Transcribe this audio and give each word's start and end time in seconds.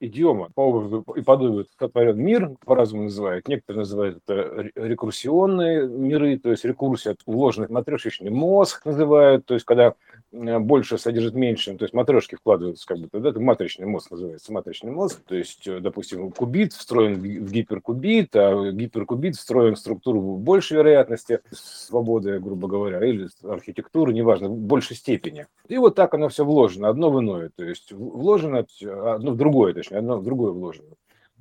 идиома, 0.00 0.50
по 0.54 0.62
образу 0.62 1.04
и 1.14 1.22
подобию 1.22 1.66
сотворен 1.78 2.18
мир, 2.18 2.50
по-разному 2.64 3.04
называют. 3.04 3.48
Некоторые 3.48 3.80
называют 3.80 4.18
это 4.26 4.70
рекурсионные 4.74 5.86
миры, 5.86 6.38
то 6.38 6.50
есть 6.50 6.64
рекурсия, 6.64 7.16
вложенный 7.26 7.68
матрешечный 7.68 8.30
мозг 8.30 8.84
называют, 8.84 9.46
то 9.46 9.54
есть 9.54 9.66
когда 9.66 9.94
Э, 10.34 10.58
больше 10.58 10.98
содержит 10.98 11.34
меньше, 11.34 11.74
то 11.76 11.84
есть 11.84 11.94
матрешки 11.94 12.34
вкладываются 12.34 12.86
как 12.86 12.98
бы, 12.98 13.08
тогда 13.08 13.30
это 13.30 13.40
матричный 13.40 13.86
мозг 13.86 14.10
называется, 14.10 14.52
матричный 14.52 14.90
мозг, 14.90 15.20
то 15.26 15.34
есть, 15.34 15.66
э, 15.66 15.78
допустим, 15.80 16.32
кубит 16.32 16.72
встроен 16.72 17.14
в 17.14 17.52
гиперкубит, 17.52 18.34
а 18.34 18.72
гиперкубит 18.72 19.36
встроен 19.36 19.76
в 19.76 19.78
структуру 19.78 20.20
большей 20.36 20.78
вероятности 20.78 21.40
свободы, 21.52 22.40
грубо 22.40 22.66
говоря, 22.68 23.04
или 23.04 23.28
архитектуры, 23.44 24.12
неважно, 24.12 24.48
в 24.48 24.56
большей 24.56 24.96
степени. 24.96 25.46
И 25.68 25.78
вот 25.78 25.94
так 25.94 26.14
оно 26.14 26.28
все 26.28 26.44
вложено, 26.44 26.88
одно 26.88 27.10
в 27.10 27.20
иное, 27.20 27.50
то 27.54 27.64
есть 27.64 27.92
вложено 27.92 28.66
одно 28.82 29.32
в 29.32 29.36
другое, 29.36 29.72
точнее, 29.72 29.93
одно 29.94 30.18
в 30.18 30.24
другое 30.24 30.52
вложено. 30.52 30.94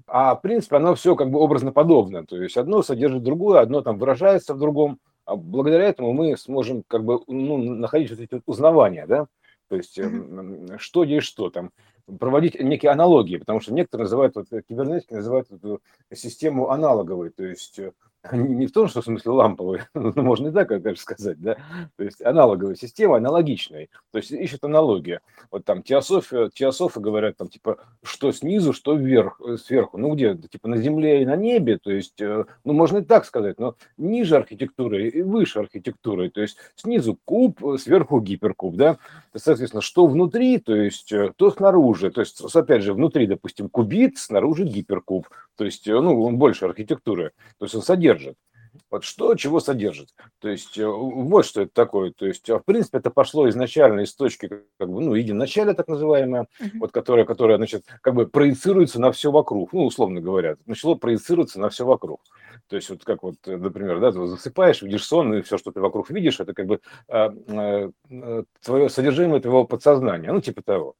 А 0.07 0.35
в 0.35 0.41
принципе 0.41 0.77
оно 0.77 0.95
все 0.95 1.15
как 1.15 1.29
бы 1.31 1.39
образно 1.39 1.71
подобно, 1.71 2.25
то 2.25 2.35
есть 2.41 2.57
одно 2.57 2.81
содержит 2.81 3.23
другое, 3.23 3.61
одно 3.61 3.81
там 3.81 3.97
выражается 3.97 4.53
в 4.53 4.59
другом, 4.59 4.99
а 5.25 5.35
благодаря 5.35 5.85
этому 5.85 6.13
мы 6.13 6.35
сможем 6.37 6.83
как 6.87 7.05
бы 7.05 7.21
ну, 7.27 7.57
находить 7.57 8.09
вот 8.09 8.19
эти 8.19 8.41
узнавания, 8.45 9.07
да, 9.07 9.27
то 9.69 9.77
есть 9.77 9.97
mm-hmm. 9.97 10.77
что 10.77 11.03
есть 11.03 11.27
что 11.27 11.49
там, 11.49 11.71
проводить 12.19 12.59
некие 12.59 12.91
аналогии, 12.91 13.37
потому 13.37 13.61
что 13.61 13.73
некоторые 13.73 14.05
называют, 14.05 14.35
вот, 14.35 14.47
кибернетики 14.49 15.13
называют 15.13 15.51
эту 15.51 15.81
систему 16.13 16.69
аналоговой, 16.69 17.29
то 17.29 17.43
есть 17.43 17.79
э, 17.79 17.91
не 18.31 18.67
в 18.67 18.71
том, 18.71 18.87
что 18.87 19.01
в 19.01 19.05
смысле 19.05 19.31
ламповый, 19.31 19.81
ну, 19.93 20.13
можно 20.15 20.47
и 20.47 20.51
так, 20.51 20.69
конечно, 20.69 20.95
сказать, 20.95 21.39
да, 21.41 21.57
то 21.97 22.03
есть 22.03 22.21
аналоговая 22.21 22.75
система, 22.75 23.17
аналогичная, 23.17 23.89
то 24.11 24.17
есть 24.17 24.31
ищет 24.31 24.63
аналогия. 24.63 25.19
Вот 25.51 25.65
там 25.65 25.83
теософия, 25.83 26.49
теософы 26.49 27.01
говорят 27.01 27.37
там 27.37 27.49
типа, 27.49 27.79
что 28.01 28.31
снизу, 28.31 28.71
что 28.73 28.95
вверх, 28.95 29.41
э, 29.41 29.57
сверху, 29.57 29.97
ну 29.97 30.13
где, 30.13 30.35
типа 30.35 30.69
на 30.69 30.77
земле 30.77 31.23
и 31.23 31.25
на 31.25 31.35
небе, 31.35 31.77
то 31.77 31.91
есть, 31.91 32.21
э, 32.21 32.45
ну 32.63 32.73
можно 32.73 32.99
и 32.99 33.03
так 33.03 33.25
сказать, 33.25 33.59
но 33.59 33.75
ниже 33.97 34.37
архитектуры 34.37 35.09
и 35.09 35.21
выше 35.21 35.59
архитектуры, 35.59 36.29
то 36.29 36.41
есть 36.41 36.57
снизу 36.75 37.19
куб, 37.25 37.59
сверху 37.77 38.21
гиперкуб, 38.21 38.75
да, 38.75 38.97
соответственно, 39.35 39.81
что 39.81 40.07
внутри, 40.07 40.59
то 40.59 40.75
есть 40.75 41.11
э, 41.11 41.33
то 41.35 41.51
снаружи, 41.51 41.92
то 41.95 42.21
есть 42.21 42.41
опять 42.55 42.83
же 42.83 42.93
внутри, 42.93 43.27
допустим, 43.27 43.69
кубит, 43.69 44.17
снаружи 44.17 44.63
гиперкуб, 44.63 45.27
то 45.55 45.65
есть, 45.65 45.87
ну 45.87 46.23
он 46.23 46.37
больше 46.37 46.65
архитектуры, 46.65 47.31
то 47.57 47.65
есть 47.65 47.75
он 47.75 47.81
содержит. 47.81 48.35
Вот 48.89 49.03
что 49.03 49.35
чего 49.35 49.59
содержит. 49.59 50.09
То 50.39 50.49
есть 50.49 50.77
э, 50.77 50.87
вот 50.87 51.45
что 51.45 51.61
это 51.61 51.71
такое. 51.73 52.11
То 52.11 52.25
есть, 52.25 52.49
а 52.49 52.59
в 52.59 52.65
принципе, 52.65 52.97
это 52.97 53.11
пошло 53.11 53.47
изначально 53.49 54.01
из 54.01 54.15
точки, 54.15 54.49
как 54.79 54.89
бы, 54.89 55.01
ну, 55.01 55.13
единоначалия, 55.13 55.73
так 55.73 55.87
называемое, 55.87 56.47
uh-huh. 56.59 56.79
вот 56.79 56.91
которая, 56.91 57.25
которая, 57.25 57.57
значит, 57.57 57.85
как 58.01 58.15
бы 58.15 58.27
проецируется 58.27 58.99
на 58.99 59.11
все 59.11 59.31
вокруг, 59.31 59.73
ну, 59.73 59.85
условно 59.85 60.21
говоря, 60.21 60.57
начало 60.65 60.95
проецироваться 60.95 61.59
на 61.59 61.69
все 61.69 61.85
вокруг. 61.85 62.21
То 62.67 62.75
есть, 62.75 62.89
вот 62.89 63.03
как 63.03 63.23
вот, 63.23 63.35
например, 63.45 63.99
да, 63.99 64.11
ты 64.11 64.25
засыпаешь, 64.25 64.81
видишь 64.81 65.05
сон, 65.05 65.33
и 65.33 65.41
все, 65.41 65.57
что 65.57 65.71
ты 65.71 65.79
вокруг 65.79 66.09
видишь, 66.09 66.39
это 66.39 66.53
как 66.53 66.65
бы 66.65 66.79
а, 67.07 67.33
а, 67.47 67.91
а, 68.09 68.43
твое 68.63 68.89
содержимое 68.89 69.39
твоего 69.39 69.65
подсознания, 69.65 70.31
ну, 70.31 70.41
типа 70.41 70.61
того. 70.63 70.95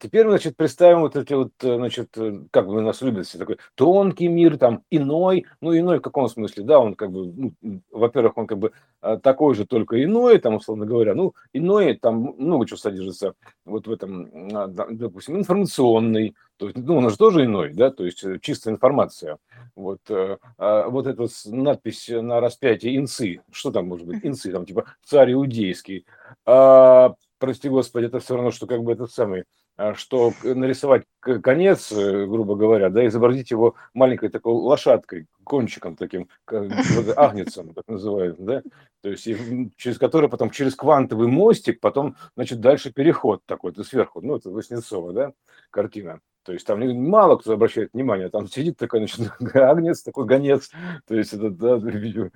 Теперь, 0.00 0.26
значит, 0.26 0.56
представим 0.56 1.00
вот 1.00 1.16
эти 1.16 1.34
вот, 1.34 1.52
э, 1.62 1.76
значит, 1.76 2.16
э, 2.16 2.44
как 2.50 2.66
бы 2.66 2.80
нас 2.80 3.02
любят 3.02 3.26
все 3.26 3.36
такой 3.36 3.58
тонкий 3.74 4.28
мир, 4.28 4.56
там, 4.56 4.82
иной, 4.90 5.44
ну, 5.60 5.76
иной 5.76 5.98
в 5.98 6.02
каком 6.02 6.28
смысле, 6.28 6.64
да, 6.64 6.78
он 6.80 6.94
как 6.94 7.12
бы, 7.12 7.26
ну, 7.60 7.80
во-первых, 7.90 8.38
он 8.38 8.46
как 8.46 8.58
бы 8.58 8.72
а, 9.02 9.18
такой 9.18 9.54
же, 9.54 9.66
только 9.66 10.02
иной, 10.02 10.38
там, 10.38 10.54
условно 10.54 10.86
говоря, 10.86 11.14
ну, 11.14 11.34
иной, 11.52 11.98
там 12.00 12.34
много 12.38 12.66
чего 12.66 12.78
содержится 12.78 13.34
вот 13.66 13.86
в 13.86 13.92
этом, 13.92 14.30
а, 14.54 14.66
допустим, 14.68 15.36
информационный, 15.36 16.34
то 16.56 16.66
есть, 16.66 16.78
ну, 16.78 16.96
он 16.96 17.10
же 17.10 17.16
тоже 17.16 17.44
иной, 17.44 17.72
да, 17.72 17.90
то 17.90 18.04
есть 18.04 18.24
э, 18.24 18.38
чистая 18.40 18.74
информация. 18.74 19.38
Вот, 19.74 20.00
а 20.08 20.88
вот 20.88 21.06
эта 21.06 21.26
надпись 21.46 22.08
на 22.08 22.40
распятии 22.40 22.96
инцы, 22.96 23.40
что 23.50 23.72
там 23.72 23.88
может 23.88 24.06
быть, 24.06 24.20
инцы, 24.22 24.52
там, 24.52 24.64
типа, 24.66 24.84
царь 25.02 25.32
иудейский, 25.32 26.06
а, 26.46 27.14
прости 27.44 27.68
господи, 27.68 28.06
это 28.06 28.20
все 28.20 28.36
равно, 28.36 28.50
что 28.50 28.66
как 28.66 28.82
бы 28.82 28.92
этот 28.92 29.12
самый, 29.12 29.44
а, 29.76 29.92
что 29.94 30.32
нарисовать 30.42 31.02
конец, 31.20 31.92
э, 31.92 32.24
грубо 32.24 32.54
говоря, 32.56 32.88
да, 32.88 33.06
изобразить 33.06 33.50
его 33.50 33.74
маленькой 33.92 34.30
такой 34.30 34.54
лошадкой, 34.54 35.26
кончиком 35.44 35.94
таким, 35.94 36.28
агнецем, 36.46 37.74
так 37.74 37.84
называют, 37.86 38.38
да, 38.38 38.62
то 39.02 39.10
есть 39.10 39.28
через 39.76 39.98
который 39.98 40.30
потом, 40.30 40.48
через 40.48 40.74
квантовый 40.74 41.28
мостик, 41.28 41.80
потом, 41.80 42.16
значит, 42.34 42.60
дальше 42.60 42.90
переход 42.90 43.42
такой-то 43.44 43.84
сверху, 43.84 44.22
ну, 44.22 44.36
это 44.36 44.48
Васнецова, 44.48 45.12
да, 45.12 45.32
картина. 45.70 46.20
То 46.44 46.52
есть 46.52 46.66
там 46.66 46.80
мало 47.08 47.36
кто 47.36 47.54
обращает 47.54 47.90
внимание, 47.94 48.28
там 48.28 48.46
сидит 48.48 48.76
такой, 48.76 49.00
значит, 49.00 49.32
агнец, 49.54 50.02
такой 50.02 50.26
гонец, 50.26 50.70
то 51.06 51.14
есть 51.14 51.32
это 51.32 51.48
да, 51.50 51.80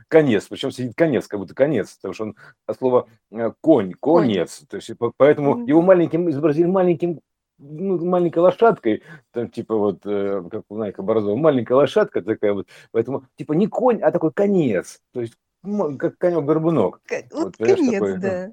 конец, 0.09 0.47
причем 0.49 0.71
сидит 0.71 0.95
конец, 0.97 1.27
как 1.27 1.41
будто 1.41 1.55
конец, 1.55 1.95
потому 1.97 2.15
что 2.15 2.25
он 2.25 2.37
от 2.67 2.79
слова 2.79 3.07
э, 3.31 3.53
конь, 3.61 3.93
конец, 4.01 4.63
то 4.69 4.77
есть 4.77 4.89
поэтому 5.17 5.67
его 5.67 5.83
маленьким 5.83 6.31
изобразили 6.31 6.67
маленьким 6.67 7.21
ну, 7.59 8.05
маленькой 8.05 8.39
лошадкой, 8.39 9.03
там 9.33 9.51
типа 9.51 9.75
вот, 9.75 10.01
э, 10.05 10.45
как 10.51 10.63
у 10.69 10.77
Найка 10.77 11.03
Борзова, 11.03 11.37
маленькая 11.37 11.75
лошадка 11.75 12.23
такая 12.23 12.53
вот, 12.53 12.69
поэтому 12.93 13.25
типа 13.37 13.53
не 13.53 13.67
конь, 13.67 14.01
а 14.01 14.13
такой 14.13 14.33
конец, 14.33 15.01
то 15.13 15.21
есть 15.21 15.35
как 15.99 16.17
конек-горбунок. 16.19 17.01
Вот, 17.11 17.25
вот 17.33 17.57
конец, 17.57 17.93
такой, 17.93 18.19
да. 18.19 18.53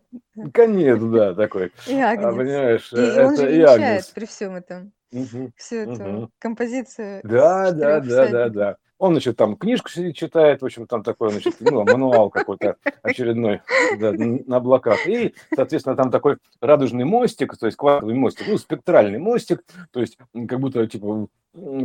Конец, 0.52 1.00
да, 1.00 1.34
такой. 1.36 1.72
И 1.88 2.00
агнец. 2.00 2.26
А, 2.26 2.32
понимаешь, 2.32 2.94
и, 2.94 2.98
это 2.98 3.28
он 3.28 3.38
же 3.38 3.52
венчает 3.52 4.12
при 4.14 4.26
всем 4.26 4.56
этом. 4.56 4.92
Угу, 5.12 5.52
всю 5.56 5.76
эту 5.76 6.04
угу. 6.04 6.32
композицию. 6.40 7.22
Да, 7.24 7.72
да, 7.72 8.00
да, 8.02 8.28
да, 8.28 8.50
да. 8.50 8.78
Он, 8.98 9.14
значит, 9.14 9.36
там 9.36 9.58
книжку 9.58 9.90
сидит, 9.90 10.16
читает, 10.16 10.62
в 10.62 10.66
общем, 10.66 10.88
там 10.88 11.04
такой, 11.04 11.32
значит, 11.32 11.56
ну, 11.60 11.84
мануал 11.84 12.30
какой-то 12.30 12.78
очередной 13.04 13.62
да, 14.00 14.14
на 14.14 14.58
облаках. 14.58 15.06
И, 15.08 15.34
соответственно, 15.54 15.98
там 15.98 16.12
такой 16.12 16.38
радужный 16.62 17.04
мостик, 17.04 17.58
то 17.58 17.66
есть 17.66 17.78
квантовый 17.78 18.16
мостик, 18.16 18.48
ну, 18.48 18.58
спектральный 18.58 19.20
мостик, 19.20 19.64
то 19.92 20.00
есть 20.00 20.18
как 20.48 20.60
будто, 20.60 20.88
типа, 20.88 21.28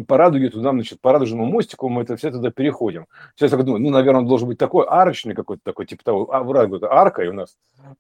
по 0.07 0.17
радуге 0.17 0.51
туда, 0.51 0.71
значит, 0.71 1.01
по 1.01 1.13
радужному 1.13 1.47
мостику 1.47 1.89
мы 1.89 2.03
это 2.03 2.17
все 2.17 2.31
туда 2.31 2.51
переходим. 2.51 3.07
Сейчас 3.37 3.53
я 3.53 3.59
думаю, 3.59 3.83
ну, 3.83 3.91
наверное, 3.91 4.23
он 4.23 4.27
должен 4.27 4.49
быть 4.49 4.59
такой 4.59 4.85
арочный 4.87 5.35
какой-то 5.35 5.63
такой, 5.65 5.87
типа 5.87 6.03
того, 6.05 6.35
а 6.35 6.43
в 6.43 6.51
радугу 6.53 6.77
это 6.77 6.93
арка 6.93 7.23
и 7.23 7.29
у 7.29 7.33
нас. 7.33 7.57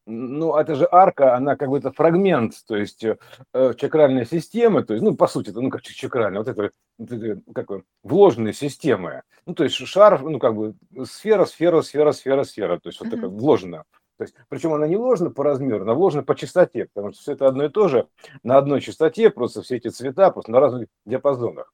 Ну, 0.07 0.57
это 0.57 0.75
же 0.75 0.89
арка, 0.91 1.37
она 1.37 1.57
как 1.57 1.69
бы 1.71 1.79
это 1.79 1.93
фрагмент, 1.93 2.55
то 2.67 2.77
есть 2.77 3.05
э, 3.05 3.75
чакральная 3.77 4.25
система, 4.25 4.83
то 4.83 4.95
есть, 4.95 5.05
ну, 5.05 5.15
по 5.15 5.27
сути, 5.27 5.51
это, 5.51 5.61
ну, 5.61 5.71
как 5.71 5.83
чакральная, 5.83 6.41
вот 6.41 6.49
это, 6.49 6.71
вот 6.99 7.13
это 7.13 7.41
как 7.55 7.83
вложенная 8.03 8.53
система. 8.53 9.23
Ну, 9.47 9.55
то 9.55 9.65
есть 9.65 9.77
шар, 9.77 10.21
ну, 10.23 10.39
как 10.39 10.55
бы 10.55 10.75
сфера, 11.05 11.45
сфера, 11.45 11.83
сфера, 11.83 12.13
сфера, 12.13 12.45
сфера, 12.45 12.79
то 12.79 12.89
есть 12.89 13.01
вот 13.01 13.11
такая 13.11 13.29
вложена. 13.29 13.85
То 14.21 14.25
есть, 14.25 14.35
причем 14.51 14.75
она 14.75 14.87
не 14.87 14.97
вложена 14.97 15.31
по 15.31 15.43
размеру, 15.43 15.85
она 15.85 15.95
вложена 15.95 16.23
по 16.23 16.35
частоте, 16.35 16.91
потому 16.93 17.15
что 17.15 17.23
все 17.23 17.33
это 17.33 17.47
одно 17.47 17.65
и 17.65 17.69
то 17.71 17.89
же, 17.89 18.07
на 18.43 18.59
одной 18.59 18.83
частоте, 18.83 19.31
просто 19.31 19.63
все 19.63 19.77
эти 19.77 19.89
цвета, 19.89 20.31
просто 20.31 20.53
на 20.53 20.61
разных 20.61 20.89
диапазонах. 21.07 21.73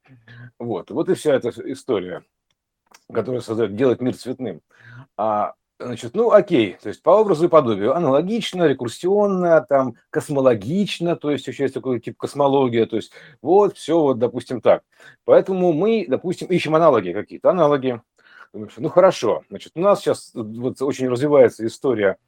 Вот, 0.57 0.93
вот 0.93 1.09
и 1.09 1.15
вся 1.15 1.35
эта 1.35 1.49
история, 1.73 2.23
которая 3.13 3.41
создает, 3.41 3.75
делает 3.75 4.01
мир 4.01 4.15
цветным. 4.15 4.61
А 5.17 5.55
Значит, 5.81 6.15
ну 6.15 6.31
окей, 6.31 6.77
то 6.81 6.89
есть 6.89 7.03
по 7.03 7.11
образу 7.11 7.47
и 7.47 7.49
подобию 7.49 7.97
аналогично, 7.97 8.69
рекурсионно, 8.69 9.61
там 9.69 9.97
космологично, 10.11 11.17
то 11.17 11.33
есть 11.33 11.49
еще 11.49 11.65
есть 11.65 11.75
такой 11.75 11.99
тип 11.99 12.17
космология, 12.17 12.87
то 12.87 12.95
есть 12.95 13.13
вот 13.43 13.77
все 13.77 14.01
вот, 14.01 14.21
допустим, 14.21 14.61
так. 14.61 14.85
Поэтому 15.25 15.73
мы, 15.73 16.07
допустим, 16.09 16.47
ищем 16.47 16.77
аналоги 16.77 17.11
какие-то, 17.11 17.51
аналоги. 17.51 18.01
Ну 18.53 18.89
хорошо, 18.89 19.43
значит, 19.51 19.73
у 19.75 19.81
нас 19.81 20.01
сейчас 20.01 20.31
вот 20.33 20.81
очень 20.81 21.09
развивается 21.09 21.67
история 21.67 22.19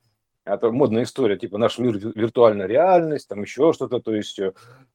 это 0.54 0.70
модная 0.70 1.02
история, 1.02 1.36
типа 1.36 1.58
наш 1.58 1.78
мир 1.78 1.98
виртуальная 1.98 2.66
реальность, 2.66 3.28
там 3.28 3.42
еще 3.42 3.72
что-то, 3.72 4.00
то 4.00 4.14
есть 4.14 4.38
э, 4.38 4.52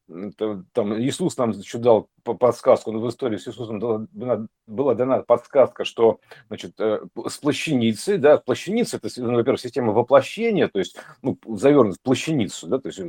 там 0.08 1.00
Иисус 1.00 1.38
нам 1.38 1.52
еще 1.52 1.78
дал 1.78 2.10
подсказку, 2.24 2.92
но 2.92 3.00
в 3.00 3.10
истории 3.10 3.38
с 3.38 3.48
Иисусом 3.48 4.08
была 4.66 4.96
дана 4.96 5.22
подсказка, 5.22 5.86
что 5.86 6.20
значит, 6.48 6.74
э, 6.80 7.00
с 7.28 7.38
плащаницы, 7.38 8.18
да, 8.18 8.38
плащаница 8.38 8.98
это, 8.98 9.10
ну, 9.18 9.36
во-первых, 9.36 9.60
система 9.62 9.94
воплощения, 9.94 10.68
то 10.68 10.80
есть 10.80 10.98
ну, 11.22 11.38
завернут 11.48 11.98
в 11.98 12.02
плащаницу, 12.02 12.68
да, 12.68 12.80
то 12.80 12.90
есть 12.90 13.00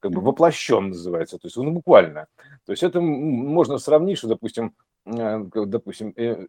как 0.00 0.10
бы 0.10 0.20
воплощен 0.20 0.88
называется, 0.88 1.38
то 1.38 1.46
есть 1.46 1.56
он 1.56 1.72
буквально. 1.72 2.26
То 2.66 2.72
есть 2.72 2.82
это 2.82 3.00
можно 3.00 3.78
сравнить, 3.78 4.18
что, 4.18 4.28
допустим, 4.28 4.74
Э, 4.74 4.93
допустим, 5.06 6.14
э, 6.16 6.46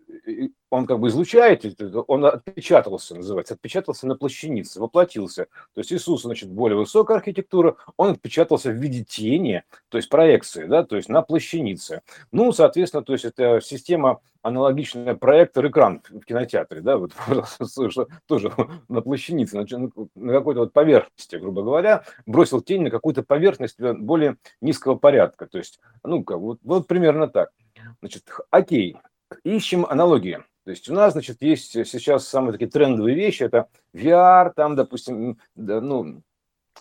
он 0.70 0.86
как 0.86 1.00
бы 1.00 1.10
излучает, 1.10 1.66
он 2.08 2.26
отпечатался, 2.26 3.16
называется, 3.16 3.56
отпечатался 3.56 4.08
на 4.08 4.16
плащанице, 4.16 4.80
воплотился. 4.80 5.48
То 5.74 5.82
есть 5.82 5.92
Иисус, 5.92 6.22
значит, 6.24 6.50
более 6.50 6.78
высокая 6.78 7.18
архитектура, 7.18 7.76
он 7.98 8.12
отпечатался 8.12 8.70
в 8.72 8.76
виде 8.76 9.04
тени, 9.04 9.64
то 9.90 9.98
есть 9.98 10.10
проекции, 10.10 10.66
да, 10.66 10.84
то 10.84 10.96
есть 10.96 11.10
на 11.10 11.22
плащанице. 11.22 12.02
Ну, 12.32 12.54
соответственно, 12.54 13.04
то 13.04 13.14
есть 13.14 13.26
это 13.26 13.60
система 13.62 14.22
аналогичная 14.42 15.16
проектор-экран 15.16 16.02
в 16.10 16.22
кинотеатре, 16.22 16.80
да, 16.80 16.98
вот 16.98 17.12
тоже 18.28 18.52
на 18.88 19.02
плащанице, 19.02 19.58
на 19.58 20.34
какой-то 20.34 20.62
вот 20.62 20.72
поверхности, 20.72 21.36
грубо 21.36 21.64
говоря, 21.64 22.04
бросил 22.26 22.62
тень 22.62 22.84
на 22.84 22.90
какую-то 22.90 23.24
поверхность 23.24 23.82
более 23.82 24.38
низкого 24.62 24.96
порядка. 24.96 25.48
То 25.48 25.58
есть, 25.58 25.80
ну, 26.04 26.24
как, 26.24 26.38
вот, 26.38 26.60
вот 26.64 26.88
примерно 26.88 27.28
так. 27.28 27.50
Значит, 28.02 28.24
окей, 28.52 28.98
ищем 29.44 29.86
аналогии. 29.86 30.44
То 30.64 30.72
есть 30.72 30.90
у 30.90 30.94
нас, 30.94 31.14
значит, 31.14 31.42
есть 31.42 31.72
сейчас 31.72 32.28
самые 32.28 32.54
такие 32.54 32.70
трендовые 32.70 33.16
вещи, 33.16 33.44
это 33.44 33.68
VR, 33.94 34.52
там, 34.56 34.76
допустим, 34.76 35.38
ну, 35.56 36.24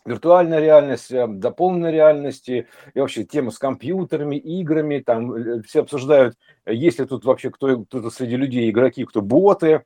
виртуальная 0.05 0.61
реальность, 0.61 1.11
э, 1.11 1.27
дополненная 1.27 1.91
реальности, 1.91 2.69
и 2.95 3.01
вообще 3.01 3.25
тема 3.25 3.51
с 3.51 3.59
компьютерами, 3.59 4.37
играми, 4.37 5.01
там 5.01 5.33
э, 5.33 5.63
все 5.63 5.81
обсуждают, 5.81 6.37
есть 6.67 6.99
ли 6.99 7.05
тут 7.05 7.25
вообще 7.25 7.51
кто, 7.51 7.85
кто 7.85 8.11
среди 8.11 8.37
людей 8.37 8.71
игроки, 8.71 9.05
кто 9.05 9.23
боты, 9.23 9.85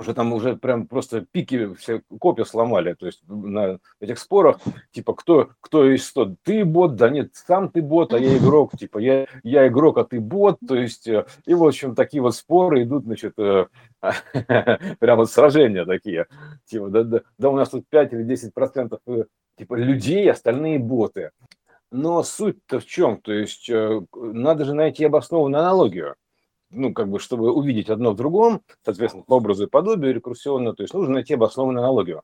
уже 0.00 0.14
там 0.14 0.32
уже 0.32 0.56
прям 0.56 0.86
просто 0.86 1.26
пики 1.30 1.74
все 1.74 2.02
копия 2.18 2.44
сломали, 2.44 2.94
то 2.94 3.06
есть 3.06 3.22
на 3.28 3.78
этих 4.00 4.18
спорах, 4.18 4.58
типа, 4.92 5.14
кто, 5.14 5.50
кто 5.60 5.84
есть 5.84 6.06
что, 6.06 6.34
ты 6.42 6.64
бот, 6.64 6.96
да 6.96 7.10
нет, 7.10 7.34
сам 7.34 7.68
ты 7.68 7.82
бот, 7.82 8.14
а 8.14 8.18
я 8.18 8.38
игрок, 8.38 8.72
типа, 8.78 8.98
я, 8.98 9.26
я 9.42 9.68
игрок, 9.68 9.98
а 9.98 10.04
ты 10.04 10.20
бот, 10.20 10.58
то 10.66 10.74
есть, 10.74 11.06
э, 11.06 11.26
и, 11.46 11.54
в 11.54 11.62
общем, 11.62 11.94
такие 11.94 12.22
вот 12.22 12.34
споры 12.34 12.82
идут, 12.82 13.04
значит, 13.04 13.34
э, 13.38 13.66
прямо 14.98 15.26
сражения 15.26 15.84
такие, 15.84 16.26
типа, 16.64 16.88
да, 16.88 17.04
да, 17.04 17.20
да 17.38 17.50
у 17.50 17.56
нас 17.56 17.68
тут 17.68 17.86
5 17.88 18.12
или 18.14 18.22
10 18.22 18.54
процентов, 18.54 19.00
э, 19.06 19.24
типа, 19.56 19.74
людей, 19.74 20.30
остальные 20.30 20.78
боты. 20.78 21.30
Но 21.92 22.22
суть-то 22.22 22.78
в 22.78 22.86
чем? 22.86 23.20
То 23.20 23.32
есть, 23.32 23.68
надо 24.14 24.64
же 24.64 24.74
найти 24.74 25.04
обоснованную 25.04 25.60
аналогию 25.60 26.14
ну, 26.70 26.92
как 26.92 27.08
бы, 27.08 27.18
чтобы 27.18 27.52
увидеть 27.52 27.90
одно 27.90 28.12
в 28.12 28.16
другом, 28.16 28.62
соответственно, 28.84 29.24
по 29.24 29.34
образу 29.34 29.64
и 29.64 29.70
подобию 29.70 30.14
рекурсионно, 30.14 30.74
то 30.74 30.82
есть 30.82 30.94
нужно 30.94 31.14
найти 31.14 31.34
обоснованную 31.34 31.84
аналогию. 31.84 32.22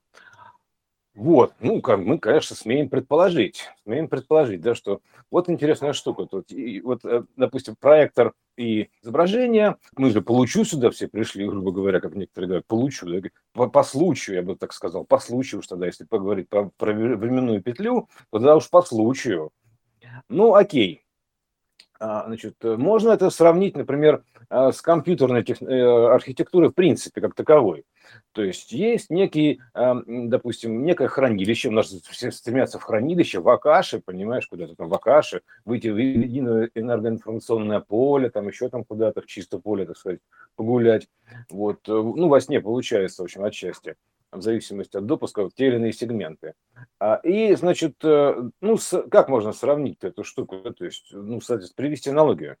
Вот, 1.17 1.53
ну, 1.61 1.81
как 1.81 1.99
мы, 1.99 2.19
конечно, 2.19 2.55
смеем 2.55 2.89
предположить, 2.89 3.65
смеем 3.83 4.07
предположить, 4.07 4.61
да, 4.61 4.75
что 4.75 5.01
вот 5.31 5.49
интересная 5.49 5.93
штука, 5.93 6.27
тут, 6.27 6.51
и 6.51 6.79
вот, 6.81 7.03
э, 7.05 7.23
допустим, 7.35 7.75
проектор 7.75 8.33
и 8.55 8.91
изображение, 9.01 9.77
мы 9.97 10.11
же 10.11 10.21
получу 10.21 10.63
сюда 10.63 10.91
все 10.91 11.07
пришли, 11.07 11.47
грубо 11.47 11.71
говоря, 11.71 12.01
как 12.01 12.13
некоторые 12.13 12.47
говорят, 12.47 12.67
получу, 12.67 13.07
да, 13.07 13.29
по, 13.53 13.67
по 13.67 13.81
случаю, 13.81 14.35
я 14.35 14.41
бы 14.43 14.55
так 14.55 14.73
сказал, 14.73 15.05
по 15.05 15.17
случаю 15.17 15.61
уж 15.61 15.67
тогда, 15.67 15.87
если 15.87 16.03
поговорить 16.03 16.49
про, 16.49 16.69
про 16.77 16.93
временную 16.93 17.63
петлю, 17.63 18.07
то 18.29 18.37
тогда 18.37 18.55
уж 18.55 18.69
по 18.69 18.83
случаю. 18.83 19.49
Ну, 20.29 20.53
окей, 20.53 21.03
а, 21.99 22.25
значит, 22.27 22.57
можно 22.61 23.09
это 23.09 23.31
сравнить, 23.31 23.75
например, 23.75 24.23
с 24.49 24.81
компьютерной 24.81 25.43
тех... 25.43 25.61
Э, 25.61 26.13
архитектурой 26.13 26.69
в 26.69 26.73
принципе 26.73 27.21
как 27.21 27.33
таковой. 27.35 27.83
То 28.31 28.43
есть 28.43 28.71
есть 28.71 29.09
некий, 29.09 29.59
а, 29.73 30.01
допустим, 30.05 30.85
некое 30.85 31.07
хранилище, 31.09 31.69
у 31.69 31.71
нас 31.71 31.87
все 31.87 32.31
стремятся 32.31 32.79
в 32.79 32.83
хранилище, 32.83 33.39
в 33.39 33.49
Акаше, 33.49 33.99
понимаешь, 33.99 34.47
куда-то 34.47 34.75
там 34.75 34.87
в 34.87 34.93
Акаше, 34.93 35.41
выйти 35.65 35.87
в 35.87 35.97
единое 35.97 36.69
энергоинформационное 36.75 37.81
поле, 37.81 38.29
там 38.29 38.47
еще 38.47 38.69
там 38.69 38.85
куда-то, 38.85 39.21
в 39.21 39.25
чисто 39.25 39.59
поле, 39.59 39.85
так 39.85 39.97
сказать, 39.97 40.19
погулять. 40.55 41.09
Вот, 41.49 41.79
э, 41.87 41.91
ну, 41.91 42.29
во 42.29 42.39
сне 42.39 42.61
получается, 42.61 43.23
в 43.23 43.25
общем, 43.25 43.43
отчасти 43.43 43.95
в 44.31 44.41
зависимости 44.41 44.97
от 44.97 45.05
допуска, 45.05 45.49
те 45.55 45.67
или 45.67 45.75
иные 45.75 45.93
сегменты. 45.93 46.53
А, 46.99 47.15
и, 47.23 47.55
значит, 47.55 47.95
э, 48.03 48.49
ну, 48.61 48.77
как 49.09 49.29
можно 49.29 49.53
сравнить 49.53 50.03
эту 50.03 50.23
штуку? 50.23 50.57
То 50.57 50.85
есть, 50.85 51.07
ну, 51.11 51.39
соответственно, 51.41 51.83
привести 51.83 52.09
аналогию. 52.09 52.57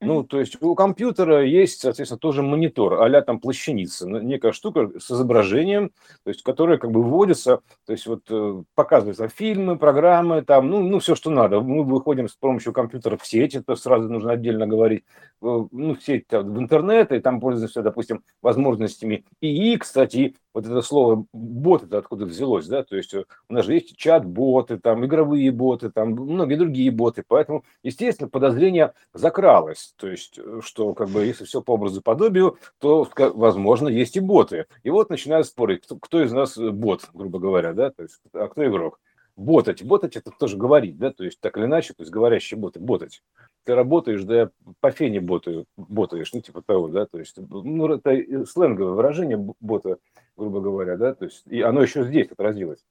Ну, 0.00 0.24
то 0.24 0.38
есть 0.38 0.60
у 0.60 0.74
компьютера 0.74 1.42
есть, 1.42 1.80
соответственно, 1.80 2.18
тоже 2.18 2.42
монитор, 2.42 3.02
а 3.02 3.22
там 3.22 3.40
плащаница, 3.40 4.06
некая 4.06 4.52
штука 4.52 4.90
с 4.98 5.10
изображением, 5.10 5.90
то 6.22 6.28
есть, 6.28 6.42
которая 6.42 6.76
как 6.76 6.90
бы 6.90 7.02
вводится, 7.02 7.60
то 7.86 7.92
есть 7.92 8.06
вот 8.06 8.24
э, 8.28 8.62
показываются 8.74 9.28
фильмы, 9.28 9.78
программы, 9.78 10.42
там, 10.42 10.68
ну, 10.68 10.82
ну, 10.82 10.98
все, 10.98 11.14
что 11.14 11.30
надо. 11.30 11.62
Мы 11.62 11.82
выходим 11.82 12.28
с 12.28 12.34
помощью 12.34 12.74
компьютера 12.74 13.16
в 13.16 13.26
сеть, 13.26 13.54
это 13.54 13.74
сразу 13.74 14.10
нужно 14.10 14.32
отдельно 14.32 14.66
говорить, 14.66 15.04
ну, 15.40 15.68
в 15.70 15.98
сеть 16.02 16.26
в 16.30 16.58
интернет, 16.58 17.12
и 17.12 17.20
там 17.20 17.40
пользуемся, 17.40 17.80
допустим, 17.80 18.22
возможностями 18.42 19.24
ИИ, 19.40 19.78
кстати, 19.78 20.36
вот 20.56 20.64
это 20.64 20.80
слово 20.80 21.26
бот 21.34 21.82
это 21.82 21.98
откуда 21.98 22.24
взялось, 22.24 22.66
да, 22.66 22.82
то 22.82 22.96
есть 22.96 23.12
э, 23.12 23.24
у 23.50 23.52
нас 23.52 23.66
же 23.66 23.74
есть 23.74 23.94
чат-боты, 23.94 24.78
там 24.78 25.04
игровые 25.04 25.50
боты, 25.50 25.90
там 25.90 26.12
многие 26.12 26.56
другие 26.56 26.90
боты, 26.90 27.22
поэтому, 27.28 27.62
естественно, 27.82 28.30
подозрение 28.30 28.94
закралось, 29.12 29.92
то 29.98 30.08
есть, 30.08 30.38
э, 30.38 30.60
что 30.62 30.94
как 30.94 31.10
бы 31.10 31.26
если 31.26 31.44
все 31.44 31.60
по 31.60 31.72
образу 31.72 32.00
подобию, 32.00 32.56
то, 32.78 33.06
возможно, 33.34 33.88
есть 33.88 34.16
и 34.16 34.20
боты. 34.20 34.64
И 34.82 34.88
вот 34.88 35.10
начинают 35.10 35.46
спорить, 35.46 35.82
кто, 35.82 35.98
кто 35.98 36.22
из 36.22 36.32
нас 36.32 36.56
бот, 36.56 37.10
грубо 37.12 37.38
говоря, 37.38 37.74
да, 37.74 37.90
то 37.90 38.04
есть, 38.04 38.18
а 38.32 38.48
кто 38.48 38.66
игрок. 38.66 38.98
Ботать, 39.36 39.84
ботать 39.84 40.16
это 40.16 40.30
тоже 40.30 40.56
говорить, 40.56 40.96
да, 40.96 41.12
то 41.12 41.22
есть 41.22 41.38
так 41.38 41.58
или 41.58 41.66
иначе, 41.66 41.92
то 41.92 42.02
есть 42.02 42.10
говорящие 42.10 42.58
боты, 42.58 42.80
ботать 42.80 43.20
ты 43.66 43.74
работаешь, 43.74 44.22
да 44.22 44.50
по 44.80 44.92
фене 44.92 45.20
ботаю, 45.20 45.66
ботаешь, 45.76 46.32
ну, 46.32 46.40
типа 46.40 46.62
того, 46.62 46.88
да, 46.88 47.04
то 47.04 47.18
есть, 47.18 47.36
ну, 47.36 47.92
это 47.92 48.46
сленговое 48.46 48.94
выражение 48.94 49.36
бота, 49.60 49.98
грубо 50.36 50.60
говоря, 50.60 50.96
да, 50.96 51.14
то 51.14 51.24
есть, 51.24 51.42
и 51.48 51.60
оно 51.60 51.82
еще 51.82 52.04
здесь 52.04 52.30
отразилось. 52.30 52.86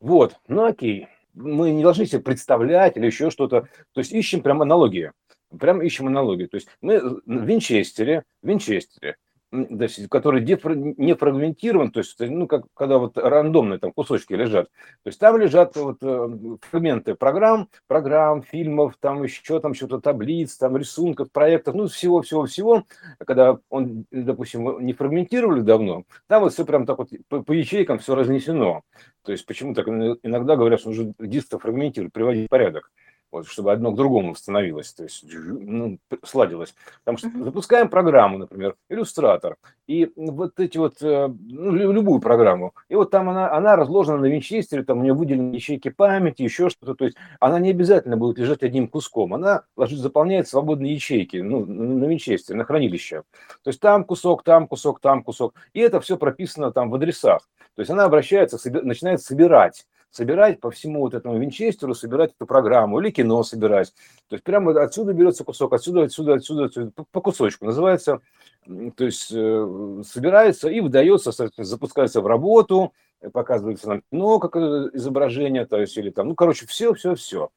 Вот, 0.00 0.36
ну, 0.48 0.64
окей, 0.64 1.08
мы 1.34 1.70
не 1.70 1.82
должны 1.82 2.06
себе 2.06 2.22
представлять 2.22 2.96
или 2.96 3.06
еще 3.06 3.30
что-то, 3.30 3.68
то 3.92 4.00
есть, 4.00 4.12
ищем 4.12 4.40
прям 4.40 4.62
аналогии, 4.62 5.12
прям 5.60 5.82
ищем 5.82 6.06
аналогии, 6.06 6.46
то 6.46 6.56
есть, 6.56 6.68
мы 6.80 7.00
в 7.00 7.20
Винчестере, 7.26 8.24
в 8.42 8.48
Винчестере, 8.48 9.16
есть, 9.50 10.08
который 10.08 10.42
не 10.42 11.14
фрагментирован, 11.14 11.90
то 11.90 12.00
есть, 12.00 12.18
ну, 12.20 12.46
как 12.46 12.64
когда 12.74 12.98
вот 12.98 13.16
рандомные 13.16 13.78
там 13.78 13.92
кусочки 13.92 14.34
лежат. 14.34 14.68
То 15.02 15.08
есть 15.08 15.18
там 15.18 15.38
лежат 15.38 15.74
вот 15.76 15.98
э, 16.02 16.28
фрагменты 16.70 17.14
программ, 17.14 17.68
программ, 17.86 18.42
фильмов, 18.42 18.96
там 19.00 19.22
еще 19.22 19.60
там 19.60 19.74
что-то 19.74 20.00
таблиц, 20.00 20.56
там 20.56 20.76
рисунков, 20.76 21.32
проектов, 21.32 21.74
ну, 21.74 21.86
всего-всего-всего. 21.88 22.84
Когда 23.26 23.58
он, 23.70 24.04
допустим, 24.10 24.84
не 24.84 24.92
фрагментировали 24.92 25.60
давно, 25.60 26.04
там 26.26 26.42
вот 26.42 26.52
все 26.52 26.64
прям 26.64 26.84
так 26.84 26.98
вот 26.98 27.10
по, 27.28 27.42
по 27.42 27.52
ячейкам 27.52 27.98
все 27.98 28.14
разнесено. 28.14 28.82
То 29.24 29.32
есть 29.32 29.46
почему 29.46 29.74
так 29.74 29.88
иногда 29.88 30.56
говорят, 30.56 30.80
что 30.80 30.90
нужно 30.90 31.14
диск 31.18 31.58
фрагментировать, 31.58 32.12
приводить 32.12 32.46
в 32.46 32.50
порядок 32.50 32.90
вот, 33.30 33.46
чтобы 33.46 33.72
одно 33.72 33.92
к 33.92 33.96
другому 33.96 34.34
становилось, 34.34 34.92
то 34.92 35.04
есть 35.04 35.24
ну, 35.24 35.98
сладилось. 36.22 36.74
Потому 37.04 37.18
что 37.18 37.30
запускаем 37.44 37.88
программу, 37.88 38.38
например, 38.38 38.74
иллюстратор, 38.88 39.56
и 39.86 40.10
вот 40.16 40.58
эти 40.58 40.78
вот, 40.78 41.02
э, 41.02 41.28
ну, 41.28 41.92
любую 41.92 42.20
программу, 42.20 42.74
и 42.88 42.94
вот 42.94 43.10
там 43.10 43.28
она, 43.28 43.52
она 43.52 43.76
разложена 43.76 44.18
на 44.18 44.26
винчестере, 44.26 44.82
там 44.82 45.00
у 45.00 45.02
нее 45.02 45.14
выделены 45.14 45.54
ячейки 45.54 45.90
памяти, 45.90 46.42
еще 46.42 46.70
что-то, 46.70 46.94
то 46.94 47.04
есть 47.04 47.16
она 47.40 47.58
не 47.58 47.70
обязательно 47.70 48.16
будет 48.16 48.38
лежать 48.38 48.62
одним 48.62 48.88
куском, 48.88 49.34
она 49.34 49.64
ложит, 49.76 49.98
заполняет 49.98 50.48
свободные 50.48 50.94
ячейки, 50.94 51.38
ну, 51.38 51.64
на 51.66 52.04
винчестере, 52.04 52.58
на 52.58 52.64
хранилище. 52.64 53.22
То 53.62 53.68
есть 53.68 53.80
там 53.80 54.04
кусок, 54.04 54.42
там 54.42 54.66
кусок, 54.66 55.00
там 55.00 55.22
кусок, 55.22 55.54
и 55.72 55.80
это 55.80 56.00
все 56.00 56.16
прописано 56.16 56.72
там 56.72 56.90
в 56.90 56.94
адресах. 56.94 57.42
То 57.74 57.80
есть 57.80 57.90
она 57.90 58.04
обращается, 58.04 58.58
начинает 58.82 59.22
собирать 59.22 59.86
собирать 60.10 60.60
по 60.60 60.70
всему 60.70 61.00
вот 61.00 61.14
этому 61.14 61.38
винчестеру, 61.38 61.94
собирать 61.94 62.32
эту 62.34 62.46
программу 62.46 63.00
или 63.00 63.10
кино 63.10 63.42
собирать. 63.42 63.92
То 64.28 64.34
есть 64.36 64.44
прямо 64.44 64.80
отсюда 64.82 65.12
берется 65.12 65.44
кусок, 65.44 65.72
отсюда, 65.72 66.04
отсюда, 66.04 66.34
отсюда, 66.34 66.64
отсюда 66.64 66.92
по 67.10 67.20
кусочку. 67.20 67.66
Называется, 67.66 68.20
то 68.64 69.04
есть 69.04 69.30
э, 69.32 70.02
собирается 70.06 70.68
и 70.68 70.80
выдается, 70.80 71.32
запускается 71.58 72.20
в 72.20 72.26
работу, 72.26 72.92
показывается 73.32 73.88
нам 73.88 74.02
кино, 74.10 74.38
как 74.38 74.56
изображение, 74.94 75.66
то 75.66 75.78
есть 75.78 75.96
или 75.96 76.10
там, 76.10 76.28
ну, 76.28 76.34
короче, 76.34 76.66
все, 76.66 76.94
все, 76.94 77.14
все. 77.14 77.50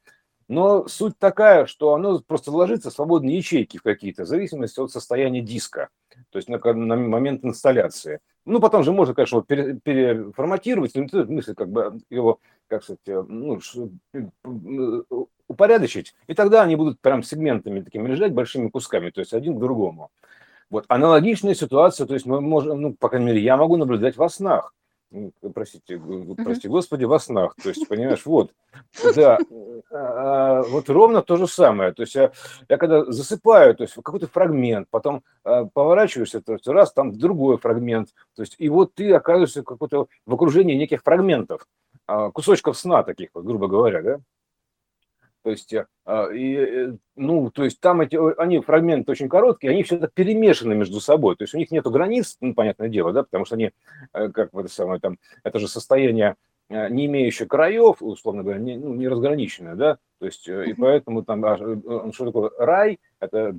Но 0.48 0.86
суть 0.88 1.18
такая, 1.18 1.66
что 1.66 1.94
оно 1.94 2.20
просто 2.20 2.50
ложится 2.50 2.90
в 2.90 2.92
свободные 2.92 3.38
ячейки 3.38 3.78
в 3.78 3.82
какие-то, 3.82 4.24
в 4.24 4.26
зависимости 4.26 4.80
от 4.80 4.90
состояния 4.90 5.40
диска, 5.40 5.88
то 6.30 6.36
есть 6.36 6.48
на, 6.48 6.58
на 6.58 6.96
момент 6.96 7.44
инсталляции. 7.44 8.20
Ну, 8.44 8.60
потом 8.60 8.82
же 8.82 8.92
можно, 8.92 9.14
конечно, 9.14 9.42
пере, 9.42 9.78
переформатировать, 9.82 10.94
но 10.94 11.06
мысль 11.26 11.54
как 11.54 11.68
бы 11.68 12.00
его, 12.10 12.40
как 12.66 12.82
сказать, 12.82 13.00
э, 13.06 13.22
ну, 13.28 13.60
э, 14.14 15.24
упорядочить, 15.46 16.14
и 16.26 16.34
тогда 16.34 16.62
они 16.62 16.74
будут 16.74 17.00
прям 17.00 17.22
сегментами 17.22 17.80
такими 17.80 18.08
лежать, 18.08 18.32
большими 18.32 18.68
кусками, 18.68 19.10
то 19.10 19.20
есть 19.20 19.32
один 19.32 19.56
к 19.56 19.60
другому. 19.60 20.10
Вот 20.70 20.86
аналогичная 20.88 21.54
ситуация, 21.54 22.06
то 22.06 22.14
есть 22.14 22.26
мы 22.26 22.40
можем, 22.40 22.80
ну, 22.80 22.94
по 22.94 23.08
крайней 23.08 23.26
мере, 23.26 23.42
я 23.42 23.56
могу 23.56 23.76
наблюдать 23.76 24.16
во 24.16 24.28
снах. 24.28 24.74
Простите, 25.54 26.00
прости, 26.42 26.68
Господи, 26.68 27.04
во 27.04 27.18
снах. 27.18 27.54
То 27.62 27.68
есть, 27.68 27.86
понимаешь, 27.86 28.24
вот, 28.24 28.52
да, 29.14 29.38
вот 29.92 30.88
ровно 30.88 31.22
то 31.22 31.36
же 31.36 31.46
самое. 31.46 31.92
То 31.92 32.02
есть 32.02 32.14
я, 32.14 32.32
я 32.68 32.78
когда 32.78 33.04
засыпаю, 33.04 33.74
то 33.74 33.84
есть 33.84 33.94
какой-то 33.94 34.26
фрагмент, 34.26 34.88
потом 34.90 35.22
а, 35.44 35.66
поворачиваешься, 35.66 36.40
то 36.40 36.54
есть 36.54 36.66
раз 36.66 36.92
там 36.92 37.12
другой 37.12 37.58
фрагмент, 37.58 38.08
то 38.34 38.42
есть 38.42 38.54
и 38.58 38.68
вот 38.68 38.94
ты 38.94 39.12
оказываешься 39.12 39.62
какой-то 39.62 40.06
в 40.24 40.34
окружении 40.34 40.74
неких 40.74 41.02
фрагментов, 41.02 41.66
а, 42.06 42.30
кусочков 42.30 42.78
сна 42.78 43.02
таких, 43.02 43.30
вот, 43.34 43.44
грубо 43.44 43.68
говоря, 43.68 44.02
да. 44.02 44.20
То 45.42 45.50
есть, 45.50 45.72
и, 45.72 45.76
э, 45.76 46.92
ну, 47.16 47.50
то 47.50 47.64
есть 47.64 47.80
там 47.80 48.00
эти, 48.00 48.16
они 48.40 48.60
фрагменты 48.60 49.10
очень 49.10 49.28
короткие, 49.28 49.72
они 49.72 49.82
все 49.82 49.96
это 49.96 50.06
перемешаны 50.06 50.76
между 50.76 51.00
собой. 51.00 51.34
То 51.34 51.42
есть 51.42 51.52
у 51.52 51.58
них 51.58 51.72
нет 51.72 51.84
границ, 51.84 52.36
ну, 52.40 52.54
понятное 52.54 52.88
дело, 52.88 53.12
да, 53.12 53.24
потому 53.24 53.44
что 53.44 53.56
они, 53.56 53.72
э, 54.12 54.28
как 54.28 54.54
это 54.54 54.68
самое, 54.68 55.00
там, 55.00 55.18
это 55.42 55.58
же 55.58 55.66
состояние 55.66 56.36
Э, 56.51 56.51
не 56.68 57.06
имеющая 57.06 57.46
краев, 57.46 57.96
условно 58.00 58.42
говоря, 58.42 58.58
не, 58.58 58.76
ну, 58.76 58.94
не 58.94 59.08
разграниченная, 59.08 59.74
да, 59.74 59.98
то 60.18 60.26
есть, 60.26 60.48
uh-huh. 60.48 60.66
и 60.66 60.72
поэтому 60.74 61.24
там, 61.24 61.44
а, 61.44 61.56
что 62.12 62.26
такое 62.26 62.50
рай, 62.56 63.00
это 63.18 63.52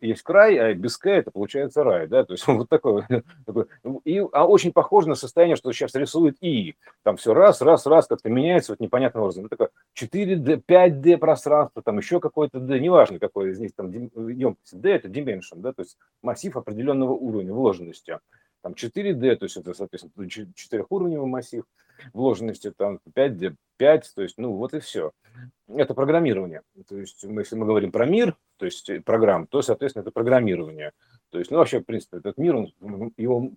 есть 0.00 0.22
край, 0.22 0.58
а 0.58 0.74
без 0.74 0.98
К 0.98 1.06
это 1.06 1.30
получается 1.30 1.84
рай, 1.84 2.08
да, 2.08 2.24
то 2.24 2.32
есть 2.34 2.44
вот 2.48 2.68
такой, 2.68 3.04
такой 3.46 3.66
и, 4.04 4.18
а 4.32 4.46
очень 4.46 4.72
похоже 4.72 5.08
на 5.08 5.14
состояние, 5.14 5.56
что 5.56 5.72
сейчас 5.72 5.94
рисует 5.94 6.36
И, 6.40 6.74
там 7.04 7.16
все 7.16 7.32
раз, 7.32 7.62
раз, 7.62 7.86
раз 7.86 8.08
как-то 8.08 8.28
меняется 8.28 8.72
вот 8.72 8.80
непонятным 8.80 9.22
образом, 9.22 9.46
это 9.46 9.56
такое 9.56 9.70
4D, 9.96 10.62
5D 10.66 11.18
пространство, 11.18 11.82
там 11.82 11.98
еще 11.98 12.18
какой-то 12.18 12.58
D, 12.58 12.80
неважно 12.80 13.18
какой 13.18 13.50
из 13.52 13.60
них, 13.60 13.70
там 13.76 13.90
емкость. 13.90 14.80
D 14.80 14.90
это 14.90 15.08
dimension, 15.08 15.58
да, 15.58 15.72
то 15.72 15.82
есть 15.82 15.96
массив 16.20 16.56
определенного 16.56 17.12
уровня 17.12 17.54
вложенности, 17.54 18.18
там 18.62 18.72
4D, 18.72 19.36
то 19.36 19.44
есть 19.44 19.56
это, 19.56 19.72
соответственно, 19.72 20.28
четырехуровневый 20.28 21.28
массив, 21.28 21.62
вложенности 22.12 22.70
там 22.70 23.00
5D, 23.14 23.54
5, 23.76 24.12
то 24.14 24.22
есть, 24.22 24.38
ну, 24.38 24.52
вот 24.52 24.74
и 24.74 24.80
все. 24.80 25.12
Это 25.68 25.94
программирование. 25.94 26.62
То 26.88 26.96
есть, 26.96 27.24
мы, 27.24 27.42
если 27.42 27.56
мы 27.56 27.66
говорим 27.66 27.92
про 27.92 28.06
мир, 28.06 28.36
то 28.58 28.64
есть 28.64 28.88
э, 28.88 29.00
программ, 29.00 29.46
то, 29.46 29.62
соответственно, 29.62 30.02
это 30.02 30.10
программирование. 30.10 30.92
То 31.30 31.38
есть, 31.38 31.50
ну, 31.50 31.58
вообще, 31.58 31.80
в 31.80 31.84
принципе, 31.84 32.18
этот 32.18 32.38
мир, 32.38 32.56
он, 32.56 32.72
его, 33.16 33.50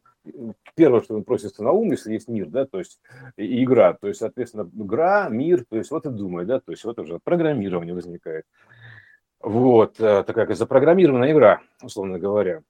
первое, 0.75 1.01
что 1.01 1.15
он 1.15 1.23
просится 1.23 1.63
на 1.63 1.71
ум, 1.71 1.91
если 1.91 2.13
есть 2.13 2.27
мир, 2.27 2.47
да, 2.47 2.65
то 2.65 2.79
есть 2.79 2.99
игра, 3.37 3.93
то 3.93 4.07
есть, 4.07 4.19
соответственно, 4.19 4.69
игра, 4.73 5.29
мир, 5.29 5.65
то 5.69 5.77
есть 5.77 5.91
вот 5.91 6.05
и 6.05 6.09
думай, 6.09 6.45
да, 6.45 6.59
то 6.59 6.71
есть 6.71 6.83
вот 6.83 6.99
уже 6.99 7.19
программирование 7.23 7.93
возникает. 7.93 8.45
Вот, 9.39 9.99
э, 10.01 10.23
такая 10.23 10.47
как 10.47 10.57
запрограммированная 10.57 11.31
игра, 11.31 11.61
условно 11.81 12.19
говоря. 12.19 12.61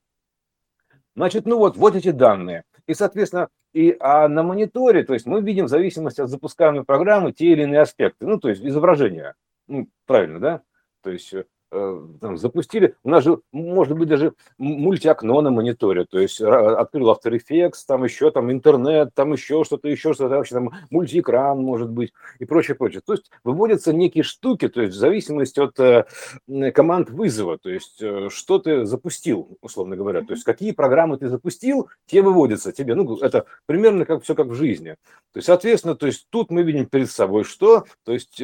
Значит, 1.16 1.44
ну 1.44 1.58
вот, 1.58 1.76
вот 1.76 1.96
эти 1.96 2.12
данные. 2.12 2.64
И, 2.86 2.94
соответственно, 2.94 3.48
и, 3.72 3.96
а 4.00 4.28
на 4.28 4.42
мониторе, 4.42 5.04
то 5.04 5.14
есть 5.14 5.26
мы 5.26 5.40
видим 5.42 5.66
в 5.66 5.68
зависимости 5.68 6.20
от 6.20 6.28
запускаемой 6.28 6.84
программы 6.84 7.32
те 7.32 7.46
или 7.46 7.62
иные 7.62 7.80
аспекты, 7.80 8.26
ну, 8.26 8.38
то 8.38 8.48
есть 8.48 8.62
изображение, 8.64 9.34
ну, 9.66 9.88
правильно, 10.06 10.40
да? 10.40 10.62
То 11.02 11.10
есть 11.10 11.32
э, 11.32 11.44
там, 11.70 12.36
запустили, 12.36 12.96
у 13.04 13.10
нас 13.10 13.24
же, 13.24 13.40
может 13.52 13.96
быть, 13.96 14.08
даже 14.08 14.34
мультиокно 14.58 15.40
на 15.40 15.50
мониторе, 15.50 16.04
то 16.04 16.18
есть 16.18 16.40
открыл 16.40 17.12
After 17.12 17.32
Effects, 17.32 17.84
там 17.86 18.04
еще 18.04 18.30
там 18.30 18.50
интернет, 18.50 19.14
там 19.14 19.32
еще 19.32 19.62
что-то, 19.64 19.88
еще 19.88 20.12
что-то, 20.12 20.36
вообще 20.36 20.54
там 20.54 20.70
мультиэкран, 20.90 21.60
может 21.60 21.90
быть, 21.90 22.12
и 22.38 22.44
прочее, 22.44 22.74
прочее. 22.74 23.02
То 23.04 23.12
есть 23.12 23.30
выводятся 23.44 23.92
некие 23.92 24.24
штуки, 24.24 24.68
то 24.68 24.82
есть 24.82 24.94
в 24.94 24.98
зависимости 24.98 25.60
от 25.60 25.78
э, 25.78 26.72
команд 26.72 27.10
вызова, 27.10 27.58
то 27.58 27.70
есть 27.70 28.02
э, 28.02 28.28
что 28.30 28.58
ты 28.58 28.84
запустил, 28.84 29.56
условно 29.60 29.96
говоря, 29.96 30.22
то 30.22 30.32
есть 30.32 30.44
какие 30.44 30.72
программы 30.72 31.18
ты 31.18 31.28
запустил, 31.28 31.88
те 32.06 32.22
выводятся 32.22 32.72
тебе, 32.72 32.94
ну, 32.94 33.16
это 33.18 33.46
примерно 33.66 34.04
как 34.04 34.24
все 34.24 34.34
как 34.34 34.48
в 34.48 34.54
жизни. 34.54 34.96
То 35.32 35.38
есть, 35.38 35.46
соответственно, 35.46 35.94
то 35.94 36.06
есть 36.06 36.26
тут 36.30 36.50
мы 36.50 36.62
видим 36.62 36.86
перед 36.86 37.10
собой 37.10 37.44
что, 37.44 37.84
то 38.04 38.12
есть 38.12 38.42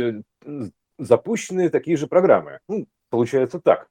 запущенные 0.98 1.68
такие 1.68 1.96
же 1.96 2.06
программы. 2.06 2.60
Ну, 2.68 2.86
получается 3.10 3.60
так. 3.60 3.88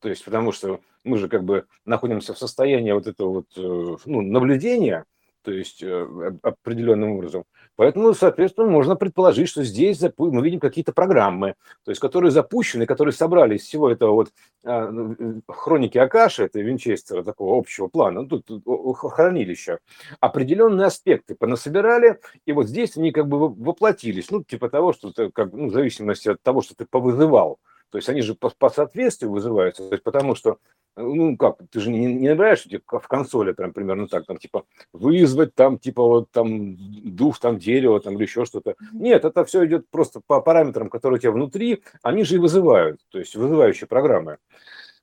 То 0.00 0.08
есть, 0.08 0.24
потому 0.24 0.52
что 0.52 0.80
мы 1.04 1.18
же 1.18 1.28
как 1.28 1.44
бы 1.44 1.66
находимся 1.84 2.34
в 2.34 2.38
состоянии 2.38 2.92
вот 2.92 3.06
этого 3.06 3.28
вот, 3.28 3.46
э, 3.56 3.96
ну, 4.04 4.22
наблюдения, 4.22 5.04
то 5.42 5.52
есть 5.52 5.82
э, 5.82 6.36
определенным 6.42 7.12
образом. 7.12 7.44
Поэтому, 7.74 8.12
соответственно, 8.12 8.68
можно 8.68 8.96
предположить, 8.96 9.48
что 9.48 9.62
здесь 9.64 10.00
мы 10.18 10.42
видим 10.42 10.60
какие-то 10.60 10.92
программы, 10.92 11.54
то 11.84 11.90
есть 11.90 12.00
которые 12.00 12.30
запущены, 12.30 12.86
которые 12.86 13.12
собрали 13.12 13.56
из 13.56 13.62
всего 13.62 13.90
этого 13.90 14.12
вот 14.12 14.32
э, 14.64 15.40
хроники 15.48 15.96
Акаши, 15.96 16.44
это 16.44 16.60
Винчестера, 16.60 17.22
такого 17.22 17.58
общего 17.58 17.88
плана, 17.88 18.22
ну, 18.22 18.40
тут 18.40 18.62
хранилища, 18.98 19.78
определенные 20.20 20.86
аспекты 20.86 21.34
понасобирали, 21.34 22.20
и 22.44 22.52
вот 22.52 22.68
здесь 22.68 22.96
они 22.96 23.10
как 23.10 23.26
бы 23.26 23.48
воплотились, 23.48 24.30
ну, 24.30 24.44
типа 24.44 24.68
того, 24.68 24.92
что 24.92 25.12
ты, 25.12 25.30
как, 25.30 25.52
ну, 25.52 25.68
в 25.68 25.72
зависимости 25.72 26.28
от 26.28 26.42
того, 26.42 26.62
что 26.62 26.74
ты 26.74 26.84
повызывал, 26.84 27.58
то 27.90 27.98
есть 27.98 28.08
они 28.08 28.22
же 28.22 28.34
по, 28.34 28.50
по 28.50 28.70
соответствию 28.70 29.30
вызываются, 29.30 29.88
то 29.88 29.94
есть 29.94 30.04
потому 30.04 30.34
что, 30.34 30.58
ну 30.96 31.36
как, 31.36 31.58
ты 31.70 31.80
же 31.80 31.90
не, 31.90 32.06
не 32.06 32.28
набираешь 32.28 32.64
типа, 32.64 33.00
в 33.00 33.08
консоли 33.08 33.52
прям 33.52 33.72
примерно 33.72 34.08
так, 34.08 34.26
там 34.26 34.38
типа 34.38 34.64
вызвать 34.92 35.54
там 35.54 35.78
типа 35.78 36.02
вот 36.02 36.30
там 36.30 36.76
дух 37.14 37.38
там 37.38 37.58
дерева 37.58 38.00
там 38.00 38.14
или 38.16 38.22
еще 38.22 38.44
что-то. 38.44 38.74
Нет, 38.92 39.24
это 39.24 39.44
все 39.44 39.64
идет 39.66 39.88
просто 39.90 40.20
по 40.26 40.40
параметрам, 40.40 40.90
которые 40.90 41.18
у 41.18 41.20
тебя 41.20 41.32
внутри, 41.32 41.82
они 42.02 42.24
же 42.24 42.36
и 42.36 42.38
вызывают, 42.38 43.00
то 43.10 43.18
есть 43.18 43.34
вызывающие 43.36 43.86
программы. 43.86 44.38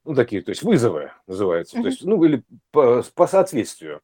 Ну, 0.05 0.13
такие, 0.13 0.43
то 0.43 0.51
есть 0.51 0.61
вызовы 0.61 1.11
называются, 1.25 1.81
то 1.81 1.87
есть, 1.87 2.03
ну, 2.03 2.23
или 2.23 2.43
по, 2.71 3.03
по 3.15 3.25
соответствию. 3.25 4.01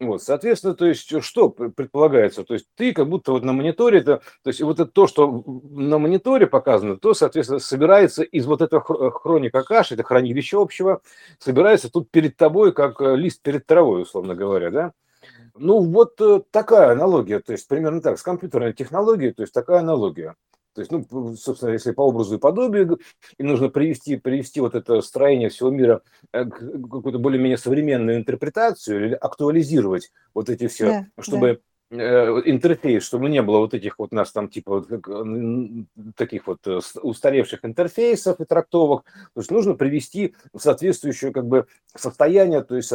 Вот, 0.00 0.22
соответственно, 0.22 0.74
то 0.74 0.86
есть 0.86 1.22
что 1.22 1.50
предполагается? 1.50 2.42
То 2.42 2.54
есть 2.54 2.66
ты 2.74 2.92
как 2.92 3.08
будто 3.08 3.30
вот 3.30 3.44
на 3.44 3.52
мониторе, 3.52 4.00
это, 4.00 4.22
то 4.42 4.48
есть 4.48 4.60
вот 4.60 4.80
это 4.80 4.90
то, 4.90 5.06
что 5.06 5.44
на 5.70 5.98
мониторе 5.98 6.48
показано, 6.48 6.96
то, 6.96 7.14
соответственно, 7.14 7.60
собирается 7.60 8.24
из 8.24 8.44
вот 8.46 8.60
этого 8.60 8.82
хроника 9.12 9.62
каши, 9.62 9.94
это 9.94 10.02
хранилище 10.02 10.60
общего, 10.60 11.00
собирается 11.38 11.90
тут 11.90 12.10
перед 12.10 12.36
тобой, 12.36 12.72
как 12.72 13.00
э, 13.00 13.14
лист 13.14 13.40
перед 13.42 13.66
травой, 13.66 14.02
условно 14.02 14.34
говоря, 14.34 14.70
да? 14.70 14.92
Ну, 15.56 15.80
вот 15.80 16.20
э, 16.20 16.42
такая 16.50 16.90
аналогия, 16.90 17.38
то 17.38 17.52
есть 17.52 17.68
примерно 17.68 18.02
так, 18.02 18.18
с 18.18 18.22
компьютерной 18.22 18.72
технологией, 18.72 19.32
то 19.32 19.42
есть 19.42 19.54
такая 19.54 19.78
аналогия. 19.78 20.34
То 20.74 20.80
есть, 20.80 20.90
ну, 20.90 21.36
собственно, 21.36 21.70
если 21.70 21.92
по 21.92 22.02
образу 22.02 22.36
и 22.36 22.38
подобию, 22.38 22.98
и 23.38 23.42
нужно 23.42 23.68
привести, 23.68 24.16
привести 24.16 24.60
вот 24.60 24.74
это 24.74 25.00
строение 25.00 25.48
всего 25.48 25.70
мира 25.70 26.02
э, 26.32 26.44
к 26.44 26.58
какую-то 26.58 27.18
более-менее 27.18 27.58
современную 27.58 28.16
интерпретацию 28.18 29.06
или 29.06 29.14
актуализировать 29.14 30.12
вот 30.34 30.50
эти 30.50 30.66
все, 30.66 30.86
да, 31.16 31.22
чтобы 31.22 31.54
да 31.54 31.60
интерфейс, 31.94 33.04
чтобы 33.04 33.28
не 33.28 33.42
было 33.42 33.58
вот 33.58 33.74
этих 33.74 33.98
вот 33.98 34.12
нас 34.12 34.32
там 34.32 34.48
типа 34.48 34.84
таких 36.16 36.46
вот 36.46 36.66
э, 36.66 36.80
устаревших 37.02 37.64
интерфейсов 37.64 38.40
и 38.40 38.44
трактовок. 38.44 39.04
То 39.34 39.40
есть 39.40 39.50
нужно 39.50 39.74
привести 39.74 40.34
соответствующее 40.56 41.32
как 41.32 41.46
бы 41.46 41.66
состояние, 41.94 42.62
то 42.62 42.76
есть 42.76 42.92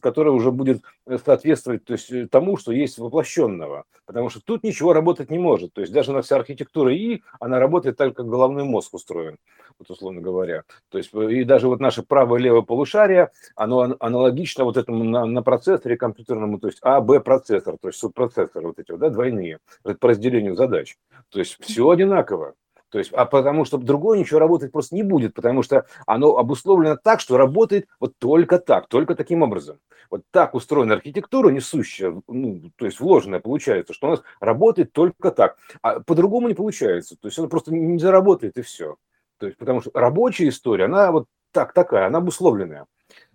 которое 0.00 0.30
уже 0.30 0.50
будет 0.50 0.82
соответствовать 1.24 1.84
то 1.84 1.94
есть, 1.94 2.30
тому, 2.30 2.56
что 2.56 2.72
есть 2.72 2.98
воплощенного. 2.98 3.84
Потому 4.06 4.30
что 4.30 4.40
тут 4.40 4.62
ничего 4.62 4.92
работать 4.92 5.30
не 5.30 5.38
может. 5.38 5.74
То 5.74 5.82
есть 5.82 5.92
даже 5.92 6.12
на 6.12 6.22
вся 6.22 6.36
архитектура 6.36 6.94
И, 6.94 7.20
она 7.40 7.58
работает 7.58 7.96
так, 7.96 8.14
как 8.14 8.26
головной 8.26 8.64
мозг 8.64 8.94
устроен, 8.94 9.36
вот 9.78 9.90
условно 9.90 10.20
говоря. 10.20 10.62
То 10.88 10.98
есть 10.98 11.12
и 11.12 11.44
даже 11.44 11.68
вот 11.68 11.80
наше 11.80 12.02
правое 12.02 12.40
и 12.40 12.42
левое 12.44 12.62
полушарие, 12.62 13.30
оно 13.54 13.96
аналогично 14.00 14.64
вот 14.64 14.76
этому 14.76 15.04
на, 15.04 15.26
на 15.26 15.42
процессоре 15.42 15.96
компьютерному, 15.96 16.58
то 16.58 16.68
есть 16.68 16.78
А, 16.82 17.00
Б 17.00 17.20
процессор, 17.20 17.76
то 17.78 17.88
есть 17.88 17.98
процессоры 18.28 18.68
вот 18.68 18.78
эти, 18.78 18.96
да, 18.96 19.10
двойные, 19.10 19.58
по 19.82 20.08
разделению 20.08 20.54
задач. 20.54 20.96
То 21.30 21.38
есть 21.38 21.56
все 21.60 21.88
одинаково. 21.88 22.54
То 22.90 22.98
есть, 22.98 23.12
а 23.12 23.26
потому 23.26 23.64
что 23.66 23.76
другое 23.76 24.18
ничего 24.18 24.38
работать 24.38 24.72
просто 24.72 24.94
не 24.94 25.02
будет, 25.02 25.34
потому 25.34 25.62
что 25.62 25.84
оно 26.06 26.38
обусловлено 26.38 26.96
так, 26.96 27.20
что 27.20 27.36
работает 27.36 27.86
вот 28.00 28.14
только 28.18 28.58
так, 28.58 28.88
только 28.88 29.14
таким 29.14 29.42
образом. 29.42 29.78
Вот 30.10 30.22
так 30.30 30.54
устроена 30.54 30.94
архитектура 30.94 31.50
несущая, 31.50 32.22
ну, 32.26 32.70
то 32.76 32.86
есть 32.86 32.98
вложенная 32.98 33.40
получается, 33.40 33.92
что 33.92 34.06
у 34.06 34.10
нас 34.12 34.22
работает 34.40 34.92
только 34.92 35.30
так. 35.32 35.58
А 35.82 36.00
по-другому 36.00 36.48
не 36.48 36.54
получается. 36.54 37.16
То 37.20 37.28
есть 37.28 37.38
она 37.38 37.48
просто 37.48 37.74
не 37.74 37.98
заработает 37.98 38.56
и 38.56 38.62
все. 38.62 38.96
То 39.38 39.46
есть, 39.46 39.58
потому 39.58 39.82
что 39.82 39.90
рабочая 39.92 40.48
история, 40.48 40.86
она 40.86 41.12
вот 41.12 41.26
так 41.52 41.74
такая, 41.74 42.06
она 42.06 42.18
обусловленная. 42.18 42.86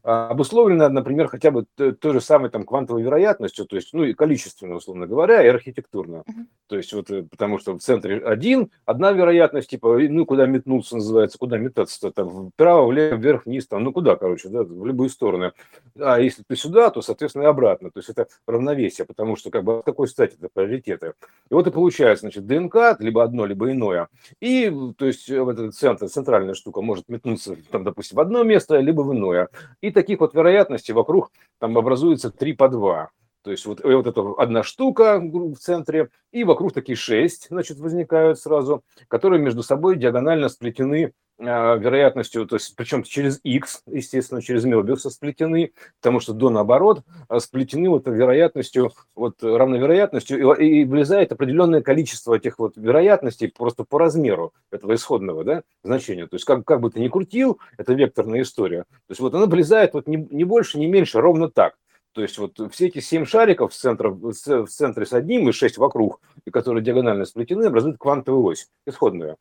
А, 0.05 0.27
обусловлено, 0.27 0.89
например, 0.89 1.29
хотя 1.29 1.49
бы 1.49 1.65
той 1.75 2.13
же 2.13 2.19
самой 2.19 2.49
там 2.49 2.65
квантовой 2.65 3.03
вероятностью, 3.03 3.65
то 3.65 3.77
есть, 3.77 3.93
ну 3.93 4.03
и 4.03 4.13
количественно, 4.13 4.75
условно 4.75 5.07
говоря, 5.07 5.41
и 5.41 5.47
архитектурно. 5.47 6.23
Uh-huh. 6.27 6.45
То 6.67 6.75
есть 6.75 6.91
вот 6.91 7.09
э, 7.09 7.23
потому 7.23 7.57
что 7.57 7.77
в 7.77 7.79
центре 7.79 8.17
один, 8.17 8.69
одна 8.85 9.13
вероятность, 9.13 9.69
типа, 9.69 9.97
ну 9.97 10.25
куда 10.25 10.45
метнуться 10.45 10.97
называется, 10.97 11.37
куда 11.37 11.57
метаться-то, 11.57 12.11
там 12.11 12.49
вправо, 12.49 12.85
влево, 12.85 13.15
вверх, 13.15 13.45
вниз, 13.45 13.65
там, 13.65 13.85
ну 13.85 13.93
куда, 13.93 14.17
короче, 14.17 14.49
да, 14.49 14.63
в 14.63 14.85
любые 14.85 15.09
стороны. 15.09 15.53
А 15.97 16.19
если 16.19 16.43
ты 16.45 16.57
сюда, 16.57 16.89
то, 16.89 17.01
соответственно, 17.01 17.43
и 17.43 17.47
обратно. 17.47 17.89
То 17.89 17.99
есть 17.99 18.09
это 18.09 18.27
равновесие, 18.45 19.05
потому 19.05 19.37
что 19.37 19.51
как 19.51 19.63
бы 19.63 19.79
с 19.79 19.85
какой 19.85 20.09
стати 20.09 20.35
это 20.37 20.49
приоритеты. 20.53 21.13
И 21.49 21.53
вот 21.53 21.65
и 21.67 21.71
получается, 21.71 22.23
значит, 22.23 22.45
ДНК, 22.45 22.99
либо 22.99 23.23
одно, 23.23 23.45
либо 23.45 23.71
иное. 23.71 24.09
И, 24.41 24.69
то 24.97 25.05
есть, 25.05 25.29
в 25.29 25.47
этот 25.47 25.75
центр, 25.75 26.09
центральная 26.09 26.55
штука 26.55 26.81
может 26.81 27.07
метнуться, 27.07 27.55
там, 27.71 27.85
допустим, 27.85 28.17
в 28.17 28.19
одно 28.19 28.43
место, 28.43 28.79
либо 28.79 29.01
в 29.01 29.13
иное. 29.13 29.47
И 29.79 29.92
таких 29.93 30.19
вот 30.19 30.33
вероятностей 30.33 30.93
вокруг 30.93 31.31
там 31.59 31.77
образуется 31.77 32.31
3 32.31 32.53
по 32.53 32.69
2. 32.69 33.09
То 33.43 33.51
есть 33.51 33.65
вот, 33.65 33.83
вот 33.83 34.07
эта 34.07 34.21
одна 34.37 34.63
штука 34.63 35.19
в 35.19 35.55
центре, 35.55 36.09
и 36.31 36.43
вокруг 36.45 36.71
такие 36.71 36.95
шесть, 36.95 37.47
значит, 37.49 37.77
возникают 37.77 38.39
сразу, 38.39 38.83
которые 39.09 39.41
между 39.41 39.63
собой 39.63 39.97
диагонально 39.97 40.47
сплетены 40.47 41.11
вероятностью, 41.39 42.45
то 42.45 42.55
есть 42.55 42.75
причем 42.75 43.03
через 43.03 43.39
x, 43.43 43.81
естественно, 43.87 44.41
через 44.41 44.65
Мёбиуса 44.65 45.09
сплетены, 45.09 45.73
потому 45.99 46.19
что 46.19 46.33
до 46.33 46.49
наоборот 46.49 47.01
а, 47.27 47.39
сплетены 47.39 47.89
вот 47.89 48.07
вероятностью, 48.07 48.91
вот 49.15 49.41
равновероятностью, 49.43 50.53
и, 50.55 50.81
и 50.81 50.85
влезает 50.85 51.31
определенное 51.31 51.81
количество 51.81 52.35
этих 52.35 52.59
вот 52.59 52.77
вероятностей 52.77 53.47
просто 53.47 53.83
по 53.83 53.99
размеру 53.99 54.53
этого 54.71 54.93
исходного 54.93 55.43
да, 55.43 55.63
значения. 55.83 56.27
То 56.27 56.35
есть 56.35 56.45
как, 56.45 56.65
как 56.65 56.81
бы 56.81 56.91
ты 56.91 56.99
ни 56.99 57.07
крутил, 57.07 57.59
это 57.77 57.93
векторная 57.93 58.43
история, 58.43 58.83
то 58.83 59.11
есть 59.11 59.19
вот 59.19 59.33
она 59.33 59.47
влезает 59.47 59.93
вот 59.93 60.07
не, 60.07 60.27
не 60.29 60.43
больше, 60.43 60.79
не 60.79 60.85
меньше, 60.85 61.19
ровно 61.19 61.49
так. 61.49 61.75
То 62.13 62.21
есть 62.21 62.37
вот 62.37 62.59
все 62.71 62.87
эти 62.87 62.99
семь 62.99 63.25
шариков 63.25 63.73
в 63.73 63.75
центре, 63.75 64.09
в 64.09 64.67
центре 64.67 65.05
с 65.05 65.13
одним 65.13 65.49
и 65.49 65.51
шесть 65.51 65.79
вокруг, 65.79 66.21
которые 66.51 66.83
диагонально 66.83 67.25
сплетены, 67.25 67.65
образуют 67.65 67.97
квантовую 67.97 68.45
ось 68.45 68.69
исходную 68.85 69.37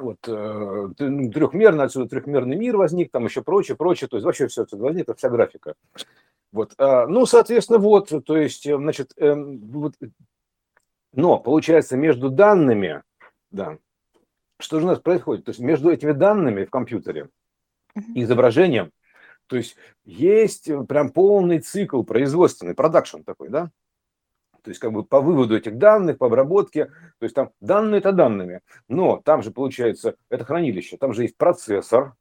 вот, 0.00 0.18
э, 0.28 0.88
ну, 0.98 1.30
трехмерно, 1.30 1.84
отсюда 1.84 2.08
трехмерный 2.08 2.56
мир 2.56 2.76
возник, 2.76 3.10
там 3.10 3.24
еще 3.24 3.42
прочее, 3.42 3.76
прочее, 3.76 4.08
то 4.08 4.16
есть 4.16 4.24
вообще 4.24 4.48
все 4.48 4.62
это 4.62 4.76
возник, 4.76 5.02
это 5.02 5.14
вся 5.14 5.28
графика. 5.28 5.74
Вот, 6.52 6.74
а, 6.78 7.06
ну, 7.06 7.26
соответственно, 7.26 7.78
вот, 7.78 8.12
то 8.24 8.36
есть, 8.36 8.66
э, 8.66 8.76
значит, 8.76 9.12
эм, 9.16 9.58
вот, 9.58 9.94
но 11.12 11.38
получается 11.38 11.96
между 11.96 12.30
данными, 12.30 13.02
да, 13.50 13.78
что 14.58 14.80
же 14.80 14.86
у 14.86 14.88
нас 14.88 15.00
происходит? 15.00 15.44
То 15.44 15.50
есть 15.50 15.60
между 15.60 15.90
этими 15.90 16.12
данными 16.12 16.64
в 16.64 16.70
компьютере 16.70 17.28
и 18.14 18.22
изображением, 18.22 18.92
то 19.46 19.56
есть 19.56 19.76
есть 20.04 20.70
прям 20.88 21.10
полный 21.10 21.60
цикл 21.60 22.02
производственный, 22.02 22.74
продакшн 22.74 23.22
такой, 23.22 23.48
да, 23.48 23.70
то 24.66 24.70
есть 24.70 24.80
как 24.80 24.90
бы 24.90 25.04
по 25.04 25.20
выводу 25.20 25.56
этих 25.56 25.78
данных, 25.78 26.18
по 26.18 26.26
обработке, 26.26 26.86
то 26.86 27.22
есть 27.22 27.36
там 27.36 27.52
данные 27.60 28.00
это 28.00 28.10
данными, 28.10 28.62
но 28.88 29.22
там 29.24 29.44
же 29.44 29.52
получается, 29.52 30.16
это 30.28 30.44
хранилище, 30.44 30.96
там 30.96 31.12
же 31.12 31.22
есть 31.22 31.36
процессор, 31.36 32.14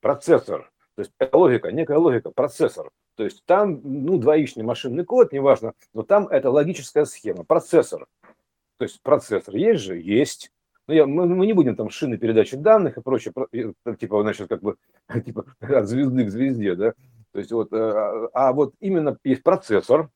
процессор, 0.00 0.72
то 0.96 1.02
есть 1.02 1.12
логика, 1.32 1.70
некая 1.70 1.98
логика, 1.98 2.32
процессор, 2.32 2.90
то 3.14 3.22
есть 3.22 3.44
там, 3.44 3.80
ну, 3.84 4.18
двоичный 4.18 4.64
машинный 4.64 5.04
код, 5.04 5.32
неважно, 5.32 5.74
но 5.92 6.02
там 6.02 6.26
это 6.26 6.50
логическая 6.50 7.04
схема, 7.04 7.44
процессор, 7.44 8.08
то 8.78 8.82
есть 8.82 9.00
процессор 9.00 9.54
есть 9.54 9.84
же, 9.84 9.96
есть, 9.96 10.50
ну, 10.88 10.94
я, 10.94 11.06
мы, 11.06 11.28
мы 11.28 11.46
не 11.46 11.52
будем 11.52 11.76
там 11.76 11.90
шины 11.90 12.18
передачи 12.18 12.56
данных 12.56 12.98
и 12.98 13.02
прочее, 13.02 13.32
типа, 14.00 14.22
значит, 14.22 14.48
как 14.48 14.62
бы, 14.62 14.78
типа, 15.24 15.44
от 15.60 15.86
звезды 15.86 16.24
к 16.24 16.30
звезде, 16.30 16.74
да, 16.74 16.94
то 17.30 17.38
есть 17.38 17.52
вот, 17.52 17.72
а, 17.72 18.30
а 18.32 18.52
вот 18.52 18.74
именно 18.80 19.16
есть 19.22 19.44
процессор, 19.44 20.10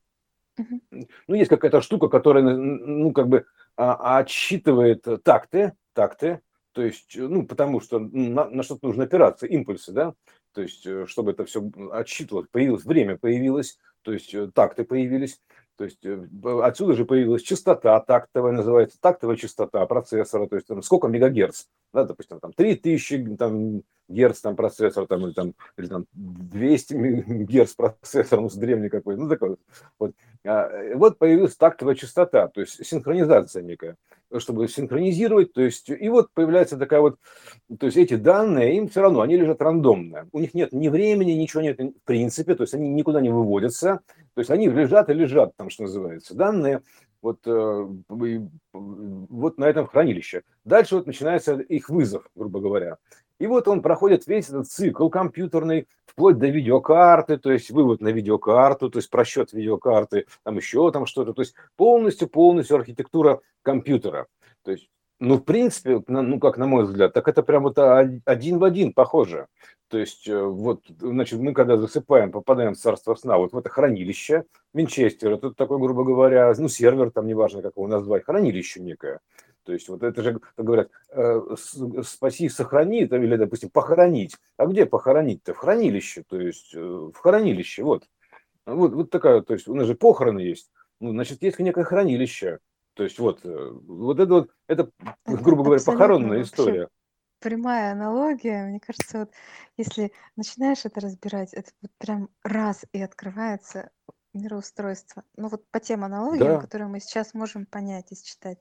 ну, 1.27 1.35
есть 1.35 1.49
какая-то 1.49 1.81
штука, 1.81 2.07
которая, 2.07 2.43
ну, 2.43 3.11
как 3.11 3.27
бы 3.27 3.45
а, 3.75 4.19
отсчитывает 4.19 5.05
такты, 5.23 5.73
такты, 5.93 6.41
то 6.73 6.81
есть, 6.81 7.15
ну, 7.17 7.45
потому 7.45 7.81
что 7.81 7.99
на, 7.99 8.45
на 8.49 8.63
что-то 8.63 8.87
нужно 8.87 9.03
опираться, 9.03 9.45
импульсы, 9.45 9.91
да, 9.91 10.13
то 10.53 10.61
есть, 10.61 10.85
э, 10.85 11.05
чтобы 11.07 11.31
это 11.31 11.45
все 11.45 11.69
отсчитывалось, 11.91 12.47
появилось 12.51 12.85
время, 12.85 13.17
появилось, 13.17 13.77
то 14.01 14.13
есть, 14.13 14.33
э, 14.33 14.49
такты 14.53 14.83
появились, 14.83 15.41
то 15.77 15.83
есть 15.83 16.05
э, 16.05 16.27
отсюда 16.61 16.93
же 16.93 17.05
появилась 17.05 17.41
частота 17.41 17.99
тактовая, 17.99 18.51
называется 18.51 18.97
тактовая 18.99 19.35
частота 19.35 19.85
процессора, 19.85 20.47
то 20.47 20.55
есть 20.55 20.67
там, 20.67 20.81
сколько 20.81 21.07
мегагерц, 21.07 21.65
да, 21.93 22.03
допустим, 22.03 22.39
там 22.39 22.53
3000 22.53 23.35
там, 23.37 23.83
герц 24.09 24.41
там, 24.41 24.55
процессор, 24.55 25.07
там, 25.07 25.25
или, 25.25 25.33
там, 25.33 25.53
или 25.77 25.87
там 25.87 26.05
200 26.13 26.93
герц 27.45 27.73
процессор, 27.73 28.41
ну, 28.41 28.49
с 28.49 28.55
древний 28.55 28.89
какой, 28.89 29.15
ну, 29.15 29.29
такой 29.29 29.55
вот. 29.97 30.13
А, 30.45 30.95
вот 30.95 31.17
появилась 31.17 31.55
тактовая 31.55 31.95
частота, 31.95 32.47
то 32.47 32.61
есть 32.61 32.85
синхронизация 32.85 33.61
некая, 33.61 33.97
чтобы 34.37 34.67
синхронизировать, 34.67 35.53
то 35.53 35.61
есть, 35.61 35.89
и 35.89 36.09
вот 36.09 36.31
появляется 36.33 36.77
такая 36.77 37.01
вот, 37.01 37.17
то 37.79 37.85
есть 37.85 37.97
эти 37.97 38.15
данные, 38.15 38.77
им 38.77 38.87
все 38.87 39.01
равно, 39.01 39.21
они 39.21 39.37
лежат 39.37 39.61
рандомно, 39.61 40.27
у 40.31 40.39
них 40.39 40.53
нет 40.53 40.71
ни 40.71 40.87
времени, 40.87 41.31
ничего 41.33 41.61
нет 41.61 41.79
в 41.79 42.05
принципе, 42.05 42.55
то 42.55 42.63
есть 42.63 42.73
они 42.73 42.89
никуда 42.89 43.21
не 43.21 43.29
выводятся, 43.29 43.99
то 44.33 44.39
есть 44.39 44.49
они 44.49 44.69
лежат 44.69 45.09
и 45.09 45.13
лежат, 45.13 45.55
там, 45.57 45.69
что 45.69 45.83
называется, 45.83 46.35
данные, 46.35 46.81
вот, 47.21 47.39
э, 47.45 47.87
вот 48.13 49.57
на 49.57 49.65
этом 49.65 49.87
хранилище. 49.87 50.43
Дальше 50.63 50.95
вот 50.95 51.07
начинается 51.07 51.55
их 51.59 51.89
вызов, 51.89 52.29
грубо 52.35 52.59
говоря. 52.61 52.97
И 53.39 53.47
вот 53.47 53.67
он 53.67 53.81
проходит 53.81 54.27
весь 54.27 54.49
этот 54.49 54.67
цикл 54.67 55.09
компьютерный, 55.09 55.87
вплоть 56.05 56.37
до 56.37 56.47
видеокарты, 56.47 57.37
то 57.37 57.51
есть 57.51 57.71
вывод 57.71 58.01
на 58.01 58.09
видеокарту, 58.09 58.89
то 58.89 58.99
есть 58.99 59.09
просчет 59.09 59.53
видеокарты, 59.53 60.25
там 60.43 60.57
еще 60.57 60.91
там 60.91 61.05
что-то, 61.05 61.33
то 61.33 61.41
есть 61.41 61.55
полностью-полностью 61.77 62.75
архитектура 62.75 63.39
компьютера. 63.61 64.27
То 64.63 64.71
есть, 64.71 64.89
ну, 65.19 65.35
в 65.35 65.43
принципе, 65.43 66.03
ну, 66.07 66.39
как 66.39 66.57
на 66.57 66.67
мой 66.67 66.83
взгляд, 66.83 67.13
так 67.13 67.27
это 67.29 67.41
прям 67.41 67.63
вот 67.63 67.77
один 67.77 68.59
в 68.59 68.63
один 68.63 68.93
похоже. 68.93 69.47
То 69.87 69.97
есть, 69.97 70.27
э, 70.27 70.39
вот, 70.39 70.83
значит, 70.99 71.39
мы 71.39 71.53
когда 71.53 71.75
засыпаем, 71.75 72.31
попадаем 72.31 72.75
в 72.75 72.77
царство 72.77 73.15
сна, 73.15 73.37
вот 73.37 73.53
в 73.53 73.57
это 73.57 73.69
хранилище, 73.69 74.43
Винчестер, 74.73 75.31
это 75.31 75.51
такой, 75.51 75.79
грубо 75.79 76.03
говоря, 76.03 76.53
ну, 76.57 76.67
сервер, 76.67 77.09
там, 77.09 77.25
неважно, 77.25 77.63
как 77.63 77.75
его 77.75 77.87
назвать, 77.87 78.23
хранилище 78.23 78.81
некое. 78.81 79.19
То 79.69 79.73
есть, 79.73 79.87
вот 79.87 80.01
это 80.01 80.23
же, 80.23 80.39
как 80.39 80.65
говорят, 80.65 80.89
э, 81.11 81.41
спаси, 82.03 82.49
сохрани, 82.49 83.05
там, 83.05 83.21
или, 83.21 83.35
допустим, 83.35 83.69
похоронить. 83.69 84.35
А 84.57 84.65
где 84.65 84.87
похоронить-то? 84.87 85.53
В 85.53 85.57
хранилище, 85.57 86.23
то 86.27 86.41
есть, 86.41 86.73
э, 86.73 86.79
в 86.79 87.13
хранилище, 87.13 87.83
вот. 87.83 88.09
Вот, 88.65 88.93
вот 88.93 89.11
такая, 89.11 89.41
то 89.41 89.53
есть, 89.53 89.67
у 89.67 89.75
нас 89.75 89.85
же 89.85 89.93
похороны 89.93 90.39
есть. 90.39 90.71
Ну, 90.99 91.11
значит, 91.11 91.43
есть 91.43 91.59
некое 91.59 91.83
хранилище. 91.83 92.57
То 92.95 93.03
есть, 93.03 93.19
вот, 93.19 93.41
вот 93.43 94.19
это 94.19 94.33
вот, 94.33 94.49
это, 94.65 94.89
грубо 95.27 95.63
говоря, 95.63 95.83
похоронная 95.85 96.41
история 96.41 96.87
прямая 97.39 97.93
аналогия. 97.93 98.65
Мне 98.65 98.81
кажется, 98.81 99.19
вот 99.19 99.31
если 99.77 100.11
начинаешь 100.35 100.83
это 100.83 100.99
разбирать, 100.99 101.53
это 101.53 101.71
вот 101.81 101.91
прям 101.97 102.29
раз 102.43 102.83
и 102.91 103.01
открывается 103.01 103.91
мироустройство. 104.33 105.23
Ну 105.35 105.47
вот 105.49 105.69
по 105.71 105.79
тем 105.79 106.03
аналогиям, 106.03 106.55
Да, 106.55 106.59
которые 106.59 106.87
мы 106.87 106.99
сейчас 106.99 107.33
можем 107.33 107.65
понять 107.65 108.11
и 108.11 108.15
считать. 108.15 108.59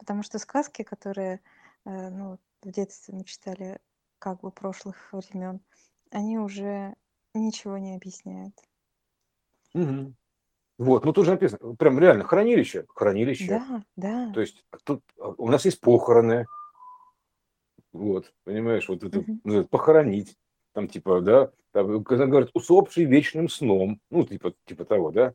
Потому 0.00 0.22
что 0.22 0.38
сказки, 0.38 0.82
которые 0.82 1.40
э, 1.84 2.08
ну, 2.08 2.38
в 2.62 2.70
детстве 2.72 3.14
мы 3.14 3.24
читали 3.24 3.78
как 4.18 4.40
бы 4.40 4.50
прошлых 4.50 5.12
времен, 5.12 5.60
они 6.10 6.38
уже 6.38 6.94
ничего 7.34 7.76
не 7.76 7.94
объясняют. 7.94 8.54
Мгм. 9.74 10.16
Вот, 10.78 11.04
ну 11.04 11.12
тут 11.12 11.26
же 11.26 11.32
написано, 11.32 11.76
прям 11.76 11.98
реально 11.98 12.24
хранилище, 12.24 12.86
хранилище. 12.88 13.58
Да, 13.58 13.84
да. 13.96 14.32
То 14.32 14.40
есть 14.40 14.64
тут 14.84 15.02
а, 15.18 15.34
у 15.36 15.48
нас 15.48 15.66
есть 15.66 15.80
похороны, 15.80 16.46
вот, 17.92 18.32
понимаешь, 18.44 18.88
вот 18.88 19.04
это 19.04 19.22
ну, 19.44 19.66
похоронить, 19.66 20.34
там 20.72 20.88
типа, 20.88 21.20
да, 21.20 21.52
там, 21.72 22.02
когда 22.04 22.24
говорят 22.24 22.48
усопший 22.54 23.04
вечным 23.04 23.50
сном, 23.50 24.00
ну 24.08 24.24
типа, 24.24 24.54
типа 24.64 24.86
того, 24.86 25.10
да, 25.10 25.34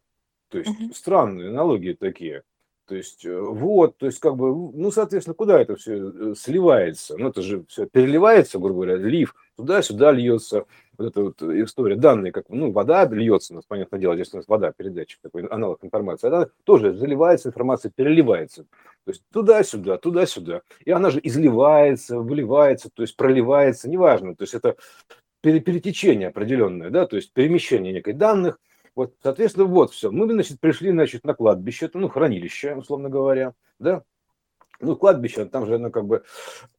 то 0.50 0.58
есть 0.58 0.72
Мгм. 0.72 0.92
странные 0.92 1.50
аналогии 1.50 1.94
такие. 1.94 2.42
То 2.88 2.96
есть 2.96 3.26
э, 3.26 3.40
вот, 3.40 3.98
то 3.98 4.06
есть 4.06 4.20
как 4.20 4.36
бы, 4.36 4.54
ну, 4.74 4.92
соответственно, 4.92 5.34
куда 5.34 5.60
это 5.60 5.76
все 5.76 6.12
э, 6.12 6.34
сливается? 6.38 7.18
Ну, 7.18 7.30
это 7.30 7.42
же 7.42 7.66
все 7.68 7.88
переливается, 7.88 8.60
грубо 8.60 8.86
говоря, 8.86 8.98
лив, 8.98 9.34
туда-сюда 9.58 10.12
льется, 10.12 10.66
вот 10.98 11.08
эта 11.08 11.22
вот 11.24 11.42
история, 11.42 11.96
данные, 11.96 12.32
как, 12.32 12.46
ну, 12.50 12.72
вода 12.72 13.06
льется, 13.06 13.54
у 13.54 13.56
нас, 13.56 13.66
понятное 13.66 14.00
дело, 14.00 14.16
здесь 14.16 14.34
у 14.34 14.38
нас 14.38 14.48
вода, 14.48 14.72
передатчик 14.72 15.20
такой, 15.22 15.48
аналог 15.48 15.84
информации, 15.84 16.28
она 16.28 16.48
тоже 16.64 16.94
заливается, 16.94 17.50
информация 17.50 17.92
переливается, 17.94 18.64
то 18.64 19.12
есть 19.12 19.24
туда-сюда, 19.32 19.98
туда-сюда, 19.98 20.62
и 20.84 20.92
она 20.92 21.10
же 21.10 21.20
изливается, 21.24 22.20
выливается, 22.20 22.90
то 22.94 23.02
есть 23.02 23.16
проливается, 23.18 23.90
неважно, 23.90 24.36
то 24.36 24.44
есть 24.44 24.54
это 24.54 24.76
перетечение 25.42 26.28
определенное, 26.28 26.92
да, 26.92 27.08
то 27.08 27.16
есть 27.16 27.34
перемещение 27.34 27.94
некой 27.94 28.14
данных, 28.14 28.60
вот, 28.96 29.14
соответственно, 29.22 29.66
вот 29.66 29.92
все. 29.92 30.12
Мы, 30.12 30.32
значит, 30.32 30.60
пришли, 30.60 30.92
значит, 30.92 31.26
на 31.26 31.34
кладбище, 31.34 31.90
ну, 31.94 32.08
хранилище, 32.10 32.76
условно 32.76 33.10
говоря, 33.10 33.54
да. 33.80 34.04
Ну, 34.80 34.96
кладбище, 34.96 35.46
там 35.46 35.66
же, 35.66 35.78
ну, 35.78 35.90
как 35.90 36.06
бы, 36.06 36.24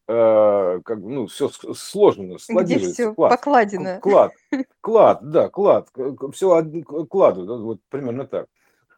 э, 0.07 0.81
как 0.85 1.01
бы, 1.01 1.09
ну, 1.09 1.27
все 1.27 1.49
сложно, 1.49 2.37
Где 2.49 2.79
все 2.79 3.15
клад, 3.15 3.31
покладено. 3.31 4.01
Клад, 4.01 4.33
клад, 4.81 5.31
да, 5.31 5.49
клад, 5.49 5.89
все 6.33 6.63
кладу, 7.09 7.47
да, 7.47 7.55
вот 7.55 7.81
примерно 7.89 8.27
так. 8.27 8.49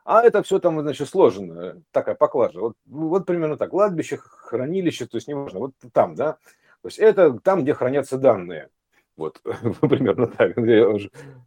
А 0.05 0.23
это 0.23 0.43
все 0.43 0.59
там, 0.59 0.81
значит, 0.81 1.07
сложено, 1.07 1.83
такая 1.91 2.15
поклажа. 2.15 2.61
Вот, 2.61 2.77
вот 2.87 3.27
примерно 3.27 3.59
так. 3.59 3.71
Кладбище, 3.71 4.17
хранилище, 4.17 5.07
то 5.07 5.19
есть 5.19 5.29
неважно, 5.29 5.59
вот 5.59 5.73
там, 5.93 6.15
да. 6.15 6.39
То 6.81 6.89
есть 6.89 6.99
это 6.99 7.39
там, 7.41 7.63
где 7.63 7.75
хранятся 7.75 8.17
данные. 8.17 8.71
Вот, 9.19 9.41
примерно 9.81 10.29
так. 10.29 10.57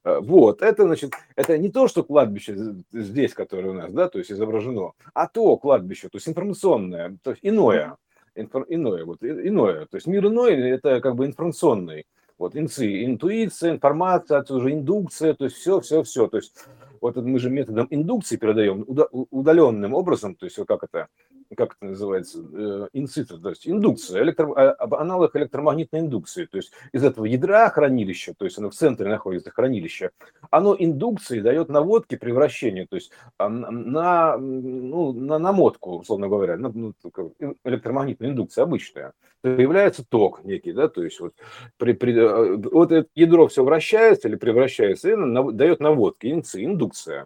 А, 0.04 0.20
вот, 0.20 0.62
это, 0.62 0.84
значит, 0.84 1.14
это 1.36 1.58
не 1.58 1.70
то, 1.70 1.88
что 1.88 2.04
кладбище 2.04 2.56
здесь, 2.92 3.34
которое 3.34 3.70
у 3.70 3.74
нас, 3.74 3.92
да, 3.92 4.10
то 4.10 4.20
есть 4.20 4.32
изображено, 4.32 4.92
а 5.14 5.28
то 5.28 5.56
кладбище, 5.58 6.10
то 6.10 6.18
есть 6.18 6.28
информационное, 6.28 7.18
то 7.24 7.32
есть 7.32 7.40
иное, 7.44 7.96
инфор, 8.36 8.66
иное, 8.70 9.06
вот, 9.06 9.24
иное. 9.24 9.86
То 9.86 9.96
есть 9.96 10.08
мир 10.08 10.28
иной, 10.28 10.54
это 10.70 11.00
как 11.02 11.16
бы 11.16 11.26
информационный. 11.26 12.06
Вот, 12.38 12.56
инцы, 12.56 13.06
интуиция, 13.06 13.72
информация, 13.72 14.40
отсюда 14.40 14.62
же 14.62 14.72
индукция, 14.72 15.36
то 15.36 15.46
есть 15.46 15.58
все, 15.58 15.80
все, 15.80 16.02
все. 16.02 16.28
То 16.28 16.38
есть 16.38 16.56
вот 17.00 17.16
мы 17.16 17.40
же 17.40 17.50
методом 17.50 17.88
индукции 17.90 18.36
передаем 18.36 18.86
удаленным 19.30 19.94
образом, 19.94 20.36
то 20.36 20.46
есть 20.46 20.58
как 20.68 20.84
это, 20.84 21.08
как 21.56 21.76
это 21.78 21.92
называется, 21.92 22.40
инцитер, 22.94 23.38
то 23.38 23.50
есть 23.50 23.68
индукция, 23.68 24.24
электро, 24.24 24.52
а, 24.56 25.00
аналог 25.00 25.36
электромагнитной 25.36 26.02
индукции, 26.02 26.46
то 26.46 26.58
есть 26.58 26.72
из 26.92 27.04
этого 27.04 27.26
ядра 27.26 27.70
хранилища, 27.70 28.34
то 28.38 28.46
есть 28.46 28.58
оно 28.58 28.70
в 28.70 28.76
центре 28.76 29.08
находится 29.08 29.52
хранилище, 29.52 30.12
оно 30.50 30.76
индукции 30.78 31.40
дает 31.40 31.70
наводки 31.70 32.16
превращения, 32.16 32.88
то 32.90 32.96
есть 32.96 33.12
на, 33.40 34.38
ну, 34.38 35.14
на 35.14 35.40
намотку, 35.40 35.98
условно 35.98 36.28
говоря, 36.28 36.58
на, 36.58 36.70
ну, 36.70 36.94
электромагнитная 37.64 38.30
индукция 38.30 38.64
обычная, 38.64 39.14
появляется 39.42 40.06
ток 40.08 40.44
некий, 40.44 40.72
да, 40.72 40.88
то 40.88 41.04
есть 41.04 41.20
вот, 41.20 41.34
при, 41.78 41.94
при, 41.94 42.14
э, 42.14 42.58
вот 42.72 42.92
это 42.92 43.10
ядро 43.16 43.48
все 43.48 43.64
вращается 43.64 44.28
или 44.28 44.36
превращается 44.36 45.12
и 45.12 45.16
на, 45.16 45.52
дает 45.52 45.80
наводки, 45.80 46.28
индукция. 46.28 47.26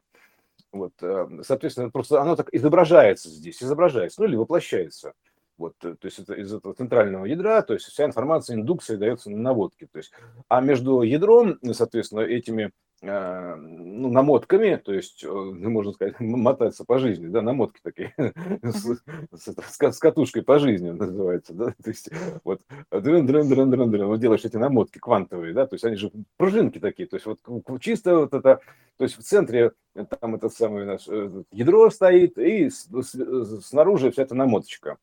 Вот, 0.76 0.92
э, 1.02 1.28
соответственно, 1.44 1.90
просто 1.90 2.22
оно 2.22 2.36
так 2.36 2.50
изображается 2.52 3.30
здесь, 3.30 3.64
изображается, 3.64 4.22
ну 4.22 4.28
или 4.28 4.36
воплощается. 4.36 5.14
Вот, 5.58 5.74
э, 5.86 5.96
то 5.96 6.06
есть 6.06 6.20
это 6.20 6.34
из 6.34 6.54
этого 6.54 6.74
центрального 6.74 7.24
ядра, 7.24 7.62
то 7.62 7.74
есть 7.74 7.86
вся 7.86 8.04
информация 8.04 8.56
индукции 8.56 8.98
дается 8.98 9.32
на 9.32 9.38
наводке. 9.38 9.88
То 9.90 10.00
есть, 10.00 10.12
а 10.50 10.60
между 10.60 11.02
ядром, 11.02 11.60
соответственно, 11.72 12.20
этими 12.22 12.72
ну, 13.06 14.10
намотками, 14.10 14.76
то 14.76 14.94
есть, 14.94 15.24
э, 15.24 15.28
ну, 15.28 15.70
можно 15.70 15.94
сказать, 15.94 16.16
мотаться 16.20 16.86
по 16.86 17.00
жизни, 17.00 17.28
да, 17.28 17.42
намотки 17.42 17.80
такие, 17.84 18.14
с, 18.64 19.02
с, 19.32 19.56
с 19.78 20.00
катушкой 20.00 20.44
по 20.44 20.60
жизни 20.60 20.90
называется, 20.90 21.54
да, 21.54 21.74
то 21.84 21.90
есть, 21.90 22.10
вот, 22.44 22.62
дрын, 22.92 23.26
дрын, 23.26 23.48
дрын, 23.48 23.70
дрын, 23.70 23.92
дрын, 23.92 24.08
вот 24.08 24.20
делаешь 24.20 24.46
эти 24.46 24.58
намотки 24.58 25.00
квантовые, 25.00 25.54
да, 25.54 25.68
то 25.68 25.76
есть, 25.76 25.86
они 25.86 25.96
же 25.96 26.12
пружинки 26.38 26.80
такие, 26.80 27.08
то 27.08 27.16
есть, 27.16 27.26
вот 27.26 27.40
чисто 27.82 28.18
вот 28.20 28.34
это, 28.34 28.60
то 28.98 29.04
есть, 29.04 29.18
в 29.18 29.24
центре 29.24 29.72
там 30.20 30.36
это 30.36 30.50
самое 30.50 30.86
наше 30.86 31.12
э, 31.12 31.44
ядро 31.52 31.90
стоит, 31.90 32.38
и 32.38 32.70
снаружи 32.70 34.12
вся 34.12 34.24
эта 34.24 34.36
намоточка, 34.36 34.98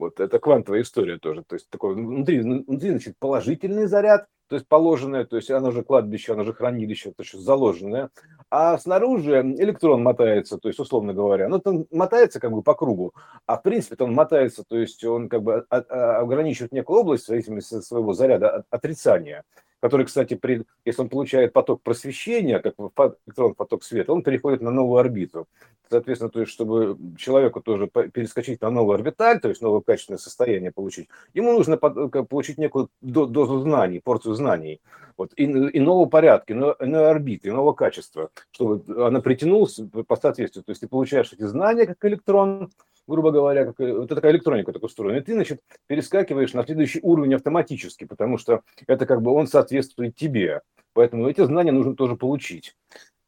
вот, 0.00 0.18
это 0.18 0.38
квантовая 0.38 0.82
история 0.82 1.18
тоже, 1.18 1.44
то 1.46 1.54
есть, 1.54 1.68
такой, 1.70 1.94
внутри, 1.94 2.40
внутри, 2.40 2.90
значит, 2.90 3.16
положительный 3.18 3.86
заряд, 3.86 4.26
то 4.48 4.56
есть 4.56 4.66
положенное, 4.66 5.24
то 5.24 5.36
есть 5.36 5.48
оно 5.50 5.70
же 5.70 5.84
кладбище, 5.84 6.32
оно 6.32 6.42
же 6.42 6.52
хранилище, 6.52 7.12
то 7.12 7.22
есть 7.22 7.34
заложенное, 7.34 8.10
а 8.50 8.76
снаружи 8.78 9.42
электрон 9.58 10.02
мотается, 10.02 10.58
то 10.58 10.66
есть 10.66 10.80
условно 10.80 11.14
говоря, 11.14 11.48
ну 11.48 11.60
он 11.64 11.86
мотается 11.92 12.40
как 12.40 12.50
бы 12.50 12.62
по 12.62 12.74
кругу, 12.74 13.14
а 13.46 13.58
в 13.58 13.62
принципе 13.62 14.02
он 14.02 14.12
мотается, 14.12 14.64
то 14.66 14.76
есть 14.76 15.04
он 15.04 15.28
как 15.28 15.42
бы 15.44 15.64
ограничивает 15.68 16.72
некую 16.72 17.00
область 17.00 17.24
в 17.24 17.28
зависимости 17.28 17.76
от 17.76 17.84
своего 17.84 18.12
заряда 18.12 18.64
отрицания 18.70 19.44
который, 19.80 20.06
кстати, 20.06 20.34
при, 20.34 20.64
если 20.84 21.02
он 21.02 21.08
получает 21.08 21.52
поток 21.52 21.82
просвещения, 21.82 22.58
как 22.60 22.74
электрон 23.26 23.54
поток 23.54 23.82
света, 23.82 24.12
он 24.12 24.22
переходит 24.22 24.60
на 24.60 24.70
новую 24.70 24.98
орбиту. 24.98 25.46
Соответственно, 25.90 26.30
то 26.30 26.40
есть, 26.40 26.52
чтобы 26.52 26.96
человеку 27.16 27.60
тоже 27.60 27.88
перескочить 27.88 28.60
на 28.60 28.70
новую 28.70 28.94
орбиталь, 28.94 29.40
то 29.40 29.48
есть 29.48 29.60
новое 29.60 29.80
качественное 29.80 30.18
состояние 30.18 30.70
получить, 30.70 31.08
ему 31.34 31.52
нужно 31.52 31.76
получить 31.76 32.58
некую 32.58 32.90
дозу 33.00 33.58
знаний, 33.60 33.98
порцию 33.98 34.34
знаний, 34.34 34.80
вот, 35.16 35.32
и, 35.36 35.44
иного 35.44 36.06
порядка, 36.06 36.52
иной 36.52 37.10
орбиты, 37.10 37.48
иного 37.48 37.72
качества, 37.72 38.30
чтобы 38.52 38.84
она 39.04 39.20
притянулась 39.20 39.80
по 40.06 40.16
соответствию. 40.16 40.64
То 40.64 40.70
есть 40.70 40.80
ты 40.80 40.88
получаешь 40.88 41.32
эти 41.32 41.42
знания 41.42 41.86
как 41.86 42.04
электрон, 42.04 42.70
грубо 43.10 43.30
говоря, 43.30 43.66
как, 43.66 43.78
вот 43.78 44.08
такая 44.08 44.32
электроника 44.32 44.72
так 44.72 44.82
устроена, 44.82 45.18
и 45.18 45.20
ты, 45.20 45.34
значит, 45.34 45.60
перескакиваешь 45.86 46.54
на 46.54 46.64
следующий 46.64 47.00
уровень 47.02 47.34
автоматически, 47.34 48.04
потому 48.04 48.38
что 48.38 48.62
это 48.86 49.04
как 49.04 49.20
бы 49.20 49.32
он 49.32 49.46
соответствует 49.46 50.16
тебе. 50.16 50.62
Поэтому 50.92 51.28
эти 51.28 51.44
знания 51.44 51.72
нужно 51.72 51.94
тоже 51.94 52.16
получить. 52.16 52.76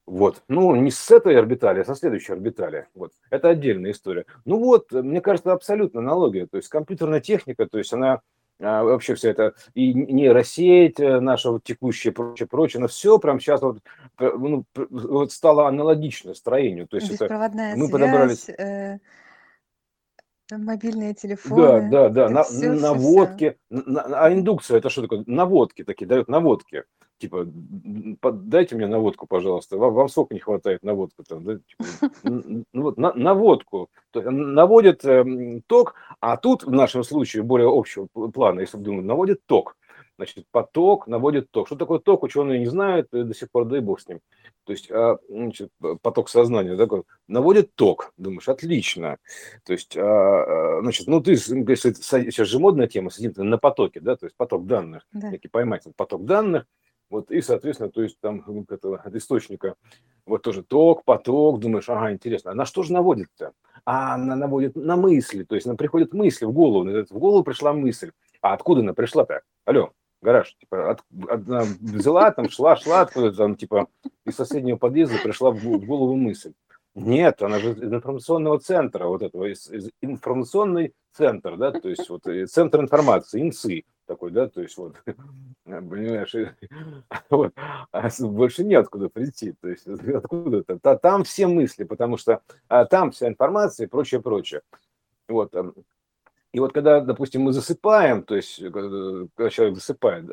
Вот. 0.06 0.42
Ну, 0.48 0.74
не 0.76 0.90
с 0.90 1.10
этой 1.10 1.38
орбитали, 1.38 1.80
а 1.80 1.84
со 1.84 1.94
следующей 1.94 2.32
орбитали. 2.32 2.86
Вот. 2.94 3.12
Это 3.30 3.50
отдельная 3.50 3.92
история. 3.92 4.26
Ну 4.44 4.58
вот, 4.58 4.90
мне 4.90 5.20
кажется, 5.20 5.52
абсолютно 5.52 6.00
аналогия. 6.00 6.46
То 6.46 6.56
есть 6.56 6.68
компьютерная 6.68 7.20
техника, 7.20 7.66
то 7.66 7.78
есть 7.78 7.92
она 7.92 8.20
а, 8.60 8.84
вообще 8.84 9.14
все 9.14 9.30
это, 9.30 9.54
и 9.74 9.92
нейросеть 9.92 11.00
э, 11.00 11.20
наша 11.20 11.50
вот 11.50 11.64
текущая, 11.64 12.12
прочее, 12.12 12.46
прочее, 12.46 12.80
но 12.80 12.88
все 12.88 13.18
прям 13.18 13.40
сейчас 13.40 13.60
вот, 13.60 13.78
ну, 14.18 14.64
вот 14.74 15.32
стало 15.32 15.66
аналогично 15.66 16.34
строению. 16.34 16.86
То 16.86 16.96
есть 16.96 17.10
это 17.10 17.50
мы 17.76 17.90
подобрались... 17.90 18.48
Э 18.48 18.98
Мобильные 20.58 21.14
телефоны. 21.14 21.90
Да, 21.90 22.08
да, 22.08 22.08
да, 22.08 22.28
на, 22.28 22.42
все, 22.42 22.72
наводки. 22.72 23.56
Все, 23.70 23.82
все. 23.82 24.00
А 24.14 24.32
индукция 24.32 24.78
это 24.78 24.90
что 24.90 25.02
такое? 25.02 25.24
Наводки 25.26 25.84
такие, 25.84 26.06
дают 26.06 26.28
наводки. 26.28 26.84
Типа, 27.22 27.46
дайте 27.46 28.74
мне 28.74 28.88
наводку, 28.88 29.28
пожалуйста. 29.28 29.76
Вам, 29.76 29.94
вам 29.94 30.08
сколько 30.08 30.34
не 30.34 30.40
хватает 30.40 30.82
наводку 30.82 31.22
там, 31.22 31.44
да? 31.44 31.58
Типа, 31.58 31.84
ну, 32.24 32.64
вот, 32.72 32.98
на, 32.98 33.12
наводку. 33.12 33.90
Наводит 34.12 35.04
э, 35.04 35.60
ток, 35.68 35.94
а 36.20 36.36
тут 36.36 36.64
в 36.64 36.72
нашем 36.72 37.04
случае 37.04 37.44
более 37.44 37.68
общего 37.70 38.06
плана, 38.06 38.60
если 38.60 38.78
думать, 38.78 39.04
наводит 39.04 39.46
ток. 39.46 39.76
Значит, 40.22 40.46
поток 40.52 41.08
наводит 41.08 41.50
ток. 41.50 41.66
Что 41.66 41.74
такое 41.74 41.98
ток, 41.98 42.22
ученые 42.22 42.60
не 42.60 42.66
знают 42.66 43.08
до 43.10 43.34
сих 43.34 43.50
пор, 43.50 43.64
да 43.64 43.78
и 43.78 43.80
бог 43.80 44.00
с 44.00 44.06
ним. 44.06 44.20
То 44.64 44.72
есть 44.72 44.88
а, 44.88 45.18
значит, 45.28 45.70
поток 46.00 46.28
сознания 46.28 46.76
такой 46.76 47.02
наводит 47.26 47.74
ток. 47.74 48.12
Думаешь, 48.16 48.48
отлично. 48.48 49.16
То 49.64 49.72
есть, 49.72 49.96
а, 49.96 50.78
а, 50.78 50.80
значит, 50.80 51.08
ну 51.08 51.20
ты, 51.20 51.34
сейчас 51.34 52.46
же 52.46 52.58
модная 52.60 52.86
тема, 52.86 53.10
сидим 53.10 53.32
на 53.36 53.58
потоке, 53.58 53.98
да, 53.98 54.14
то 54.14 54.26
есть 54.26 54.36
поток 54.36 54.66
данных, 54.66 55.04
да. 55.12 55.30
некий 55.30 55.48
поймать 55.48 55.82
поток 55.96 56.24
данных, 56.24 56.66
вот, 57.10 57.32
и, 57.32 57.40
соответственно, 57.40 57.90
то 57.90 58.00
есть 58.02 58.20
там 58.20 58.44
этого, 58.68 58.98
от 58.98 59.14
источника 59.16 59.74
вот 60.24 60.42
тоже 60.42 60.62
ток, 60.62 61.04
поток, 61.04 61.58
думаешь, 61.58 61.88
ага, 61.88 62.12
интересно, 62.12 62.52
а 62.52 62.54
на 62.54 62.64
что 62.64 62.84
же 62.84 62.92
наводит-то? 62.92 63.52
А 63.84 64.14
она 64.14 64.36
наводит 64.36 64.76
на 64.76 64.94
мысли, 64.94 65.42
то 65.42 65.56
есть 65.56 65.66
нам 65.66 65.76
приходят 65.76 66.14
мысли 66.14 66.44
в 66.44 66.52
голову, 66.52 66.88
в 66.88 67.18
голову 67.18 67.42
пришла 67.42 67.72
мысль. 67.72 68.12
А 68.40 68.54
откуда 68.54 68.80
она 68.80 68.92
пришла-то? 68.92 69.42
Алло, 69.64 69.92
гараж, 70.22 70.56
типа, 70.58 70.92
от, 70.92 71.02
одна 71.28 71.64
взяла, 71.80 72.30
там, 72.30 72.48
шла, 72.48 72.76
шла 72.76 73.02
откуда 73.02 73.32
там, 73.32 73.56
типа, 73.56 73.88
из 74.24 74.36
соседнего 74.36 74.76
подъезда 74.76 75.18
пришла 75.22 75.50
в, 75.50 75.60
голову 75.62 76.16
мысль. 76.16 76.52
Нет, 76.94 77.42
она 77.42 77.58
же 77.58 77.72
из 77.72 77.92
информационного 77.92 78.58
центра, 78.60 79.06
вот 79.06 79.22
этого, 79.22 79.46
из, 79.46 79.70
из 79.70 79.90
информационный 80.00 80.94
центр, 81.12 81.56
да, 81.56 81.72
то 81.72 81.88
есть 81.88 82.08
вот 82.08 82.22
центр 82.50 82.80
информации, 82.80 83.40
ИНСИ 83.40 83.84
такой, 84.06 84.30
да, 84.30 84.46
то 84.48 84.60
есть 84.60 84.76
вот, 84.76 84.96
понимаешь, 85.64 86.34
вот, 87.30 87.52
а 87.90 88.08
больше 88.20 88.64
неоткуда 88.64 89.08
прийти, 89.08 89.54
то 89.60 89.68
есть 89.68 89.86
откуда-то, 89.86 90.78
там 90.98 91.24
все 91.24 91.46
мысли, 91.46 91.84
потому 91.84 92.16
что 92.16 92.42
а, 92.68 92.84
там 92.84 93.10
вся 93.10 93.28
информация 93.28 93.86
и 93.86 93.90
прочее, 93.90 94.20
прочее. 94.20 94.60
Вот, 95.28 95.54
и 96.52 96.60
вот 96.60 96.72
когда, 96.72 97.00
допустим, 97.00 97.42
мы 97.42 97.52
засыпаем, 97.52 98.22
то 98.22 98.36
есть 98.36 98.60
э, 98.60 98.70
когда 98.70 99.50
человек 99.50 99.76
засыпает, 99.76 100.26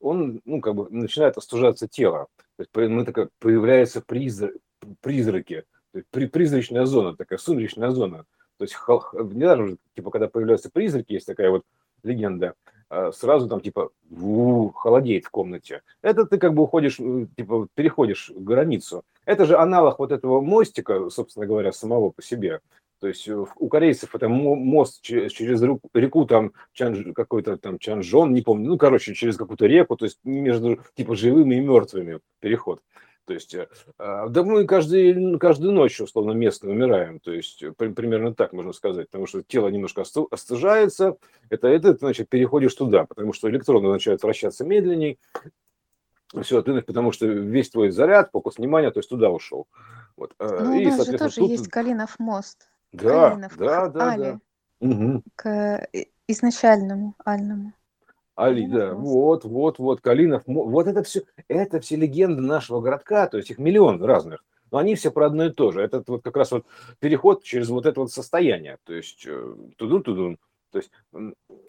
он, 0.00 0.40
ну, 0.44 0.60
как 0.60 0.74
бы 0.74 0.88
начинает 0.90 1.38
остужаться 1.38 1.88
тело. 1.88 2.28
То 2.56 2.64
есть 2.80 2.90
мы 2.90 3.04
такая, 3.04 3.30
появляются 3.38 4.02
призрак, 4.02 4.52
призраки, 5.00 5.64
при, 6.10 6.26
призрачная 6.26 6.84
зона, 6.84 7.16
такая 7.16 7.38
сумеречная 7.38 7.90
зона. 7.90 8.24
То 8.58 8.64
есть 8.64 8.76
недаром 9.34 9.78
типа, 9.96 10.10
когда 10.10 10.28
появляются 10.28 10.70
призраки, 10.70 11.14
есть 11.14 11.26
такая 11.26 11.50
вот 11.50 11.64
легенда, 12.02 12.54
а, 12.90 13.10
сразу 13.10 13.48
там 13.48 13.60
типа 13.60 13.90
холодеет 14.74 15.24
в 15.24 15.30
комнате. 15.30 15.80
Это 16.02 16.26
ты 16.26 16.36
как 16.36 16.52
бы 16.52 16.64
уходишь, 16.64 17.00
э, 17.00 17.26
типа 17.34 17.66
переходишь 17.74 18.30
границу. 18.36 19.04
Это 19.24 19.46
же 19.46 19.56
аналог 19.56 19.98
вот 19.98 20.12
этого 20.12 20.42
мостика, 20.42 21.08
собственно 21.08 21.46
говоря, 21.46 21.72
самого 21.72 22.10
по 22.10 22.22
себе. 22.22 22.60
То 23.02 23.08
есть 23.08 23.26
э, 23.26 23.34
у 23.34 23.68
корейцев 23.68 24.14
это 24.14 24.28
мост 24.28 25.02
через 25.02 25.60
реку, 25.92 26.24
там 26.24 26.52
Чан, 26.72 27.12
какой-то 27.14 27.56
там 27.56 27.80
Чанжон, 27.80 28.32
не 28.32 28.42
помню, 28.42 28.68
ну, 28.68 28.78
короче, 28.78 29.12
через 29.12 29.36
какую-то 29.36 29.66
реку, 29.66 29.96
то 29.96 30.04
есть 30.04 30.20
между 30.22 30.78
типа 30.94 31.16
живыми 31.16 31.56
и 31.56 31.60
мертвыми 31.60 32.20
переход. 32.38 32.80
То 33.24 33.34
есть, 33.34 33.54
э, 33.56 33.66
а, 33.98 34.28
да 34.28 34.44
мы 34.44 34.64
каждый, 34.66 35.36
каждую 35.40 35.72
ночь, 35.72 36.00
условно, 36.00 36.30
местно 36.30 36.70
умираем. 36.70 37.18
То 37.18 37.32
есть, 37.32 37.64
э, 37.64 37.72
примерно 37.72 38.36
так 38.36 38.52
можно 38.52 38.72
сказать. 38.72 39.08
Потому 39.08 39.26
что 39.26 39.42
тело 39.42 39.66
немножко 39.66 40.04
остужается. 40.30 41.16
Это, 41.50 41.66
это, 41.66 41.96
значит, 41.96 42.28
переходишь 42.28 42.74
туда. 42.76 43.06
Потому 43.06 43.32
что 43.32 43.50
электроны 43.50 43.88
начинают 43.88 44.22
вращаться 44.22 44.64
медленней. 44.64 45.18
Все, 46.42 46.62
ты, 46.62 46.80
потому 46.82 47.10
что 47.10 47.26
весь 47.26 47.68
твой 47.68 47.90
заряд, 47.90 48.30
фокус 48.30 48.58
внимания, 48.58 48.92
то 48.92 49.00
есть 49.00 49.08
туда 49.08 49.28
ушел. 49.28 49.66
Вот. 50.16 50.34
Ну, 50.38 50.78
и, 50.78 50.86
у 50.86 50.90
нас 50.90 51.04
же 51.04 51.18
тоже 51.18 51.34
тут... 51.34 51.50
есть 51.50 51.68
Калинов 51.68 52.20
мост. 52.20 52.68
Да, 52.92 53.30
Калинов, 53.30 53.56
да, 53.56 53.88
да, 53.88 54.12
Али, 54.12 54.22
да. 54.22 54.40
Угу. 54.80 55.22
К 55.36 55.88
изначальному 56.28 57.14
Альному. 57.24 57.72
Али, 58.34 58.66
да, 58.66 58.94
вот, 58.94 59.44
вот, 59.44 59.78
вот, 59.78 60.00
Калинов, 60.00 60.42
вот 60.46 60.86
это 60.86 61.02
все, 61.02 61.22
это 61.48 61.80
все 61.80 61.96
легенды 61.96 62.40
нашего 62.40 62.80
городка, 62.80 63.26
то 63.26 63.36
есть 63.36 63.50
их 63.50 63.58
миллион 63.58 64.02
разных, 64.02 64.42
но 64.70 64.78
они 64.78 64.94
все 64.94 65.10
про 65.10 65.26
одно 65.26 65.46
и 65.46 65.50
то 65.50 65.70
же. 65.70 65.82
Это 65.82 66.02
вот 66.06 66.22
как 66.22 66.36
раз 66.36 66.50
вот 66.50 66.64
переход 66.98 67.42
через 67.42 67.68
вот 67.68 67.84
это 67.84 68.00
вот 68.00 68.10
состояние, 68.10 68.78
то 68.84 68.94
есть 68.94 69.24
э, 69.26 69.54
тудун-тудун. 69.76 70.38
То 70.70 70.78
есть 70.78 70.90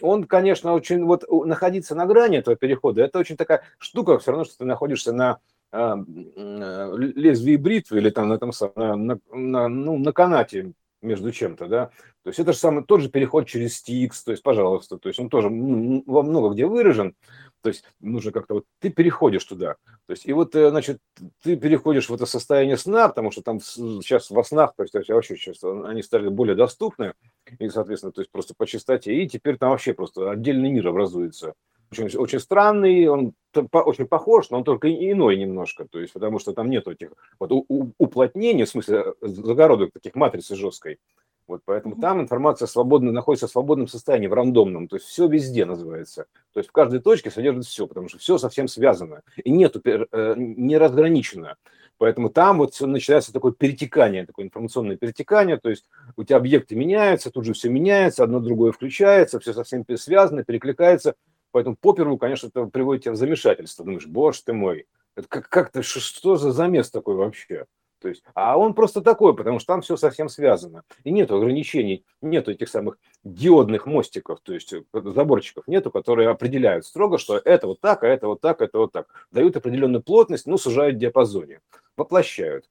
он, 0.01 0.23
конечно, 0.23 0.73
очень, 0.73 1.03
вот 1.03 1.25
находиться 1.29 1.93
на 1.93 2.05
грани 2.05 2.37
этого 2.37 2.55
перехода, 2.55 3.03
это 3.03 3.19
очень 3.19 3.35
такая 3.35 3.63
штука, 3.77 4.17
все 4.17 4.31
равно, 4.31 4.45
что 4.45 4.59
ты 4.59 4.65
находишься 4.65 5.11
на 5.11 5.39
а, 5.71 5.97
э, 5.97 6.93
лезвие 6.97 7.57
бритвы 7.57 7.97
или 7.97 8.09
там 8.09 8.29
на 8.29 8.35
этом 8.35 8.51
на, 8.75 8.95
на, 8.95 9.19
на, 9.31 9.67
ну, 9.67 9.97
на 9.97 10.13
канате 10.13 10.71
между 11.03 11.31
чем-то, 11.31 11.67
да. 11.67 11.85
То 12.23 12.29
есть 12.29 12.39
это 12.39 12.53
же 12.53 12.57
самый 12.57 12.83
тот 12.83 13.01
же 13.01 13.09
переход 13.09 13.47
через 13.47 13.77
стикс, 13.77 14.23
то 14.23 14.31
есть, 14.31 14.43
пожалуйста, 14.43 14.97
то 14.97 15.09
есть 15.09 15.19
он 15.19 15.29
тоже 15.29 15.49
во 15.49 16.23
много 16.23 16.53
где 16.53 16.65
выражен, 16.65 17.15
то 17.61 17.69
есть 17.69 17.83
нужно 17.99 18.31
как-то 18.31 18.55
вот 18.55 18.65
ты 18.79 18.89
переходишь 18.89 19.43
туда, 19.43 19.75
то 20.05 20.11
есть 20.11 20.25
и 20.25 20.33
вот 20.33 20.55
э, 20.55 20.69
значит 20.69 20.99
ты 21.41 21.55
переходишь 21.55 22.09
в 22.09 22.13
это 22.13 22.25
состояние 22.25 22.77
сна, 22.77 23.09
потому 23.09 23.31
что 23.31 23.41
там 23.41 23.59
сейчас 23.59 24.29
во 24.29 24.43
снах, 24.43 24.73
то 24.75 24.83
есть 24.83 24.93
вообще 25.09 25.35
сейчас 25.35 25.63
они 25.63 26.01
стали 26.01 26.27
более 26.29 26.55
доступны 26.55 27.13
и 27.59 27.69
соответственно, 27.69 28.11
то 28.11 28.21
есть 28.21 28.31
просто 28.31 28.53
по 28.57 28.65
частоте 28.65 29.13
и 29.13 29.27
теперь 29.27 29.57
там 29.57 29.71
вообще 29.71 29.93
просто 29.93 30.31
отдельный 30.31 30.71
мир 30.71 30.87
образуется 30.87 31.53
очень, 31.93 32.17
очень 32.17 32.39
странный, 32.39 33.07
он 33.07 33.33
очень 33.71 34.07
похож, 34.07 34.49
но 34.49 34.57
он 34.57 34.63
только 34.63 34.89
иной 34.89 35.37
немножко, 35.37 35.85
то 35.89 35.99
есть 35.99 36.13
потому 36.13 36.39
что 36.39 36.53
там 36.53 36.69
нет 36.69 36.87
этих 36.87 37.11
вот 37.39 37.51
уплотнений, 37.97 38.65
в 38.65 38.69
смысле 38.69 39.13
э, 39.21 39.27
загородок 39.27 39.91
таких 39.93 40.15
матрицы 40.15 40.55
жесткой. 40.55 40.99
Вот 41.45 41.61
поэтому 41.65 41.97
там 41.97 42.21
информация 42.21 42.67
свободно 42.67 43.11
находится 43.11 43.47
в 43.47 43.51
свободном 43.51 43.87
состоянии, 43.87 44.27
в 44.27 44.33
рандомном, 44.33 44.87
то 44.87 44.95
есть 44.95 45.07
все 45.07 45.27
везде 45.27 45.65
называется. 45.65 46.25
То 46.53 46.59
есть 46.59 46.69
в 46.69 46.71
каждой 46.71 47.01
точке 47.01 47.31
содержится 47.31 47.69
все, 47.69 47.85
потому 47.85 48.07
что 48.07 48.17
все 48.17 48.37
совсем 48.37 48.67
связано 48.67 49.21
и 49.43 49.51
нету 49.51 49.81
э, 49.83 50.33
не 50.37 50.77
разграничено. 50.77 51.57
Поэтому 51.97 52.29
там 52.29 52.57
вот 52.57 52.79
начинается 52.81 53.31
такое 53.31 53.51
перетекание, 53.51 54.25
такое 54.25 54.45
информационное 54.45 54.97
перетекание, 54.97 55.57
то 55.57 55.69
есть 55.69 55.85
у 56.17 56.23
тебя 56.23 56.37
объекты 56.37 56.75
меняются, 56.75 57.29
тут 57.29 57.45
же 57.45 57.53
все 57.53 57.69
меняется, 57.69 58.23
одно 58.23 58.39
другое 58.39 58.71
включается, 58.71 59.39
все 59.39 59.53
совсем 59.53 59.85
связано, 59.95 60.43
перекликается, 60.43 61.15
Поэтому 61.53 61.75
по 61.79 61.93
первому, 61.93 62.17
конечно, 62.17 62.47
это 62.47 62.65
приводит 62.65 63.03
тебя 63.03 63.11
в 63.13 63.15
замешательство. 63.15 63.85
Думаешь, 63.85 64.07
боже 64.07 64.41
ты 64.43 64.53
мой, 64.53 64.87
это 65.15 65.27
как, 65.27 65.47
как-то 65.49 65.83
что 65.83 66.35
за 66.35 66.51
замес 66.51 66.89
такой 66.89 67.15
вообще? 67.15 67.67
То 67.99 68.09
есть, 68.09 68.23
а 68.33 68.57
он 68.57 68.73
просто 68.73 69.01
такой, 69.01 69.35
потому 69.35 69.59
что 69.59 69.67
там 69.67 69.81
все 69.81 69.95
совсем 69.95 70.29
связано. 70.29 70.83
И 71.03 71.11
нет 71.11 71.31
ограничений, 71.31 72.03
нет 72.21 72.49
этих 72.49 72.69
самых 72.69 72.97
диодных 73.23 73.85
мостиков, 73.85 74.39
то 74.41 74.53
есть 74.53 74.73
э, 74.73 74.81
заборчиков 74.93 75.67
нету, 75.67 75.91
которые 75.91 76.27
определяют 76.27 76.85
строго, 76.85 77.19
что 77.19 77.37
это 77.37 77.67
вот 77.67 77.79
так, 77.79 78.03
а 78.03 78.07
это 78.07 78.27
вот 78.27 78.41
так, 78.41 78.61
это 78.61 78.79
вот 78.79 78.91
так. 78.91 79.07
Дают 79.31 79.55
определенную 79.55 80.01
плотность, 80.01 80.47
но 80.47 80.57
сужают 80.57 80.95
в 80.95 80.99
диапазоне, 80.99 81.61
воплощают. 81.95 82.67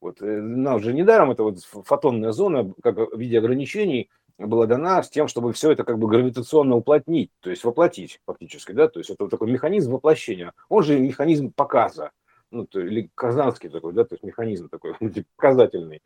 Вот 0.00 0.20
э, 0.20 0.40
нам 0.40 0.78
же 0.80 0.92
недаром 0.92 1.30
это 1.30 1.42
вот 1.42 1.58
фотонная 1.64 2.32
зона, 2.32 2.72
как 2.82 2.96
в 2.96 3.18
виде 3.18 3.38
ограничений, 3.38 4.10
была 4.38 4.66
дана 4.66 5.02
с 5.02 5.10
тем, 5.10 5.28
чтобы 5.28 5.52
все 5.52 5.70
это 5.72 5.84
как 5.84 5.98
бы 5.98 6.08
гравитационно 6.08 6.76
уплотнить, 6.76 7.30
то 7.40 7.50
есть 7.50 7.64
воплотить 7.64 8.20
фактически, 8.26 8.72
да, 8.72 8.88
то 8.88 9.00
есть 9.00 9.10
это 9.10 9.28
такой 9.28 9.50
механизм 9.50 9.92
воплощения, 9.92 10.52
он 10.68 10.82
же 10.82 10.98
механизм 10.98 11.52
показа, 11.52 12.10
ну, 12.50 12.66
то, 12.66 12.80
или 12.80 13.10
казанский 13.14 13.68
такой, 13.68 13.92
да, 13.92 14.04
то 14.04 14.14
есть 14.14 14.24
механизм 14.24 14.68
такой 14.68 14.94
типа, 15.00 15.26
показательный, 15.36 16.02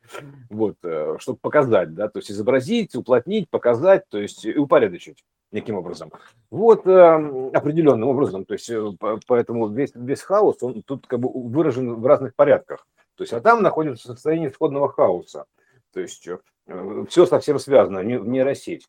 вот, 0.49 0.77
э, 0.83 1.16
чтобы 1.19 1.38
показать, 1.40 1.95
да, 1.95 2.09
то 2.09 2.19
есть 2.19 2.31
изобразить, 2.31 2.95
уплотнить, 2.95 3.51
показать, 3.51 4.05
то 4.09 4.19
есть 4.19 4.45
и 4.45 4.57
упорядочить 4.57 5.25
неким 5.53 5.77
образом. 5.77 6.12
Вот 6.51 6.87
э, 6.87 7.51
определенным 7.53 8.09
образом, 8.09 8.45
то 8.45 8.55
есть 8.55 8.71
э, 8.71 8.93
поэтому 9.27 9.69
весь, 9.69 9.93
весь 9.95 10.23
хаос, 10.23 10.62
он 10.62 10.83
тут 10.83 11.07
как 11.07 11.19
бы 11.21 11.31
выражен 11.33 11.95
в 11.95 12.07
разных 12.07 12.35
порядках. 12.35 12.87
То 13.16 13.25
есть, 13.25 13.33
а 13.33 13.40
там 13.40 13.62
находится 13.62 14.07
состояние 14.07 14.51
исходного 14.51 14.88
хаоса. 14.88 15.45
То 15.92 16.00
есть 16.00 16.29
Э, 16.70 17.05
все 17.09 17.26
совсем 17.26 17.59
связано, 17.59 18.00
не, 18.00 18.18
нейросеть. 18.18 18.88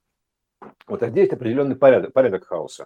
Вот 0.87 1.01
а 1.01 1.09
здесь 1.09 1.31
определенный 1.31 1.75
порядок, 1.75 2.13
порядок 2.13 2.45
хаоса. 2.45 2.85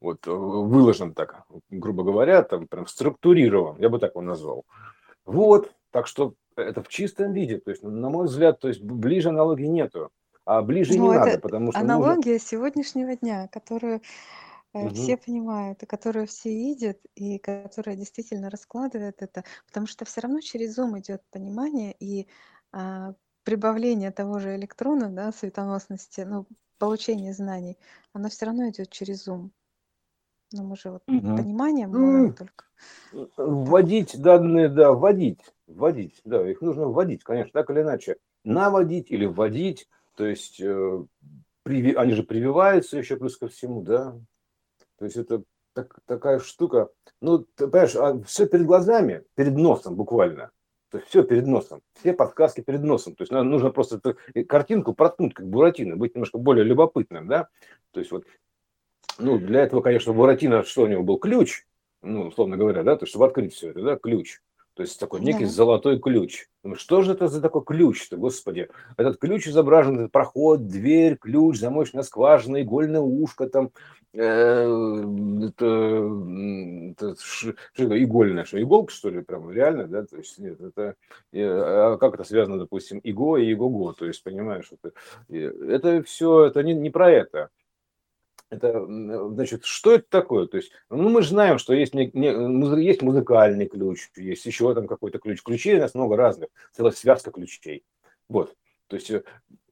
Вот 0.00 0.26
э, 0.26 0.30
выложен 0.30 1.14
так, 1.14 1.44
грубо 1.70 2.02
говоря, 2.02 2.42
там 2.42 2.66
прям 2.66 2.86
структурирован, 2.86 3.76
я 3.78 3.88
бы 3.88 3.98
так 3.98 4.12
его 4.12 4.22
назвал. 4.22 4.64
Вот, 5.24 5.72
так 5.90 6.06
что 6.06 6.34
это 6.56 6.82
в 6.82 6.88
чистом 6.88 7.32
виде. 7.32 7.58
То 7.58 7.70
есть, 7.70 7.82
на 7.82 8.10
мой 8.10 8.26
взгляд, 8.26 8.60
то 8.60 8.68
есть 8.68 8.82
ближе 8.82 9.28
аналогии 9.28 9.66
нету. 9.66 10.10
А 10.44 10.60
ближе 10.60 10.98
ну, 10.98 11.12
не 11.12 11.18
надо, 11.18 11.38
потому 11.38 11.72
что... 11.72 11.80
Аналогия 11.80 12.32
нужно... 12.32 12.46
сегодняшнего 12.46 13.16
дня, 13.16 13.48
которую 13.48 14.02
угу. 14.74 14.90
все 14.90 15.16
понимают, 15.16 15.82
и 15.82 15.86
которую 15.86 16.26
все 16.26 16.50
видят, 16.50 16.98
и 17.14 17.38
которая 17.38 17.96
действительно 17.96 18.50
раскладывает 18.50 19.22
это, 19.22 19.44
потому 19.66 19.86
что 19.86 20.04
все 20.04 20.20
равно 20.20 20.40
через 20.40 20.76
ум 20.78 20.98
идет 20.98 21.22
понимание, 21.30 21.94
и 21.98 22.28
а, 22.72 23.14
прибавление 23.44 24.10
того 24.10 24.38
же 24.38 24.56
электрона, 24.56 25.10
да, 25.10 25.32
светоносности, 25.32 26.22
ну, 26.22 26.46
получение 26.78 27.32
знаний, 27.32 27.78
оно 28.12 28.28
все 28.28 28.46
равно 28.46 28.68
идет 28.68 28.90
через 28.90 29.28
ум. 29.28 29.52
Но 30.52 30.64
мы 30.64 30.76
же 30.76 30.90
вот 30.90 31.02
угу. 31.06 31.36
пониманием 31.36 31.90
можем 31.90 32.34
только. 32.34 32.64
Вводить 33.36 34.20
данные, 34.20 34.68
да, 34.68 34.92
вводить, 34.92 35.40
вводить, 35.66 36.20
да, 36.24 36.48
их 36.48 36.60
нужно 36.60 36.86
вводить, 36.86 37.24
конечно, 37.24 37.52
так 37.52 37.70
или 37.70 37.82
иначе. 37.82 38.16
Наводить 38.44 39.10
или 39.10 39.26
вводить, 39.26 39.88
то 40.16 40.26
есть 40.26 40.60
э, 40.60 41.04
приви, 41.62 41.94
они 41.94 42.12
же 42.12 42.22
прививаются 42.22 42.98
еще 42.98 43.16
плюс 43.16 43.36
ко 43.36 43.48
всему, 43.48 43.82
да. 43.82 44.16
То 44.98 45.04
есть 45.06 45.16
это 45.16 45.42
так, 45.72 45.98
такая 46.06 46.38
штука. 46.38 46.90
Ну, 47.20 47.38
ты 47.38 47.66
понимаешь, 47.66 47.96
а 47.96 48.22
все 48.22 48.46
перед 48.46 48.66
глазами, 48.66 49.24
перед 49.34 49.54
носом 49.54 49.96
буквально. 49.96 50.50
То 50.94 51.00
все 51.08 51.24
перед 51.24 51.44
носом, 51.48 51.82
все 51.94 52.12
подсказки 52.12 52.60
перед 52.60 52.84
носом. 52.84 53.16
То 53.16 53.22
есть 53.22 53.32
нужно 53.32 53.70
просто 53.70 53.96
эту 53.96 54.16
картинку 54.46 54.94
проткнуть, 54.94 55.34
как 55.34 55.44
Буратино, 55.44 55.96
быть 55.96 56.14
немножко 56.14 56.38
более 56.38 56.62
любопытным, 56.64 57.26
да. 57.26 57.48
То 57.90 57.98
есть 57.98 58.12
вот, 58.12 58.24
ну, 59.18 59.36
для 59.36 59.62
этого, 59.62 59.80
конечно, 59.80 60.12
Буратино, 60.12 60.62
что 60.62 60.82
у 60.82 60.86
него 60.86 61.02
был 61.02 61.18
ключ, 61.18 61.66
ну, 62.00 62.28
условно 62.28 62.56
говоря, 62.56 62.84
да, 62.84 62.94
то 62.94 63.06
есть, 63.06 63.10
чтобы 63.10 63.26
открыть 63.26 63.54
все 63.54 63.70
это, 63.70 63.82
да, 63.82 63.96
ключ. 63.96 64.38
То 64.74 64.82
есть 64.82 64.98
такой 64.98 65.20
некий 65.20 65.44
да. 65.44 65.50
золотой 65.50 66.00
ключ. 66.00 66.48
Что 66.74 67.02
же 67.02 67.12
это 67.12 67.28
за 67.28 67.40
такой 67.40 67.64
ключ-то, 67.64 68.16
господи? 68.16 68.68
Этот 68.96 69.18
ключ 69.18 69.46
изображен, 69.46 69.98
этот 70.00 70.12
проход, 70.12 70.66
дверь, 70.66 71.16
ключ, 71.16 71.58
замочная 71.58 72.02
скважина, 72.02 72.60
игольное 72.60 73.00
ушко, 73.00 73.48
там, 73.48 73.70
э, 74.12 74.20
это, 75.46 76.10
это 76.90 77.14
что 77.20 77.54
игольное, 77.98 78.44
что 78.44 78.60
иголка, 78.60 78.92
что 78.92 79.10
ли, 79.10 79.22
прям 79.22 79.48
реально, 79.52 79.86
да? 79.86 80.04
То 80.06 80.16
есть 80.16 80.38
нет, 80.38 80.60
это, 80.60 80.96
а 81.32 81.96
как 81.98 82.14
это 82.14 82.24
связано, 82.24 82.58
допустим, 82.58 82.98
иго 82.98 83.36
и 83.36 83.50
иго-го, 83.52 83.92
то 83.92 84.06
есть, 84.06 84.24
понимаешь, 84.24 84.72
это, 84.72 84.92
это 85.30 86.02
все, 86.02 86.46
это 86.46 86.64
не, 86.64 86.74
не 86.74 86.90
про 86.90 87.12
это 87.12 87.50
это, 88.54 88.84
значит, 88.86 89.64
что 89.64 89.92
это 89.92 90.04
такое? 90.08 90.46
То 90.46 90.56
есть, 90.56 90.72
ну, 90.90 91.08
мы 91.08 91.22
же 91.22 91.30
знаем, 91.30 91.58
что 91.58 91.74
есть, 91.74 91.94
не, 91.94 92.10
не, 92.12 92.84
есть 92.84 93.02
музыкальный 93.02 93.66
ключ, 93.66 94.10
есть 94.16 94.46
еще 94.46 94.74
там 94.74 94.86
какой-то 94.86 95.18
ключ. 95.18 95.42
Ключей 95.42 95.76
у 95.76 95.80
нас 95.80 95.94
много 95.94 96.16
разных, 96.16 96.48
целая 96.72 96.92
связка 96.92 97.30
ключей. 97.30 97.84
Вот. 98.28 98.54
То 98.88 98.96
есть, 98.96 99.10
э, 99.10 99.22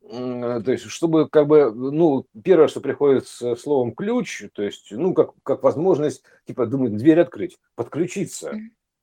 то 0.08 0.72
есть, 0.72 0.84
чтобы 0.84 1.28
как 1.28 1.46
бы, 1.46 1.72
ну, 1.72 2.26
первое, 2.42 2.68
что 2.68 2.80
приходит 2.80 3.26
с 3.26 3.56
словом 3.56 3.94
ключ, 3.94 4.44
то 4.52 4.62
есть, 4.62 4.88
ну, 4.90 5.14
как, 5.14 5.30
как 5.42 5.62
возможность, 5.62 6.24
типа, 6.46 6.66
думать, 6.66 6.96
дверь 6.96 7.20
открыть, 7.20 7.58
подключиться. 7.74 8.52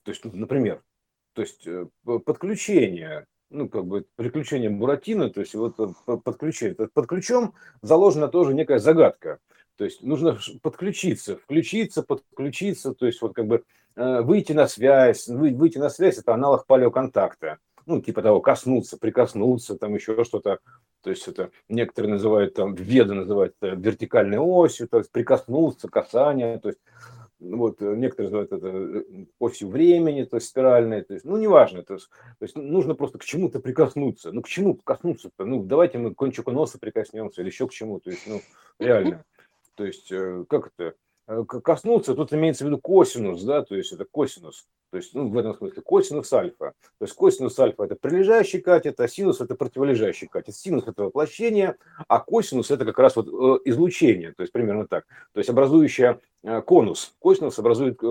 То 0.03 0.11
есть, 0.11 0.23
например, 0.25 0.83
то 1.33 1.41
есть, 1.41 1.65
э, 1.65 1.87
подключение, 2.03 3.25
ну, 3.49 3.69
как 3.69 3.85
бы 3.85 4.05
приключение 4.15 4.69
Буратино, 4.69 5.29
то 5.29 5.41
есть 5.41 5.55
вот 5.55 5.79
э, 5.79 6.17
подключение. 6.17 6.75
Под 6.75 7.07
ключом 7.07 7.55
заложена 7.81 8.27
тоже 8.27 8.53
некая 8.53 8.79
загадка. 8.79 9.39
То 9.79 9.85
есть 9.85 10.03
нужно 10.03 10.37
подключиться, 10.61 11.37
включиться, 11.37 12.03
подключиться, 12.03 12.93
то 12.93 13.05
есть 13.05 13.21
вот 13.21 13.33
как 13.33 13.47
бы 13.47 13.63
э, 13.95 14.21
выйти 14.21 14.51
на 14.51 14.67
связь. 14.67 15.29
Выйти 15.29 15.77
на 15.77 15.89
связь– 15.89 16.17
это 16.19 16.33
аналог 16.33 16.65
палеоконтакта. 16.65 17.59
Ну, 17.85 18.01
типа 18.01 18.21
того, 18.21 18.41
коснуться, 18.41 18.97
прикоснуться, 18.97 19.77
там 19.77 19.95
еще 19.95 20.25
что-то. 20.25 20.59
То 21.01 21.11
есть 21.11 21.25
это 21.29 21.51
некоторые 21.69 22.11
называют, 22.11 22.55
там, 22.55 22.75
веды 22.75 23.13
называют 23.13 23.55
вертикальной 23.61 24.37
осью, 24.37 24.89
то 24.89 24.97
есть 24.97 25.13
прикоснуться, 25.13 25.87
касание. 25.87 26.59
То 26.59 26.67
есть 26.69 26.81
вот 27.39 27.79
некоторые 27.79 28.31
называют 28.31 28.51
это 28.51 28.67
э, 28.67 29.25
осью 29.39 29.69
времени, 29.69 30.25
то 30.25 30.35
есть 30.35 30.47
спиральной, 30.49 31.03
то 31.03 31.13
есть, 31.13 31.25
ну, 31.25 31.37
неважно, 31.37 31.83
то 31.83 31.93
есть, 31.93 32.09
то 32.09 32.43
есть 32.43 32.57
нужно 32.57 32.95
просто 32.95 33.17
к 33.17 33.23
чему-то 33.23 33.61
прикоснуться. 33.61 34.33
Ну, 34.33 34.41
к 34.41 34.49
чему 34.49 34.75
коснуться-то? 34.75 35.45
Ну, 35.45 35.63
давайте 35.63 35.99
мы 35.99 36.13
к 36.13 36.17
кончику 36.17 36.51
носа 36.51 36.79
прикоснемся 36.79 37.39
или 37.39 37.47
еще 37.47 37.65
к 37.65 37.71
чему, 37.71 38.01
то 38.01 38.09
есть, 38.09 38.27
ну, 38.27 38.41
реально. 38.77 39.23
То 39.79 39.85
есть, 39.85 40.11
э, 40.11 40.43
как 40.49 40.73
это, 40.75 40.93
э, 41.29 41.45
коснуться, 41.45 42.13
тут 42.13 42.33
имеется 42.33 42.65
в 42.65 42.67
виду 42.67 42.79
косинус, 42.79 43.41
да, 43.43 43.63
то 43.63 43.77
есть 43.77 43.93
это 43.93 44.03
косинус, 44.03 44.67
то 44.91 44.97
есть, 44.97 45.13
ну, 45.13 45.29
в 45.29 45.37
этом 45.37 45.55
смысле 45.55 45.81
косинус 45.81 46.33
альфа. 46.33 46.73
То 46.97 47.05
есть 47.05 47.13
косинус 47.13 47.57
альфа– 47.57 47.83
это 47.85 47.95
прилежащий 47.95 48.59
катет, 48.59 48.99
а 48.99 49.07
синус– 49.07 49.39
это 49.39 49.55
противолежащий 49.55 50.27
катет. 50.27 50.53
Синус– 50.53 50.83
это 50.87 51.05
воплощение, 51.05 51.77
а 52.09 52.19
косинус– 52.19 52.71
это 52.71 52.83
как 52.83 52.99
раз 52.99 53.15
вот 53.15 53.27
э, 53.29 53.69
излучение, 53.69 54.33
то 54.33 54.41
есть 54.43 54.51
примерно 54.51 54.85
так. 54.85 55.05
То 55.31 55.39
есть 55.39 55.49
образующая 55.49 56.19
конус. 56.65 57.15
Косинус 57.19 57.57
образует, 57.57 58.01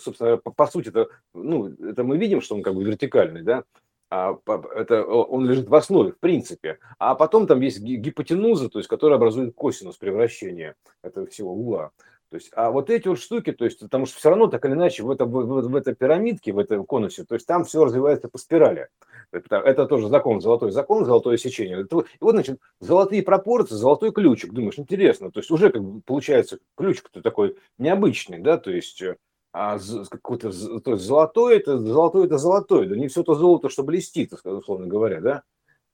собственно, 0.00 0.38
по, 0.38 0.66
сути, 0.66 0.88
это, 0.88 1.08
ну, 1.34 1.68
это 1.68 2.04
мы 2.04 2.16
видим, 2.16 2.40
что 2.40 2.54
он 2.54 2.62
как 2.62 2.74
бы 2.74 2.84
вертикальный, 2.84 3.42
да, 3.42 3.64
это, 4.10 5.04
он 5.04 5.46
лежит 5.46 5.68
в 5.68 5.74
основе, 5.74 6.12
в 6.12 6.18
принципе. 6.18 6.78
А 6.98 7.14
потом 7.14 7.46
там 7.46 7.60
есть 7.60 7.80
гипотенуза, 7.80 8.68
то 8.68 8.78
есть, 8.78 8.88
которая 8.88 9.18
образует 9.18 9.54
косинус 9.54 9.96
превращения 9.96 10.74
этого 11.02 11.26
всего 11.26 11.52
угла. 11.52 11.90
То 12.30 12.36
есть, 12.36 12.50
а 12.54 12.70
вот 12.70 12.90
эти 12.90 13.08
вот 13.08 13.18
штуки, 13.18 13.52
то 13.52 13.64
есть, 13.64 13.80
потому 13.80 14.04
что 14.04 14.18
все 14.18 14.28
равно 14.28 14.48
так 14.48 14.64
или 14.66 14.72
иначе 14.72 15.02
в, 15.02 15.10
это, 15.10 15.24
в, 15.24 15.30
в, 15.30 15.68
в 15.68 15.74
этой 15.74 15.94
пирамидке, 15.94 16.52
в 16.52 16.58
этой 16.58 16.82
конусе, 16.84 17.24
то 17.24 17.34
есть 17.34 17.46
там 17.46 17.64
все 17.64 17.82
развивается 17.84 18.28
по 18.28 18.36
спирали. 18.36 18.88
Это, 19.32 19.56
это 19.56 19.86
тоже 19.86 20.08
закон, 20.08 20.40
золотой 20.42 20.70
закон, 20.70 21.06
золотое 21.06 21.38
сечение. 21.38 21.80
Это, 21.80 22.00
и 22.00 22.04
вот, 22.20 22.32
значит, 22.32 22.60
золотые 22.80 23.22
пропорции, 23.22 23.74
золотой 23.74 24.12
ключик. 24.12 24.52
Думаешь, 24.52 24.78
интересно. 24.78 25.30
То 25.30 25.40
есть 25.40 25.50
уже 25.50 25.70
как 25.70 25.82
бы 25.82 26.02
получается 26.02 26.58
ключик-то 26.76 27.22
такой 27.22 27.56
необычный, 27.78 28.40
да, 28.40 28.58
то 28.58 28.70
есть 28.70 29.00
э, 29.00 29.16
а 29.52 29.78
какой-то, 30.10 30.50
то 30.80 30.92
есть 30.92 31.04
золотой 31.04 31.56
это 31.56 31.78
золотой 31.78 32.26
это 32.26 32.38
золотой, 32.38 32.86
да 32.86 32.96
не 32.96 33.08
все 33.08 33.22
то 33.22 33.34
золото, 33.34 33.68
что 33.68 33.82
блестит, 33.82 34.32
условно 34.32 34.86
говоря, 34.86 35.20
да. 35.20 35.42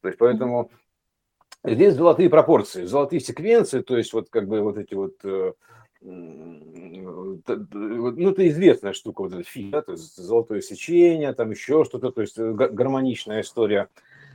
То 0.01 0.09
есть 0.09 0.19
поэтому 0.19 0.71
здесь 1.65 1.95
золотые 1.95 2.29
пропорции, 2.29 2.85
золотые 2.85 3.21
секвенции, 3.21 3.81
то 3.81 3.97
есть 3.97 4.13
вот 4.13 4.29
как 4.29 4.49
бы 4.49 4.61
вот 4.61 4.77
эти 4.77 4.95
вот 4.95 5.15
э, 5.25 5.53
ну, 6.05 7.41
это 7.47 8.49
известная 8.49 8.93
штука, 8.93 9.23
вот 9.23 9.33
этот 9.33 9.47
фильм, 9.47 9.71
да, 9.71 9.81
то 9.81 9.93
есть 9.93 10.17
золотое 10.17 10.61
сечение, 10.61 11.33
там 11.33 11.51
еще 11.51 11.85
что-то, 11.85 12.11
то 12.11 12.21
есть 12.21 12.39
гармоничная 12.39 13.41
история, 13.41 13.89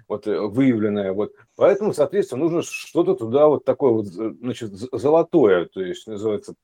вот 0.09 0.27
э, 0.27 0.37
выявленная, 0.37 1.13
вот. 1.13 1.33
Поэтому, 1.55 1.93
соответственно, 1.93 2.43
нужно 2.43 2.63
что-то 2.63 3.13
туда 3.15 3.47
вот 3.47 3.63
такое 3.63 3.91
вот, 3.91 4.07
значит, 4.07 4.71
золотое, 4.73 5.67
то 5.67 5.81
есть 5.81 6.07
называется, 6.07 6.55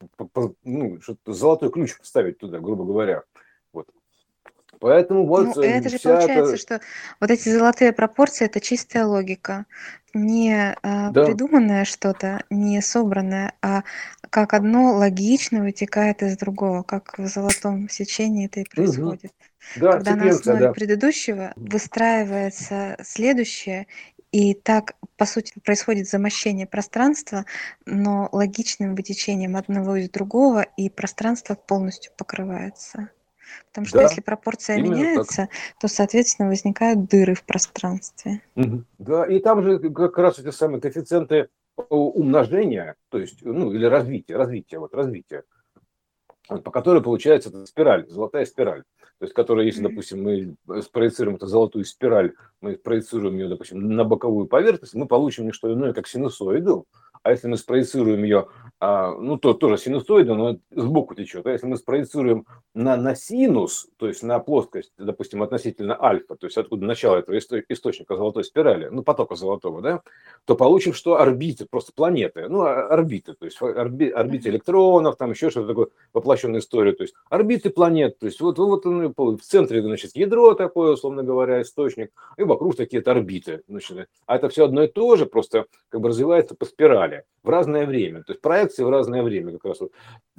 ну, 0.63 0.97
золотой 1.25 1.71
ключ 1.71 1.97
поставить 1.97 2.39
туда, 2.39 2.59
грубо 2.59 2.83
говоря. 2.83 3.23
Поэтому 4.79 5.25
вот... 5.25 5.55
Ну, 5.55 5.61
э, 5.61 5.67
это 5.67 5.89
же 5.89 5.99
получается, 5.99 6.53
это... 6.53 6.57
что 6.57 6.81
вот 7.19 7.31
эти 7.31 7.49
золотые 7.49 7.93
пропорции– 7.93 8.45
это 8.47 8.59
чистая 8.59 9.05
логика. 9.05 9.65
Не 10.13 10.71
э, 10.71 10.75
да. 11.11 11.25
придуманное 11.25 11.85
что-то, 11.85 12.43
не 12.49 12.81
собранное, 12.81 13.53
а 13.61 13.83
как 14.29 14.53
одно 14.53 14.93
логично 14.93 15.61
вытекает 15.61 16.23
из 16.23 16.37
другого, 16.37 16.83
как 16.83 17.17
в 17.17 17.27
золотом 17.27 17.89
сечении 17.89 18.45
это 18.45 18.61
и 18.61 18.65
происходит. 18.65 19.31
Угу. 19.31 19.81
Да, 19.81 19.91
Когда 19.93 20.15
на 20.15 20.29
основе 20.29 20.59
да. 20.59 20.71
предыдущего 20.73 21.53
выстраивается 21.55 22.97
следующее, 23.03 23.87
и 24.31 24.53
так, 24.53 24.95
по 25.15 25.25
сути, 25.25 25.53
происходит 25.63 26.09
замощение 26.09 26.67
пространства, 26.67 27.45
но 27.85 28.27
логичным 28.33 28.93
вытечением 28.93 29.55
одного 29.55 29.95
из 29.95 30.09
другого, 30.09 30.63
и 30.75 30.89
пространство 30.89 31.55
полностью 31.55 32.11
покрывается. 32.17 33.09
Потому 33.69 33.87
что 33.87 33.97
да, 33.97 34.03
если 34.03 34.21
пропорция 34.21 34.81
меняется, 34.81 35.43
так. 35.43 35.49
то, 35.79 35.87
соответственно, 35.87 36.49
возникают 36.49 37.05
дыры 37.05 37.35
в 37.35 37.43
пространстве. 37.43 38.41
Да, 38.97 39.25
и 39.25 39.39
там 39.39 39.63
же 39.63 39.79
как 39.91 40.17
раз 40.17 40.39
эти 40.39 40.51
самые 40.51 40.81
коэффициенты 40.81 41.49
умножения, 41.89 42.95
то 43.09 43.17
есть, 43.17 43.43
ну, 43.43 43.73
или 43.73 43.85
развития, 43.85 44.37
развития, 44.37 44.79
вот 44.79 44.93
развития, 44.93 45.43
по 46.47 46.71
которой 46.71 47.01
получается 47.01 47.49
эта 47.49 47.65
спираль, 47.65 48.07
золотая 48.07 48.45
спираль. 48.45 48.83
То 49.17 49.25
есть, 49.25 49.33
которая, 49.33 49.65
если, 49.65 49.81
допустим, 49.81 50.23
мы 50.23 50.81
спроецируем 50.81 51.37
эту 51.37 51.47
золотую 51.47 51.85
спираль, 51.85 52.33
мы 52.59 52.75
проецируем 52.75 53.35
ее, 53.35 53.47
допустим, 53.47 53.95
на 53.95 54.03
боковую 54.03 54.45
поверхность, 54.45 54.93
мы 54.93 55.07
получим 55.07 55.45
не 55.45 55.53
что 55.53 55.73
иное, 55.73 55.93
как 55.93 56.07
синусоиду. 56.07 56.85
А 57.23 57.31
если 57.31 57.47
мы 57.47 57.57
спроецируем 57.57 58.23
ее 58.23 58.49
ну, 59.19 59.37
то 59.37 59.53
тоже 59.53 59.77
синусоида, 59.77 60.35
но 60.35 60.57
сбоку 60.71 61.15
течет. 61.15 61.45
А 61.45 61.51
если 61.51 61.67
мы 61.67 61.77
спроецируем 61.77 62.45
на, 62.73 62.97
на 62.97 63.15
синус, 63.15 63.87
то 63.97 64.07
есть 64.07 64.23
на 64.23 64.39
плоскость, 64.39 64.91
допустим, 64.97 65.43
относительно 65.43 66.01
альфа, 66.01 66.35
то 66.35 66.47
есть 66.47 66.57
откуда 66.57 66.85
начало 66.85 67.17
этого 67.17 67.37
источника 67.37 68.15
золотой 68.15 68.43
спирали, 68.43 68.89
ну, 68.91 69.03
потока 69.03 69.35
золотого, 69.35 69.81
да, 69.81 70.01
то 70.45 70.55
получим, 70.55 70.93
что 70.93 71.19
орбиты, 71.19 71.65
просто 71.65 71.93
планеты, 71.93 72.47
ну, 72.49 72.61
а, 72.61 72.87
орбиты, 72.87 73.33
то 73.33 73.45
есть 73.45 73.61
орби, 73.61 74.09
орбиты 74.09 74.49
электронов, 74.49 75.15
там 75.17 75.31
еще 75.31 75.49
что-то 75.49 75.67
такое, 75.67 75.87
воплощенная 76.13 76.59
история, 76.59 76.93
то 76.93 77.03
есть 77.03 77.15
орбиты 77.29 77.69
планет, 77.69 78.19
то 78.19 78.25
есть 78.25 78.41
вот, 78.41 78.57
вот 78.59 78.85
он, 78.85 79.13
в 79.15 79.41
центре, 79.41 79.81
значит, 79.81 80.15
ядро 80.15 80.53
такое, 80.53 80.91
условно 80.93 81.23
говоря, 81.23 81.61
источник, 81.61 82.11
и 82.37 82.43
вокруг 82.43 82.75
такие-то 82.75 83.11
орбиты, 83.11 83.63
значит, 83.67 84.07
а 84.25 84.35
это 84.35 84.49
все 84.49 84.65
одно 84.65 84.83
и 84.83 84.87
то 84.87 85.15
же, 85.15 85.25
просто 85.25 85.65
как 85.89 86.01
бы 86.01 86.09
развивается 86.09 86.55
по 86.55 86.65
спирали 86.65 87.23
в 87.43 87.49
разное 87.49 87.85
время, 87.85 88.23
то 88.23 88.33
есть 88.33 88.41
проект 88.41 88.74
проекции 88.75 88.83
в 88.83 88.89
разное 88.89 89.23
время 89.23 89.53
как 89.53 89.65
раз 89.65 89.79
вот, 89.79 89.91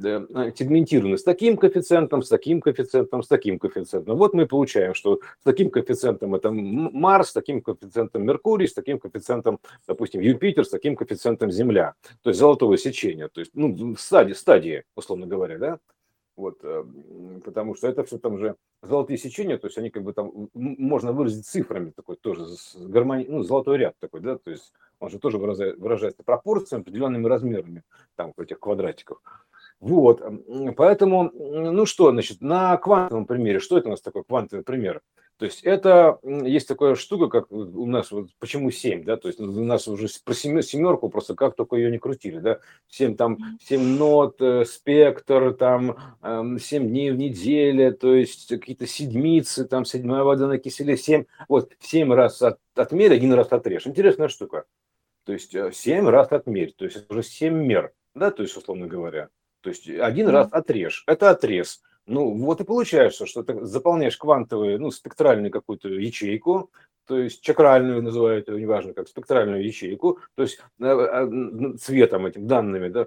э, 0.02 0.52
сегментированы 0.54 1.16
с 1.16 1.24
таким 1.24 1.56
коэффициентом, 1.56 2.22
с 2.22 2.28
таким 2.28 2.60
коэффициентом, 2.60 3.22
с 3.22 3.28
таким 3.28 3.58
коэффициентом. 3.58 4.16
Вот 4.16 4.34
мы 4.34 4.46
получаем, 4.46 4.94
что 4.94 5.20
с 5.40 5.44
таким 5.44 5.70
коэффициентом 5.70 6.34
это 6.34 6.50
Марс, 6.50 7.30
с 7.30 7.32
таким 7.32 7.60
коэффициентом 7.60 8.24
Меркурий, 8.24 8.66
с 8.66 8.74
таким 8.74 8.98
коэффициентом, 8.98 9.58
допустим, 9.86 10.20
Юпитер, 10.20 10.64
с 10.64 10.70
таким 10.70 10.96
коэффициентом 10.96 11.50
Земля. 11.50 11.94
То 12.22 12.30
есть 12.30 12.40
золотого 12.40 12.76
сечения, 12.78 13.28
то 13.28 13.40
есть 13.40 13.52
ну, 13.54 13.96
стадии, 13.96 14.34
стадии, 14.34 14.84
условно 14.94 15.26
говоря, 15.26 15.58
да? 15.58 15.78
Вот, 16.36 16.58
э, 16.62 16.84
потому 17.44 17.74
что 17.74 17.88
это 17.88 18.04
все 18.04 18.18
там 18.18 18.38
же 18.38 18.56
золотые 18.82 19.16
сечения, 19.16 19.56
то 19.56 19.68
есть 19.68 19.78
они 19.78 19.88
как 19.88 20.02
бы 20.02 20.12
там 20.12 20.50
можно 20.52 21.12
выразить 21.12 21.46
цифрами 21.46 21.90
такой 21.90 22.16
тоже 22.16 22.44
гармони, 22.76 23.24
ну 23.26 23.42
золотой 23.42 23.78
ряд 23.78 23.94
такой, 24.00 24.20
да, 24.20 24.36
то 24.36 24.50
есть 24.50 24.72
он 25.00 25.08
же 25.08 25.18
тоже 25.18 25.38
выражает, 25.38 25.78
выражается 25.78 26.22
пропорциями, 26.22 26.82
определенными 26.82 27.26
размерами 27.26 27.82
там 28.16 28.34
этих 28.36 28.60
квадратиков. 28.60 29.18
Вот, 29.80 30.22
поэтому, 30.76 31.30
ну 31.32 31.86
что, 31.86 32.10
значит, 32.10 32.40
на 32.42 32.76
квантовом 32.76 33.26
примере, 33.26 33.58
что 33.58 33.78
это 33.78 33.88
у 33.88 33.90
нас 33.90 34.02
такой 34.02 34.24
квантовый 34.24 34.64
пример? 34.64 35.00
То 35.38 35.44
есть 35.44 35.62
это 35.64 36.18
есть 36.22 36.66
такая 36.66 36.94
штука, 36.94 37.28
как 37.28 37.52
у 37.52 37.86
нас, 37.86 38.10
вот, 38.10 38.30
почему 38.38 38.70
7, 38.70 39.04
да, 39.04 39.18
то 39.18 39.28
есть 39.28 39.38
у 39.38 39.64
нас 39.64 39.86
уже 39.86 40.08
про 40.24 40.32
семерку 40.32 41.10
просто 41.10 41.34
как 41.34 41.54
только 41.54 41.76
ее 41.76 41.90
не 41.90 41.98
крутили, 41.98 42.38
да, 42.38 42.60
7 42.88 43.16
там, 43.16 43.38
7 43.62 43.80
нот, 43.98 44.40
э, 44.40 44.64
спектр, 44.64 45.52
там, 45.52 45.96
7 46.58 46.88
дней 46.88 47.10
в 47.10 47.16
неделе, 47.16 47.92
то 47.92 48.14
есть 48.14 48.48
какие-то 48.48 48.86
седмицы, 48.86 49.66
там, 49.66 49.84
седьмая 49.84 50.22
вода 50.22 50.46
на 50.46 50.56
киселе, 50.56 50.96
7, 50.96 51.26
вот, 51.48 51.70
7 51.80 52.14
раз 52.14 52.40
от, 52.40 52.58
отмерь, 52.74 53.12
один 53.12 53.34
раз 53.34 53.52
отрежь. 53.52 53.86
Интересная 53.86 54.28
штука. 54.28 54.64
То 55.24 55.34
есть 55.34 55.52
7 55.52 56.06
э, 56.06 56.10
раз 56.10 56.32
отмерь, 56.32 56.72
то 56.72 56.86
есть 56.86 56.96
это 56.96 57.12
уже 57.12 57.22
7 57.22 57.52
мер, 57.52 57.92
да, 58.14 58.30
то 58.30 58.42
есть, 58.42 58.56
условно 58.56 58.86
говоря. 58.86 59.28
То 59.60 59.68
есть 59.68 59.86
один 59.88 60.28
раз 60.28 60.48
отрежь, 60.50 61.04
это 61.06 61.28
отрез. 61.28 61.82
Ну, 62.06 62.34
вот 62.34 62.60
и 62.60 62.64
получается, 62.64 63.26
что 63.26 63.42
ты 63.42 63.64
заполняешь 63.64 64.16
квантовую, 64.16 64.80
ну, 64.80 64.90
спектральную 64.92 65.50
какую-то 65.50 65.88
ячейку, 65.88 66.70
то 67.06 67.18
есть 67.18 67.40
чакральную 67.40 68.02
называют 68.02 68.48
неважно 68.48 68.92
как, 68.92 69.08
спектральную 69.08 69.64
ячейку, 69.64 70.20
то 70.36 70.42
есть 70.42 70.60
э, 70.80 70.84
э, 70.86 71.76
цветом 71.78 72.26
этим, 72.26 72.46
данными, 72.46 72.88
да, 72.88 73.06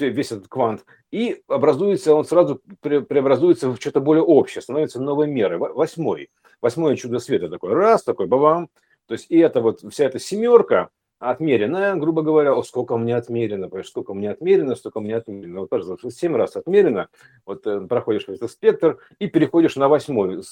весь 0.00 0.32
этот 0.32 0.48
квант, 0.48 0.84
и 1.10 1.42
образуется, 1.48 2.14
он 2.14 2.24
сразу 2.24 2.60
преобразуется 2.80 3.70
в 3.70 3.76
что-то 3.76 4.00
более 4.00 4.22
общее, 4.22 4.62
становится 4.62 5.00
новой 5.00 5.26
мерой, 5.26 5.58
восьмой, 5.58 6.30
восьмое 6.60 6.96
чудо 6.96 7.18
света 7.18 7.48
такой, 7.48 7.74
раз, 7.74 8.04
такой, 8.04 8.26
бабам, 8.26 8.70
то 9.06 9.14
есть 9.14 9.26
и 9.30 9.38
это 9.38 9.60
вот, 9.60 9.80
вся 9.92 10.04
эта 10.04 10.20
семерка, 10.20 10.90
отмерено, 11.18 11.96
грубо 11.96 12.22
говоря, 12.22 12.54
о, 12.54 12.62
сколько 12.62 12.96
мне 12.96 13.16
отмерено, 13.16 13.68
сколько 13.82 14.14
мне 14.14 14.30
отмерено, 14.30 14.76
столько 14.76 15.00
мне 15.00 15.16
отмерено. 15.16 15.60
Вот, 15.60 15.70
пожалуйста, 15.70 16.10
7 16.10 16.36
раз 16.36 16.56
отмерено, 16.56 17.08
вот 17.44 17.66
э, 17.66 17.80
проходишь 17.80 18.28
этот 18.28 18.50
спектр 18.50 18.98
и 19.18 19.26
переходишь 19.26 19.76
на 19.76 19.88
восьмой, 19.88 20.42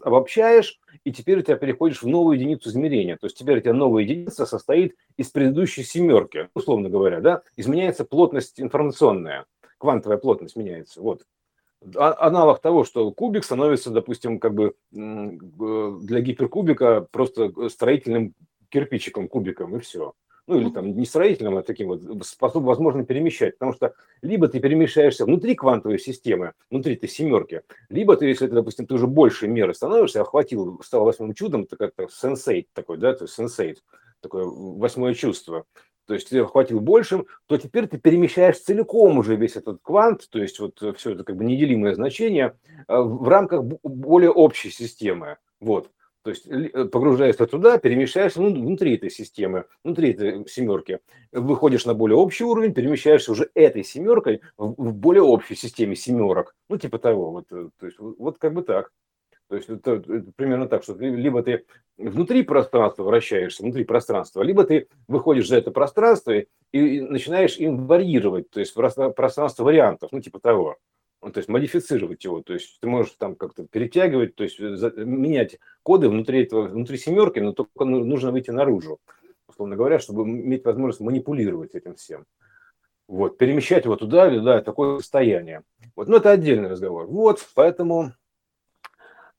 обобщаешь, 0.00 0.78
и 1.04 1.12
теперь 1.12 1.38
у 1.38 1.42
тебя 1.42 1.56
переходишь 1.56 2.02
в 2.02 2.06
новую 2.06 2.36
единицу 2.36 2.68
измерения. 2.68 3.16
То 3.16 3.26
есть 3.26 3.38
теперь 3.38 3.58
у 3.58 3.60
тебя 3.60 3.72
новая 3.72 4.02
единица 4.02 4.46
состоит 4.46 4.94
из 5.16 5.28
предыдущей 5.28 5.84
семерки, 5.84 6.48
условно 6.54 6.90
говоря, 6.90 7.20
да, 7.20 7.42
изменяется 7.56 8.04
плотность 8.04 8.60
информационная, 8.60 9.46
квантовая 9.78 10.18
плотность 10.18 10.56
меняется, 10.56 11.00
вот. 11.00 11.22
А, 11.96 12.26
аналог 12.26 12.60
того, 12.60 12.84
что 12.84 13.10
кубик 13.10 13.42
становится, 13.42 13.90
допустим, 13.90 14.38
как 14.38 14.52
бы 14.52 14.74
для 14.90 16.20
гиперкубика 16.20 17.06
просто 17.10 17.70
строительным 17.70 18.34
кирпичиком, 18.70 19.28
кубиком, 19.28 19.76
и 19.76 19.80
все. 19.80 20.14
Ну, 20.46 20.60
или 20.60 20.70
там 20.70 20.96
не 20.96 21.04
строительным, 21.04 21.58
а 21.58 21.62
таким 21.62 21.88
вот, 21.88 22.02
способ, 22.26 22.64
возможно, 22.64 23.04
перемещать. 23.04 23.56
Потому 23.56 23.72
что 23.72 23.94
либо 24.20 24.48
ты 24.48 24.58
перемещаешься 24.58 25.24
внутри 25.24 25.54
квантовой 25.54 25.98
системы, 25.98 26.54
внутри 26.70 26.94
этой 26.94 27.08
семерки, 27.08 27.62
либо 27.88 28.16
ты, 28.16 28.26
если, 28.26 28.48
ты, 28.48 28.54
допустим, 28.54 28.86
ты 28.86 28.94
уже 28.94 29.06
больше 29.06 29.46
меры 29.46 29.74
становишься, 29.74 30.22
охватил, 30.22 30.80
стал 30.82 31.04
восьмым 31.04 31.34
чудом, 31.34 31.62
это 31.62 31.76
как-то 31.76 32.08
сенсейт 32.10 32.66
такой, 32.72 32.96
да, 32.96 33.12
то 33.12 33.24
есть 33.24 33.34
сенсейт, 33.34 33.84
такое 34.20 34.44
восьмое 34.44 35.14
чувство, 35.14 35.66
то 36.10 36.14
есть 36.14 36.28
ты 36.28 36.40
охватил 36.40 36.80
большим, 36.80 37.26
то 37.46 37.56
теперь 37.56 37.86
ты 37.86 37.96
перемещаешь 37.96 38.58
целиком 38.58 39.18
уже 39.18 39.36
весь 39.36 39.54
этот 39.54 39.78
квант, 39.80 40.28
то 40.28 40.40
есть 40.40 40.58
вот 40.58 40.82
все 40.96 41.12
это 41.12 41.22
как 41.22 41.36
бы 41.36 41.44
неделимое 41.44 41.94
значение 41.94 42.58
э, 42.88 42.98
в 42.98 43.28
рамках 43.28 43.62
более 43.62 44.32
общей 44.32 44.70
системы. 44.70 45.36
Вот. 45.60 45.88
То 46.22 46.30
есть 46.30 46.46
э, 46.46 46.84
погружаешься 46.84 47.46
туда, 47.46 47.78
перемещаешься 47.78 48.42
ну, 48.42 48.50
внутри 48.50 48.96
этой 48.96 49.10
системы, 49.10 49.64
внутри 49.82 50.10
этой 50.12 50.46
семерки. 50.48 51.00
Выходишь 51.32 51.86
на 51.86 51.94
более 51.94 52.16
общий 52.16 52.44
уровень, 52.44 52.74
перемещаешься 52.74 53.32
уже 53.32 53.50
этой 53.54 53.82
семеркой 53.84 54.42
в, 54.58 54.92
более 54.92 55.22
общей 55.22 55.54
системе 55.54 55.96
семерок. 55.96 56.54
Ну, 56.68 56.76
типа 56.76 56.98
того. 56.98 57.30
Вот, 57.30 57.46
э, 57.52 57.70
то 57.78 57.86
есть, 57.86 57.98
вот 57.98 58.38
как 58.38 58.52
бы 58.52 58.62
так. 58.62 58.92
То 59.48 59.56
есть 59.56 59.68
это, 59.68 59.94
это 59.94 60.30
примерно 60.36 60.68
так, 60.68 60.84
что 60.84 60.94
ты, 60.94 61.06
либо 61.06 61.42
ты 61.42 61.64
внутри 61.98 62.44
пространства 62.44 63.02
вращаешься, 63.02 63.64
внутри 63.64 63.84
пространства, 63.84 64.42
либо 64.42 64.62
ты 64.62 64.86
выходишь 65.08 65.48
за 65.48 65.56
это 65.56 65.72
пространство 65.72 66.32
и, 66.32 66.46
и 66.72 67.00
начинаешь 67.00 67.56
им 67.56 67.86
варьировать, 67.88 68.48
то 68.50 68.60
есть 68.60 68.72
пространство 68.74 69.64
вариантов, 69.64 70.12
ну 70.12 70.20
типа 70.20 70.38
того. 70.38 70.76
Ну, 71.22 71.32
то 71.32 71.38
есть 71.38 71.50
модифицировать 71.50 72.24
его, 72.24 72.40
то 72.42 72.54
есть 72.54 72.78
ты 72.80 72.88
можешь 72.88 73.12
там 73.18 73.34
как-то 73.34 73.66
перетягивать, 73.66 74.36
то 74.36 74.44
есть 74.44 74.58
менять 74.58 75.58
коды 75.82 76.08
внутри 76.08 76.44
этого, 76.44 76.68
внутри 76.68 76.96
семерки, 76.96 77.40
но 77.40 77.52
только 77.52 77.84
ну, 77.84 78.04
нужно 78.04 78.32
выйти 78.32 78.50
наружу, 78.50 79.00
условно 79.46 79.76
говоря, 79.76 79.98
чтобы 79.98 80.22
иметь 80.22 80.64
возможность 80.64 81.00
манипулировать 81.00 81.74
этим 81.74 81.94
всем. 81.96 82.24
Вот, 83.06 83.36
перемещать 83.36 83.84
его 83.84 83.96
туда 83.96 84.28
или 84.28 84.38
да, 84.38 84.62
такое 84.62 84.98
состояние. 84.98 85.62
Вот, 85.94 86.08
но 86.08 86.18
это 86.18 86.30
отдельный 86.30 86.70
разговор. 86.70 87.06
Вот, 87.06 87.46
поэтому 87.54 88.14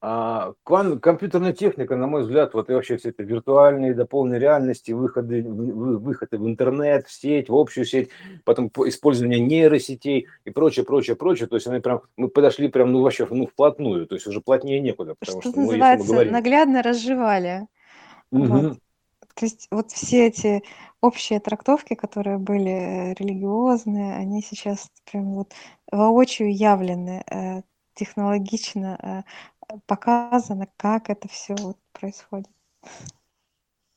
а, 0.04 0.54
компьютерная 0.64 1.54
техника, 1.54 1.96
на 1.96 2.08
мой 2.08 2.24
взгляд, 2.24 2.56
вот 2.56 2.72
и 2.72 2.74
вообще 2.74 2.98
все 2.98 3.10
это 3.10 3.22
виртуальные 3.22 3.94
дополненные 3.94 4.40
реальности, 4.40 4.92
выходы, 4.92 5.44
выходы 5.44 6.40
в 6.40 6.48
интернет, 6.48 7.06
в 7.06 7.12
сеть, 7.12 7.50
в 7.50 7.56
общую 7.56 7.86
сеть, 7.86 8.10
потом 8.44 8.72
использование 8.88 9.40
нейросетей 9.40 10.28
и 10.44 10.50
прочее, 10.50 10.86
прочее, 10.86 11.16
прочее. 11.16 11.48
То 11.48 11.56
есть 11.56 11.68
они 11.68 11.82
прям, 11.82 12.02
мы 12.18 12.30
подошли 12.30 12.68
прям, 12.68 12.92
ну, 12.92 13.04
вообще, 13.04 13.28
ну, 13.30 13.46
вплотную, 13.46 14.08
то 14.08 14.16
есть 14.16 14.26
уже 14.26 14.42
плотнее 14.42 14.80
некуда. 14.80 15.14
Потому 15.20 15.42
что, 15.42 15.52
что 15.52 15.60
называется, 15.60 16.08
мы, 16.08 16.14
говорим... 16.14 16.34
наглядно 16.34 16.82
разжевали. 16.82 17.68
Угу. 18.32 18.46
Вот. 18.46 18.78
То 19.36 19.46
есть 19.46 19.68
вот 19.70 19.92
все 19.92 20.28
эти 20.28 20.64
общие 21.00 21.40
трактовки, 21.40 21.94
которые 21.94 22.40
были 22.40 23.14
религиозные, 23.20 24.16
они 24.16 24.42
сейчас 24.42 24.90
прям 25.12 25.36
вот 25.36 25.54
воочию 25.92 26.52
явлены 26.52 27.24
э, 27.30 27.62
технологично 27.94 28.98
э, 29.00 29.22
показано, 29.86 30.68
как 30.78 31.10
это 31.10 31.28
все 31.28 31.56
вот 31.56 31.78
происходит. 31.94 32.48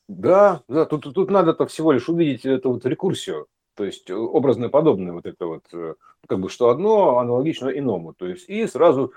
Да, 0.08 0.62
да, 0.68 0.84
тут, 0.84 1.14
тут 1.14 1.30
надо-то 1.30 1.66
всего 1.66 1.92
лишь 1.92 2.08
увидеть 2.08 2.44
эту 2.44 2.72
вот 2.72 2.84
рекурсию, 2.84 3.46
то 3.74 3.84
есть 3.84 4.10
э, 4.10 4.14
образно 4.14 4.68
подобное 4.68 5.12
вот 5.14 5.24
это 5.24 5.46
вот, 5.46 5.64
э, 5.72 5.94
как 6.26 6.40
бы 6.40 6.50
что 6.50 6.68
одно 6.68 7.18
аналогично 7.18 7.68
иному, 7.68 8.12
то 8.12 8.26
есть 8.26 8.48
и 8.48 8.66
сразу 8.66 9.12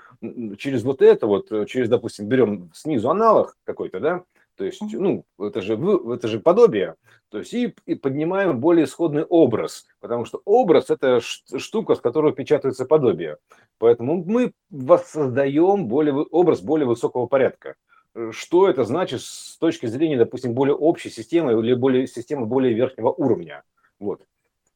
через 0.56 0.84
вот 0.84 1.02
это 1.02 1.26
вот, 1.26 1.52
э, 1.52 1.66
через, 1.66 1.90
допустим, 1.90 2.26
берем 2.26 2.70
снизу 2.74 3.10
аналог 3.10 3.56
какой-то, 3.64 4.00
да, 4.00 4.24
то 4.56 4.64
есть, 4.64 4.82
ну, 4.92 5.24
это 5.38 5.60
же, 5.60 5.74
это 5.74 6.26
же 6.26 6.40
подобие, 6.40 6.96
то 7.30 7.38
есть 7.38 7.52
и, 7.52 7.74
и 7.84 7.94
поднимаем 7.94 8.58
более 8.58 8.84
исходный 8.84 9.24
образ, 9.24 9.86
потому 10.00 10.24
что 10.24 10.40
образ– 10.44 10.88
это 10.90 11.20
штука, 11.20 11.94
с 11.94 12.00
которой 12.00 12.32
печатается 12.32 12.86
подобие. 12.86 13.36
Поэтому 13.78 14.24
мы 14.24 14.52
воссоздаем 14.70 15.88
более, 15.88 16.14
образ 16.14 16.62
более 16.62 16.86
высокого 16.86 17.26
порядка. 17.26 17.74
Э, 18.14 18.30
что 18.32 18.68
это 18.68 18.84
значит 18.84 19.20
с 19.20 19.58
точки 19.58 19.86
зрения, 19.86 20.16
допустим, 20.16 20.54
более 20.54 20.74
общей 20.74 21.10
системы 21.10 21.52
или 21.52 21.74
более, 21.74 22.06
системы 22.06 22.46
более 22.46 22.72
верхнего 22.72 23.10
уровня? 23.10 23.62
Вот. 23.98 24.22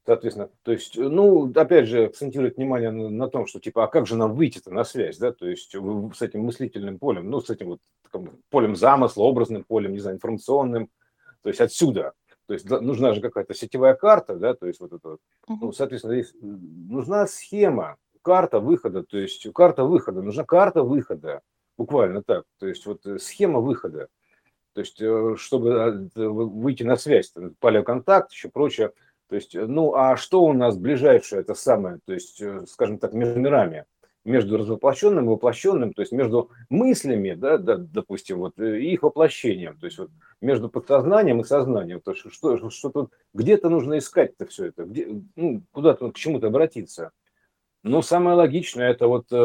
Соответственно, 0.04 0.50
то 0.62 0.72
есть, 0.72 0.96
ну, 0.96 1.50
опять 1.54 1.86
же, 1.86 2.06
акцентировать 2.06 2.56
внимание 2.56 2.90
на, 2.90 3.08
на 3.08 3.28
том, 3.28 3.46
что, 3.46 3.60
типа, 3.60 3.84
а 3.84 3.86
как 3.86 4.06
же 4.06 4.16
нам 4.16 4.34
выйти-то 4.34 4.72
на 4.72 4.82
связь, 4.82 5.16
да, 5.16 5.32
то 5.32 5.46
есть 5.46 5.70
с 5.70 6.22
этим 6.22 6.40
мыслительным 6.40 6.98
полем, 6.98 7.30
ну, 7.30 7.40
с 7.40 7.48
этим 7.50 7.68
вот 7.68 7.80
полем 8.50 8.74
замысла, 8.74 9.22
образным 9.22 9.62
полем, 9.62 9.92
не 9.92 10.00
знаю, 10.00 10.16
информационным, 10.16 10.90
то 11.42 11.48
есть 11.48 11.60
отсюда, 11.60 12.12
то 12.46 12.54
есть 12.54 12.68
нужна 12.68 13.14
же 13.14 13.20
какая-то 13.20 13.54
сетевая 13.54 13.94
карта, 13.94 14.36
да, 14.36 14.54
то 14.54 14.66
есть 14.66 14.80
вот 14.80 14.92
это, 14.92 15.18
ну, 15.48 15.72
соответственно, 15.72 16.14
здесь 16.14 16.34
нужна 16.40 17.26
схема, 17.26 17.96
карта 18.22 18.60
выхода, 18.60 19.02
то 19.02 19.18
есть 19.18 19.46
карта 19.52 19.84
выхода, 19.84 20.22
нужна 20.22 20.44
карта 20.44 20.82
выхода, 20.82 21.42
буквально 21.76 22.22
так, 22.22 22.44
то 22.58 22.66
есть 22.66 22.86
вот 22.86 23.04
э, 23.06 23.18
схема 23.18 23.60
выхода, 23.60 24.08
то 24.74 24.80
есть 24.80 25.00
э, 25.00 25.34
чтобы 25.36 26.10
э, 26.14 26.28
выйти 26.28 26.82
на 26.82 26.96
связь, 26.96 27.32
палеоконтакт, 27.60 28.32
еще 28.32 28.48
прочее, 28.48 28.92
то 29.28 29.36
есть, 29.36 29.54
ну, 29.54 29.94
а 29.94 30.16
что 30.16 30.42
у 30.44 30.52
нас 30.52 30.76
ближайшее, 30.76 31.40
это 31.40 31.54
самое, 31.54 32.00
то 32.04 32.12
есть, 32.12 32.42
скажем 32.68 32.98
так, 32.98 33.12
между 33.14 33.40
мирами, 33.40 33.86
между 34.24 34.56
развоплощенным 34.56 35.26
и 35.26 35.28
воплощенным, 35.28 35.92
то 35.92 36.02
есть 36.02 36.12
между 36.12 36.50
мыслями, 36.70 37.34
да, 37.34 37.58
да, 37.58 37.76
допустим, 37.76 38.38
вот, 38.38 38.58
и 38.58 38.92
их 38.92 39.02
воплощением, 39.02 39.76
то 39.78 39.86
есть 39.86 39.98
вот 39.98 40.10
между 40.40 40.68
подсознанием 40.68 41.40
и 41.40 41.44
сознанием, 41.44 42.00
то 42.00 42.12
есть 42.12 42.24
что, 42.32 42.70
что 42.70 42.90
тут 42.90 43.12
где-то 43.34 43.68
нужно 43.68 43.98
искать-то 43.98 44.46
все 44.46 44.66
это, 44.66 44.84
где, 44.84 45.08
ну, 45.36 45.62
куда-то 45.72 46.10
к 46.10 46.16
чему-то 46.16 46.48
обратиться. 46.48 47.10
Ну, 47.84 48.00
самое 48.00 48.36
логичное 48.36 48.90
это 48.92 49.08
вот 49.08 49.32
э, 49.32 49.36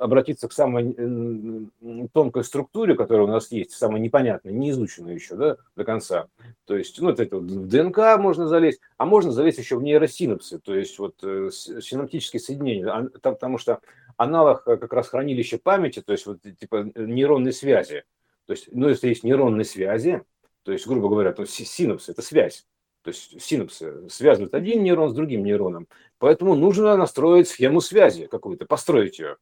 обратиться 0.00 0.48
к 0.48 0.52
самой 0.52 1.70
тонкой 2.12 2.42
структуре, 2.42 2.96
которая 2.96 3.26
у 3.26 3.30
нас 3.30 3.52
есть, 3.52 3.70
самой 3.70 4.00
непонятной, 4.00 4.52
не 4.52 4.70
изученной 4.70 5.14
еще 5.14 5.36
да, 5.36 5.58
до 5.76 5.84
конца. 5.84 6.26
То 6.64 6.76
есть, 6.76 7.00
ну, 7.00 7.10
это 7.10 7.24
вот 7.30 7.44
в 7.44 7.68
ДНК 7.68 8.18
можно 8.18 8.48
залезть, 8.48 8.80
а 8.96 9.06
можно 9.06 9.30
залезть 9.30 9.58
еще 9.58 9.76
в 9.76 9.82
нейросинапсы, 9.84 10.58
то 10.58 10.74
есть 10.74 10.98
вот 10.98 11.14
э, 11.22 11.50
синаптические 11.52 12.40
соединения, 12.40 12.88
а, 12.88 13.06
потому 13.20 13.58
что 13.58 13.78
аналог 14.16 14.66
э, 14.66 14.76
как 14.76 14.92
раз 14.92 15.08
хранилища 15.08 15.58
памяти, 15.58 16.02
то 16.02 16.12
есть 16.12 16.26
вот 16.26 16.40
типа 16.42 16.90
нейронной 16.94 17.52
связи. 17.52 18.04
То 18.46 18.52
есть, 18.52 18.68
ну, 18.72 18.88
если 18.88 19.08
есть 19.08 19.24
нейронные 19.24 19.64
связи, 19.64 20.22
то 20.64 20.72
есть, 20.72 20.86
грубо 20.86 21.08
говоря, 21.08 21.32
то 21.32 21.44
синапсы– 21.46 22.10
это 22.12 22.22
связь. 22.22 22.66
То 23.02 23.08
есть 23.08 23.40
синапсы 23.40 24.08
связывают 24.08 24.54
один 24.54 24.82
нейрон 24.82 25.10
с 25.10 25.14
другим 25.14 25.44
нейроном. 25.44 25.88
Поэтому 26.18 26.54
нужно 26.54 26.96
настроить 26.96 27.48
схему 27.48 27.82
связи 27.82 28.26
какую-то, 28.26 28.64
построить 28.64 29.18
ее. 29.18 29.36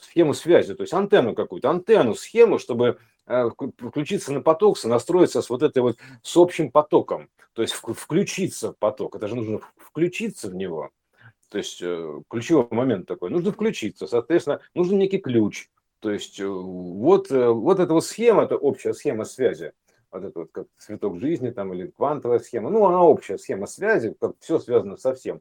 Схему 0.00 0.32
связи, 0.32 0.74
то 0.74 0.82
есть 0.82 0.94
антенну 0.94 1.34
какую-то, 1.34 1.70
антенну, 1.70 2.14
схему, 2.14 2.58
чтобы 2.58 2.98
э, 3.26 3.50
включиться 3.78 4.32
на 4.32 4.40
поток, 4.40 4.78
сонастроиться 4.78 5.42
с 5.42 5.50
вот 5.50 5.62
этой 5.62 5.82
вот, 5.82 5.98
с 6.22 6.36
общим 6.36 6.70
потоком. 6.70 7.28
То 7.52 7.62
есть 7.62 7.74
включиться 7.74 8.72
в 8.72 8.78
поток. 8.78 9.14
Это 9.14 9.28
же 9.28 9.36
нужно 9.36 9.60
включиться 9.76 10.48
в 10.48 10.54
него. 10.54 10.90
То 11.52 11.58
есть 11.58 11.80
э, 11.82 12.20
ключевой 12.28 12.66
момент 12.70 13.06
такой. 13.06 13.30
Нужно 13.30 13.52
включиться, 13.52 14.06
соответственно, 14.06 14.60
нужен 14.74 14.98
некий 14.98 15.18
ключ. 15.18 15.68
То 16.00 16.10
есть 16.10 16.40
э, 16.40 16.46
вот, 16.46 17.30
вот 17.30 17.78
эта 17.78 17.92
вот 17.92 18.04
схема, 18.04 18.44
это 18.44 18.56
общая 18.56 18.94
схема 18.94 19.24
связи 19.24 19.72
вот 20.12 20.24
это 20.24 20.38
вот 20.40 20.48
как 20.52 20.66
цветок 20.78 21.18
жизни 21.18 21.50
там 21.50 21.72
или 21.72 21.86
квантовая 21.88 22.38
схема, 22.38 22.70
ну, 22.70 22.84
она 22.84 23.02
общая 23.02 23.38
схема 23.38 23.66
связи, 23.66 24.14
как 24.20 24.32
все 24.40 24.58
связано 24.58 24.96
со 24.96 25.14
всем. 25.14 25.40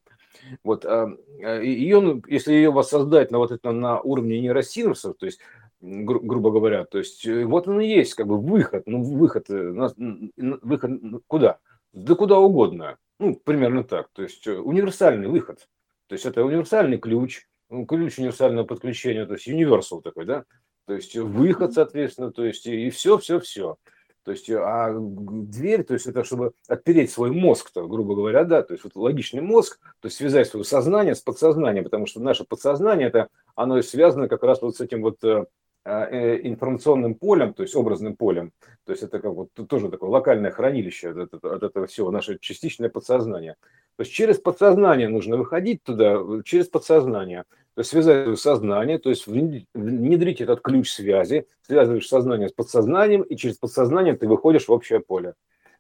Вот, 0.64 0.86
а, 0.86 1.12
а, 1.44 1.60
ее, 1.62 2.00
ну, 2.00 2.22
если 2.28 2.54
ее 2.54 2.72
воссоздать 2.72 3.32
на 3.32 3.38
вот 3.38 3.52
это 3.52 3.72
на 3.72 4.00
уровне 4.00 4.40
нейросинусов, 4.40 5.18
то 5.18 5.26
есть, 5.26 5.40
гру, 5.82 6.22
грубо 6.22 6.52
говоря, 6.52 6.86
то 6.86 7.00
есть, 7.00 7.26
э, 7.28 7.44
вот 7.44 7.68
он 7.68 7.82
и 7.82 7.88
есть 7.88 8.14
как 8.14 8.28
бы 8.28 8.40
выход, 8.40 8.84
ну, 8.86 9.04
выход, 9.04 9.50
э, 9.50 9.90
выход 10.38 10.92
куда? 11.28 11.60
Да 11.94 12.16
куда 12.16 12.40
угодно, 12.40 12.98
ну, 13.20 13.36
примерно 13.36 13.84
так, 13.84 14.08
то 14.14 14.24
есть, 14.24 14.48
э, 14.48 14.58
универсальный 14.58 15.28
выход, 15.28 15.68
то 16.12 16.16
есть, 16.16 16.26
это 16.26 16.44
универсальный 16.44 16.98
ключ, 16.98 17.46
ключ 17.88 18.20
универсального 18.20 18.66
подключения, 18.66 19.26
то 19.26 19.36
есть, 19.36 19.48
универсал 19.48 20.02
такой, 20.02 20.26
да, 20.26 20.44
то 20.86 20.94
есть, 20.94 21.16
выход, 21.16 21.72
соответственно, 21.72 22.34
то 22.34 22.44
есть, 22.44 22.66
и 22.66 22.90
все, 22.90 23.18
все, 23.18 23.40
все. 23.40 23.78
То 24.26 24.32
есть, 24.32 24.50
а 24.50 24.94
дверь, 24.94 25.86
то 25.86 25.94
есть 25.94 26.08
это 26.08 26.26
чтобы 26.26 26.52
отпереть 26.68 27.12
свой 27.12 27.32
мозг, 27.32 27.72
-то, 27.74 27.88
грубо 27.88 28.14
говоря, 28.14 28.44
да, 28.44 28.62
то 28.62 28.74
есть 28.74 28.84
вот 28.84 28.98
логичный 28.98 29.40
мозг, 29.40 29.80
то 30.02 30.08
есть 30.08 30.18
связать 30.18 30.50
свое 30.50 30.66
сознание 30.66 31.16
с 31.16 31.22
подсознанием, 31.22 31.86
потому 31.86 32.08
что 32.08 32.20
наше 32.20 32.44
подсознание, 32.44 33.08
это, 33.08 33.30
оно 33.56 33.78
и 33.78 33.82
связано 33.82 34.28
как 34.28 34.44
раз 34.44 34.62
вот 34.62 34.76
с 34.76 34.82
этим 34.82 35.04
вот 35.04 35.24
э, 35.24 35.28
э, 35.30 35.46
информационным 35.86 37.16
полем, 37.16 37.54
то 37.54 37.64
есть 37.64 37.76
образным 37.76 38.16
полем, 38.16 38.52
то 38.86 38.92
есть 38.92 39.04
это 39.04 39.20
как 39.20 39.34
вот 39.34 39.50
тоже 39.68 39.90
такое 39.90 40.10
локальное 40.10 40.52
хранилище 40.52 41.10
от 41.10 41.18
этого, 41.18 41.56
от 41.56 41.64
этого 41.64 41.88
всего, 41.88 42.12
наше 42.12 42.38
частичное 42.40 42.90
подсознание. 42.90 43.56
То 43.96 44.04
есть 44.04 44.12
через 44.12 44.38
подсознание 44.38 45.10
нужно 45.10 45.38
выходить 45.38 45.84
туда, 45.84 46.20
через 46.44 46.68
подсознание– 46.68 47.46
то 47.74 47.82
есть 47.82 47.92
связать 47.92 48.38
сознание, 48.38 49.00
то 49.00 49.10
есть 49.10 49.28
внедрить 49.28 50.42
этот 50.42 50.62
ключ 50.62 50.92
связи, 50.92 51.48
связываешь 51.62 52.08
сознание 52.08 52.50
с 52.50 52.52
подсознанием, 52.52 53.22
и 53.22 53.38
через 53.38 53.58
подсознание 53.58 54.16
ты 54.16 54.28
выходишь 54.28 54.68
в 54.68 54.72
общее 54.72 55.00
поле. 55.00 55.36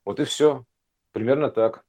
Вот 0.05 0.19
и 0.21 0.23
все. 0.23 0.63
Примерно 1.11 1.49
так. 1.49 1.83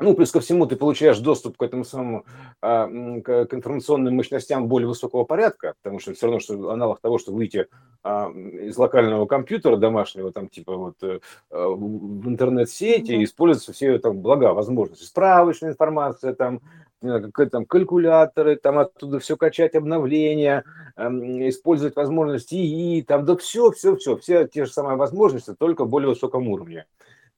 Ну, 0.00 0.14
плюс 0.14 0.30
ко 0.30 0.38
всему, 0.38 0.66
ты 0.66 0.76
получаешь 0.76 1.18
доступ 1.18 1.56
к 1.56 1.62
этому 1.62 1.84
самому, 1.84 2.24
а, 2.62 2.86
к, 2.86 3.48
информационным 3.50 4.14
мощностям 4.14 4.68
более 4.68 4.86
высокого 4.86 5.24
порядка, 5.24 5.74
потому 5.82 5.98
что 5.98 6.14
все 6.14 6.26
равно, 6.26 6.38
что 6.38 6.70
аналог 6.70 7.00
того, 7.00 7.18
что 7.18 7.32
выйти 7.32 7.66
а, 8.04 8.30
из 8.30 8.76
локального 8.78 9.26
компьютера 9.26 9.76
домашнего, 9.76 10.30
там, 10.30 10.48
типа, 10.48 10.76
вот, 10.76 10.94
а, 11.02 11.18
в 11.50 12.28
интернет-сети, 12.28 13.12
mm-hmm. 13.12 13.24
используются 13.24 13.72
все 13.72 13.98
там 13.98 14.20
блага, 14.20 14.54
возможности, 14.54 15.02
справочная 15.02 15.70
информация, 15.70 16.32
там, 16.32 16.60
там, 17.00 17.64
калькуляторы, 17.66 18.56
там 18.56 18.78
оттуда 18.78 19.18
все 19.18 19.36
качать, 19.36 19.74
обновления, 19.74 20.64
использовать 20.96 21.96
возможности 21.96 22.54
и 22.54 23.02
там, 23.02 23.24
да 23.24 23.36
все, 23.36 23.70
все, 23.72 23.96
все, 23.96 24.16
все 24.16 24.46
те 24.46 24.64
же 24.64 24.72
самые 24.72 24.96
возможности, 24.96 25.54
только 25.54 25.84
в 25.84 25.88
более 25.88 26.10
высоком 26.10 26.48
уровне. 26.48 26.86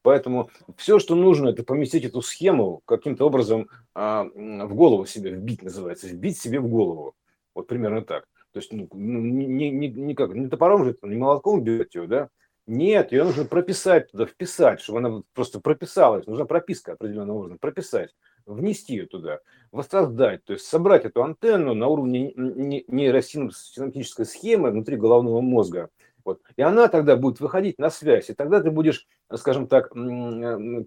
Поэтому 0.02 0.50
все, 0.76 0.98
что 0.98 1.14
нужно, 1.14 1.50
это 1.50 1.62
поместить 1.62 2.04
эту 2.04 2.22
схему 2.22 2.80
каким-то 2.86 3.26
образом 3.26 3.68
а, 3.94 4.24
в 4.24 4.74
голову 4.74 5.04
себе, 5.06 5.32
вбить 5.32 5.62
называется, 5.62 6.08
вбить 6.08 6.38
себе 6.38 6.60
в 6.60 6.68
голову. 6.68 7.14
Вот 7.54 7.66
примерно 7.66 8.02
так. 8.02 8.24
То 8.52 8.58
есть, 8.58 8.72
ну, 8.72 8.88
не, 8.92 9.46
не, 9.46 9.70
не, 9.70 9.88
не, 9.88 10.14
как, 10.14 10.34
не 10.34 10.48
топором 10.48 10.84
же, 10.84 10.96
не 11.02 11.16
молотком 11.16 11.62
бьете 11.62 11.98
его, 12.00 12.06
да? 12.08 12.28
Нет, 12.66 13.12
ее 13.12 13.24
нужно 13.24 13.44
прописать 13.44 14.10
туда, 14.10 14.26
вписать, 14.26 14.80
чтобы 14.80 15.00
она 15.00 15.22
просто 15.34 15.60
прописалась. 15.60 16.26
Нужна 16.26 16.44
прописка 16.44 16.92
определенного 16.92 17.38
образом, 17.38 17.58
прописать, 17.58 18.14
внести 18.46 18.94
ее 18.94 19.06
туда, 19.06 19.40
воссоздать, 19.72 20.44
то 20.44 20.52
есть 20.52 20.66
собрать 20.66 21.04
эту 21.04 21.22
антенну 21.22 21.74
на 21.74 21.88
уровне 21.88 22.32
нейросинаптической 22.36 24.24
схемы 24.24 24.70
внутри 24.70 24.96
головного 24.96 25.40
мозга. 25.40 25.90
Вот. 26.24 26.40
И 26.56 26.62
она 26.62 26.88
тогда 26.88 27.16
будет 27.16 27.40
выходить 27.40 27.78
на 27.78 27.90
связь, 27.90 28.30
и 28.30 28.34
тогда 28.34 28.60
ты 28.60 28.70
будешь, 28.70 29.06
скажем 29.34 29.66
так, 29.66 29.90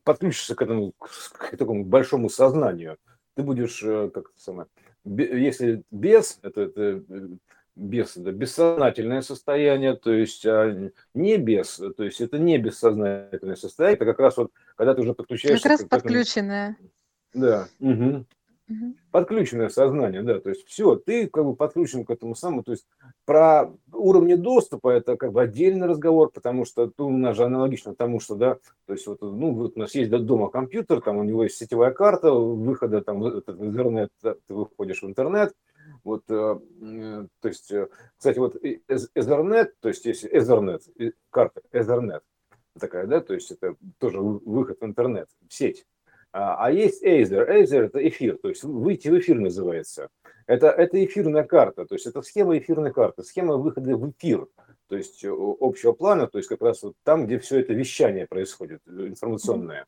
подключишься 0.04 0.56
к 0.56 0.62
этому, 0.62 0.94
к 0.98 1.58
такому 1.58 1.86
большому 1.86 2.30
сознанию. 2.30 2.98
Ты 3.36 3.44
будешь, 3.44 3.82
э, 3.84 4.12
как 4.14 4.26
это 4.30 4.40
самое, 4.40 4.68
если 5.06 5.84
без, 5.92 6.40
это, 6.44 6.62
это 6.62 7.04
э, 7.10 7.28
без, 7.76 8.16
это 8.16 8.32
бессознательное 8.32 9.22
состояние, 9.22 9.96
то 9.96 10.12
есть 10.12 10.46
а 10.46 10.92
не 11.14 11.38
без, 11.38 11.82
то 11.98 12.04
есть 12.04 12.22
это 12.22 12.38
не 12.38 12.58
бессознательное 12.58 13.56
состояние, 13.56 13.96
это 13.96 14.06
как 14.06 14.20
раз 14.20 14.38
вот, 14.38 14.52
когда 14.76 14.94
ты 14.94 15.02
уже 15.02 15.14
подключаешься... 15.14 15.64
Как 15.64 15.80
раз 15.80 15.90
подключенное. 15.90 16.78
Да. 17.34 17.68
Угу. 17.80 18.26
Подключенное 19.12 19.70
сознание, 19.70 20.24
да, 20.24 20.40
то 20.40 20.50
есть 20.50 20.66
все, 20.68 20.96
ты 20.96 21.28
как 21.28 21.44
бы 21.46 21.56
подключен 21.56 22.06
к 22.06 22.10
этому 22.10 22.34
самому, 22.34 22.64
то 22.64 22.72
есть 22.72 22.88
про 23.26 23.72
уровни 23.92 24.36
доступа 24.36 24.90
это 24.90 25.18
как 25.18 25.34
бы 25.34 25.42
отдельный 25.42 25.86
разговор, 25.86 26.32
потому 26.32 26.66
что 26.66 26.88
тут 26.88 27.08
у 27.08 27.18
нас 27.18 27.36
же 27.36 27.44
аналогично 27.44 27.94
тому, 27.94 28.20
что, 28.20 28.36
да, 28.36 28.58
то 28.86 28.94
есть 28.94 29.06
вот, 29.06 29.22
ну, 29.22 29.54
вот 29.54 29.74
у 29.76 29.80
нас 29.80 29.94
есть 29.96 30.10
дома 30.10 30.50
компьютер, 30.50 31.02
там 31.02 31.18
у 31.18 31.24
него 31.24 31.44
есть 31.44 31.58
сетевая 31.58 31.92
карта 31.92 32.32
выхода, 32.32 33.02
там, 33.02 33.22
в 33.22 33.44
интернет, 33.48 34.10
ты 34.22 34.36
выходишь 34.48 35.02
в 35.02 35.08
интернет, 35.08 35.54
вот, 36.04 36.24
э, 36.30 36.60
э, 36.82 37.28
то 37.42 37.48
есть, 37.48 37.72
э, 37.72 37.88
кстати, 38.18 38.40
вот 38.40 38.56
Ethernet, 38.64 39.72
то 39.82 39.90
есть 39.90 40.06
есть 40.06 40.26
Ethernet, 40.26 40.82
карта 41.30 41.62
Ethernet 41.72 42.22
такая, 42.80 43.08
да, 43.08 43.22
то 43.22 43.34
есть 43.34 43.52
это 43.52 43.76
тоже 44.00 44.20
выход 44.20 44.80
в 44.80 44.86
интернет, 44.86 45.28
в 45.48 45.54
сеть. 45.54 45.86
А, 46.34 46.66
а 46.66 46.72
есть 46.72 47.04
Aether. 47.04 47.48
Aether– 47.48 47.82
это 47.86 48.08
эфир, 48.08 48.38
то 48.38 48.50
есть 48.50 48.64
выйти 48.64 49.08
в 49.08 49.20
эфир 49.20 49.40
называется. 49.40 50.10
Это, 50.48 50.70
это 50.70 51.04
эфирная 51.06 51.44
карта, 51.44 51.86
то 51.86 51.94
есть 51.94 52.08
это 52.08 52.22
схема 52.24 52.58
эфирной 52.58 52.92
карты, 52.92 53.24
схема 53.24 53.56
выхода 53.58 53.96
в 53.96 54.10
эфир, 54.10 54.48
то 54.88 54.98
есть 54.98 55.24
общего 55.24 55.94
плана, 55.94 56.28
то 56.28 56.40
есть 56.40 56.50
как 56.50 56.62
раз 56.62 56.82
вот 56.84 56.96
там, 57.04 57.28
где 57.28 57.38
все 57.38 57.60
это 57.60 57.74
вещание 57.74 58.28
происходит, 58.28 58.82
информационное. 58.88 59.86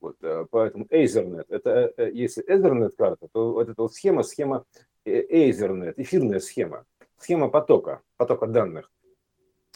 Вот, 0.00 0.16
поэтому 0.50 0.84
Ethernet, 0.84 1.46
это 1.48 1.92
если 2.12 2.46
Ethernet 2.48 2.90
карта, 2.96 3.26
то 3.32 3.52
вот 3.52 3.68
эта 3.68 3.82
вот 3.82 3.92
схема, 3.92 4.22
схема 4.22 4.64
Ethernet, 5.04 5.94
эфирная 5.96 6.38
схема, 6.38 6.84
схема 7.18 7.48
потока, 7.48 8.00
потока 8.16 8.46
данных. 8.46 8.90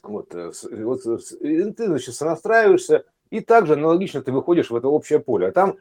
Вот, 0.03 0.35
э, 0.35 0.51
вот 0.71 1.03
ты, 1.03 1.87
значит, 1.87 2.15
сонастраиваешься, 2.15 3.05
и 3.31 3.41
также 3.41 3.75
аналогично 3.75 4.23
ты 4.23 4.31
выходишь 4.31 4.71
в 4.71 4.77
это 4.77 4.89
общее 4.89 5.21
поле. 5.21 5.49
А 5.49 5.53
там 5.53 5.79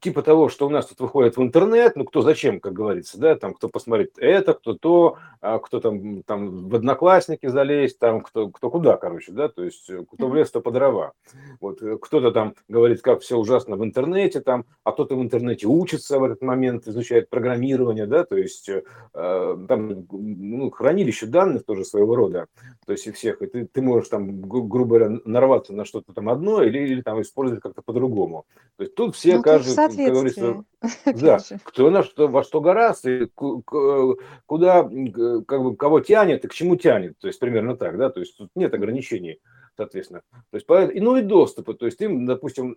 типа 0.00 0.22
того, 0.22 0.48
что 0.48 0.66
у 0.66 0.70
нас 0.70 0.86
тут 0.86 1.00
выходит 1.00 1.36
в 1.36 1.42
интернет, 1.42 1.96
ну 1.96 2.04
кто 2.04 2.22
зачем, 2.22 2.60
как 2.60 2.72
говорится, 2.72 3.18
да, 3.18 3.36
там 3.36 3.54
кто 3.54 3.68
посмотрит 3.68 4.12
это, 4.18 4.54
кто 4.54 4.74
то, 4.74 5.18
а, 5.40 5.58
кто 5.58 5.80
там, 5.80 6.22
там 6.22 6.68
в 6.68 6.74
одноклассники 6.74 7.46
залезть, 7.46 7.98
там 7.98 8.22
кто, 8.22 8.48
кто 8.48 8.70
куда, 8.70 8.96
короче, 8.96 9.32
да, 9.32 9.48
то 9.48 9.62
есть 9.62 9.90
э, 9.90 10.04
кто 10.10 10.28
в 10.28 10.34
лес, 10.34 10.50
то 10.50 10.60
по 10.60 10.70
дрова. 10.70 11.12
Вот 11.60 11.82
э, 11.82 11.98
кто-то 12.00 12.30
там 12.30 12.54
говорит, 12.68 13.02
как 13.02 13.20
все 13.20 13.36
ужасно 13.36 13.76
в 13.76 13.84
интернете, 13.84 14.40
там, 14.40 14.64
а 14.84 14.92
кто-то 14.92 15.16
в 15.16 15.22
интернете 15.22 15.66
учится 15.66 16.18
в 16.18 16.24
этот 16.24 16.42
момент, 16.42 16.86
изучает 16.88 17.28
программирование, 17.28 18.06
да, 18.06 18.24
то 18.24 18.36
есть 18.36 18.68
э, 18.68 18.82
там 19.12 20.06
ну, 20.10 20.70
хранилище 20.70 21.26
данных 21.26 21.64
тоже 21.64 21.84
своего 21.84 22.16
рода, 22.16 22.46
то 22.86 22.92
есть 22.92 23.06
и 23.06 23.12
всех, 23.12 23.42
и 23.42 23.46
ты, 23.46 23.66
ты 23.66 23.82
можешь 23.82 24.08
там, 24.08 24.40
грубо 24.40 24.98
говоря, 24.98 25.18
нарваться 25.24 25.74
на 25.74 25.84
что-то 25.84 26.12
там 26.12 26.28
одно 26.28 26.62
или, 26.62 26.78
или 26.78 27.02
там 27.02 27.20
использовать 27.20 27.62
как-то 27.62 27.82
по-другому. 27.82 28.44
То 28.76 28.84
есть 28.84 28.94
тут 28.94 29.14
все 29.14 29.33
ну, 29.36 29.42
каждый, 29.42 29.74
как 29.74 29.94
говорится, 29.94 30.64
да, 31.06 31.38
кто 31.62 31.90
на 31.90 32.02
что, 32.02 32.28
во 32.28 32.42
что 32.42 32.60
гораздо, 32.60 33.10
и 33.10 33.26
куда, 33.26 34.82
как 34.84 35.62
бы, 35.62 35.76
кого 35.76 36.00
тянет 36.00 36.44
и 36.44 36.48
к 36.48 36.54
чему 36.54 36.76
тянет, 36.76 37.18
то 37.18 37.26
есть 37.26 37.38
примерно 37.40 37.76
так, 37.76 37.96
да, 37.96 38.10
то 38.10 38.20
есть 38.20 38.36
тут 38.36 38.50
нет 38.54 38.72
ограничений, 38.74 39.40
соответственно. 39.76 40.22
То 40.50 40.56
есть, 40.56 40.96
и, 40.96 41.00
ну 41.00 41.16
и 41.16 41.22
доступа, 41.22 41.74
то 41.74 41.86
есть 41.86 41.98
ты, 41.98 42.08
допустим, 42.08 42.76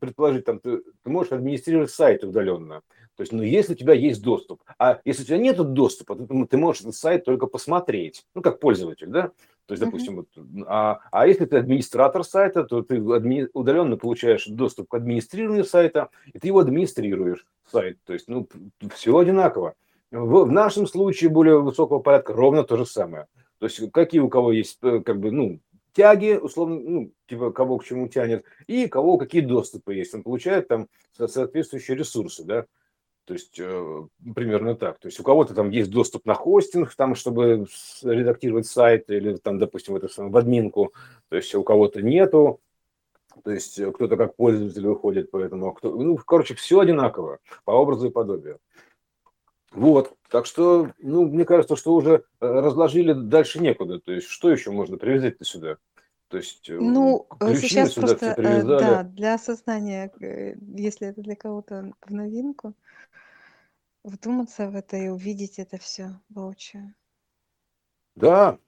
предположить, 0.00 0.44
там, 0.44 0.60
ты, 0.60 0.78
ты 1.02 1.10
можешь 1.10 1.32
администрировать 1.32 1.90
сайт 1.90 2.24
удаленно, 2.24 2.82
то 3.16 3.22
есть, 3.22 3.32
ну, 3.32 3.42
если 3.42 3.72
у 3.72 3.76
тебя 3.76 3.94
есть 3.94 4.22
доступ, 4.22 4.62
а 4.78 5.00
если 5.04 5.22
у 5.22 5.26
тебя 5.26 5.38
нет 5.38 5.56
доступа, 5.56 6.14
то 6.14 6.46
ты 6.46 6.56
можешь 6.56 6.82
этот 6.82 6.94
сайт 6.94 7.24
только 7.24 7.46
посмотреть, 7.46 8.24
ну, 8.34 8.42
как 8.42 8.60
пользователь, 8.60 9.08
да, 9.08 9.32
то 9.68 9.74
есть, 9.74 9.84
допустим, 9.84 10.16
вот, 10.16 10.28
а, 10.66 11.00
а 11.12 11.26
если 11.26 11.44
ты 11.44 11.58
администратор 11.58 12.24
сайта, 12.24 12.64
то 12.64 12.80
ты 12.80 12.96
адми, 12.96 13.48
удаленно 13.52 13.98
получаешь 13.98 14.46
доступ 14.46 14.88
к 14.88 14.94
администрированию 14.94 15.64
сайта, 15.64 16.08
и 16.32 16.38
ты 16.38 16.46
его 16.46 16.60
администрируешь, 16.60 17.44
сайт. 17.70 17.98
То 18.06 18.14
есть, 18.14 18.28
ну, 18.28 18.48
все 18.94 19.18
одинаково. 19.18 19.74
В, 20.10 20.44
в 20.44 20.50
нашем 20.50 20.86
случае 20.86 21.28
более 21.28 21.60
высокого 21.60 21.98
порядка 21.98 22.32
ровно 22.32 22.64
то 22.64 22.78
же 22.78 22.86
самое. 22.86 23.26
То 23.58 23.66
есть, 23.66 23.92
какие 23.92 24.22
у 24.22 24.30
кого 24.30 24.52
есть, 24.52 24.78
э, 24.82 25.00
как 25.00 25.20
бы, 25.20 25.32
ну, 25.32 25.60
тяги, 25.92 26.38
условно, 26.40 26.80
ну, 26.80 27.12
типа, 27.26 27.50
кого 27.52 27.78
к 27.78 27.84
чему 27.84 28.08
тянет, 28.08 28.44
и 28.66 28.88
кого 28.88 29.18
какие 29.18 29.40
доступы 29.40 29.94
есть. 29.94 30.14
Он 30.14 30.22
получает 30.22 30.68
там 30.68 30.88
соответствующие 31.16 31.96
ресурсы, 31.96 32.44
да. 32.44 32.66
То 33.24 33.34
есть 33.34 33.60
э, 33.60 34.06
примерно 34.34 34.74
так. 34.74 34.98
То 34.98 35.08
есть 35.08 35.20
у 35.20 35.22
кого-то 35.22 35.54
там 35.54 35.68
есть 35.68 35.90
доступ 35.90 36.24
на 36.24 36.32
хостинг, 36.32 36.94
там, 36.94 37.14
чтобы 37.14 37.66
редактировать 38.02 38.66
сайт 38.66 39.10
или 39.10 39.36
там, 39.36 39.58
допустим, 39.58 39.92
в, 39.92 39.96
это, 39.98 40.08
в 40.16 40.36
админку. 40.36 40.94
То 41.28 41.36
есть 41.36 41.54
у 41.54 41.62
кого-то 41.62 42.00
нету. 42.00 42.60
То 43.44 43.50
есть 43.50 43.78
э, 43.78 43.92
кто-то 43.92 44.16
как 44.16 44.34
пользователь 44.34 44.86
выходит, 44.86 45.30
поэтому, 45.30 45.74
кто, 45.74 45.94
ну, 45.94 46.16
короче, 46.16 46.54
все 46.54 46.80
одинаково 46.80 47.38
по 47.64 47.72
образу 47.72 48.06
и 48.06 48.10
подобию. 48.10 48.60
Вот, 49.70 50.16
так 50.30 50.46
что, 50.46 50.92
ну, 50.98 51.26
мне 51.26 51.44
кажется, 51.44 51.76
что 51.76 51.94
уже 51.94 52.24
э, 52.40 52.46
разложили 52.46 53.12
дальше 53.12 53.60
некуда. 53.60 54.00
То 54.00 54.12
есть, 54.12 54.28
что 54.28 54.50
еще 54.50 54.70
можно 54.70 54.96
привязать-то 54.96 55.44
сюда? 55.44 55.76
То 56.28 56.36
есть, 56.36 56.68
ну, 56.68 57.26
сейчас 57.40 57.92
сюда 57.92 58.06
просто, 58.06 58.62
да, 58.64 59.02
для 59.02 59.34
осознания, 59.34 60.12
если 60.76 61.08
это 61.08 61.22
для 61.22 61.36
кого-то 61.36 61.92
в 62.02 62.12
новинку, 62.12 62.74
вдуматься 64.04 64.68
в 64.68 64.76
это 64.76 64.96
и 64.96 65.08
увидеть 65.08 65.58
это 65.58 65.78
все 65.78 66.20
воочию. 66.28 66.94
Да, 68.14 68.58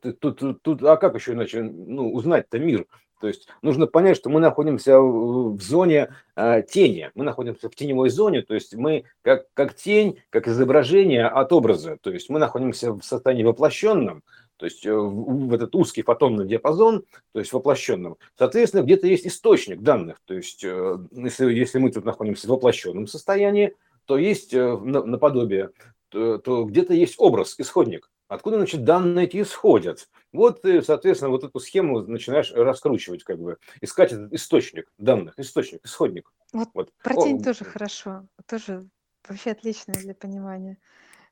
тут, 0.00 0.38
тут, 0.38 0.62
тут, 0.62 0.82
а 0.82 0.96
как 0.96 1.14
еще 1.14 1.32
иначе 1.32 1.62
ну, 1.62 2.12
узнать-то 2.12 2.58
мир? 2.58 2.86
То 3.20 3.28
есть 3.28 3.48
нужно 3.60 3.86
понять, 3.86 4.16
что 4.16 4.30
мы 4.30 4.40
находимся 4.40 4.98
в 4.98 5.60
зоне 5.60 6.08
э, 6.36 6.62
тени, 6.62 7.10
мы 7.14 7.22
находимся 7.22 7.68
в 7.68 7.74
теневой 7.74 8.08
зоне, 8.08 8.40
то 8.40 8.54
есть 8.54 8.74
мы 8.74 9.04
как, 9.22 9.44
как 9.52 9.74
тень, 9.74 10.18
как 10.30 10.48
изображение 10.48 11.26
от 11.26 11.52
образа, 11.52 11.98
то 12.00 12.10
есть 12.10 12.30
мы 12.30 12.38
находимся 12.38 12.92
в 12.92 13.02
состоянии 13.02 13.44
воплощенном, 13.44 14.22
то 14.56 14.64
есть 14.64 14.86
э, 14.86 14.92
в, 14.92 15.48
в 15.48 15.54
этот 15.54 15.74
узкий 15.74 16.02
фотонный 16.02 16.46
диапазон, 16.46 17.04
то 17.32 17.40
есть 17.40 17.52
воплощенном. 17.52 18.16
Соответственно, 18.38 18.82
где-то 18.82 19.06
есть 19.06 19.26
источник 19.26 19.82
данных, 19.82 20.16
то 20.24 20.32
есть 20.32 20.64
э, 20.64 20.98
если, 21.12 21.52
если 21.52 21.78
мы 21.78 21.92
тут 21.92 22.06
находимся 22.06 22.46
в 22.46 22.50
воплощенном 22.50 23.06
состоянии, 23.06 23.74
то 24.06 24.16
есть 24.16 24.54
э, 24.54 24.76
наподобие, 24.78 25.70
то, 26.08 26.38
то 26.38 26.64
где-то 26.64 26.94
есть 26.94 27.16
образ, 27.18 27.54
исходник. 27.58 28.10
Откуда, 28.30 28.58
значит, 28.58 28.84
данные 28.84 29.26
эти 29.26 29.42
исходят? 29.42 30.08
Вот 30.32 30.62
ты, 30.62 30.82
соответственно, 30.82 31.32
вот 31.32 31.42
эту 31.42 31.58
схему 31.58 32.00
начинаешь 32.02 32.52
раскручивать, 32.52 33.24
как 33.24 33.40
бы, 33.40 33.58
искать 33.80 34.12
этот 34.12 34.32
источник 34.32 34.88
данных, 34.98 35.34
источник, 35.36 35.84
исходник. 35.84 36.32
Вот, 36.52 36.68
вот. 36.72 36.92
про 37.02 37.20
тень 37.20 37.40
О, 37.40 37.42
тоже 37.42 37.64
хорошо, 37.64 38.28
тоже 38.46 38.88
вообще 39.28 39.50
отлично 39.50 39.94
для 39.94 40.14
понимания, 40.14 40.78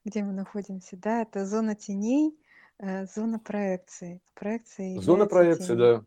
где 0.05 0.25
мы 0.25 0.33
находимся. 0.33 0.97
Да, 0.97 1.23
это 1.23 1.47
зона 1.47 1.77
теней, 1.77 2.37
э, 2.81 3.07
зона 3.07 3.39
проекции. 3.39 4.21
Проекция 4.35 5.01
зона 5.01 5.27
проекции, 5.27 5.69
тень, 5.69 5.77
да. 5.77 6.05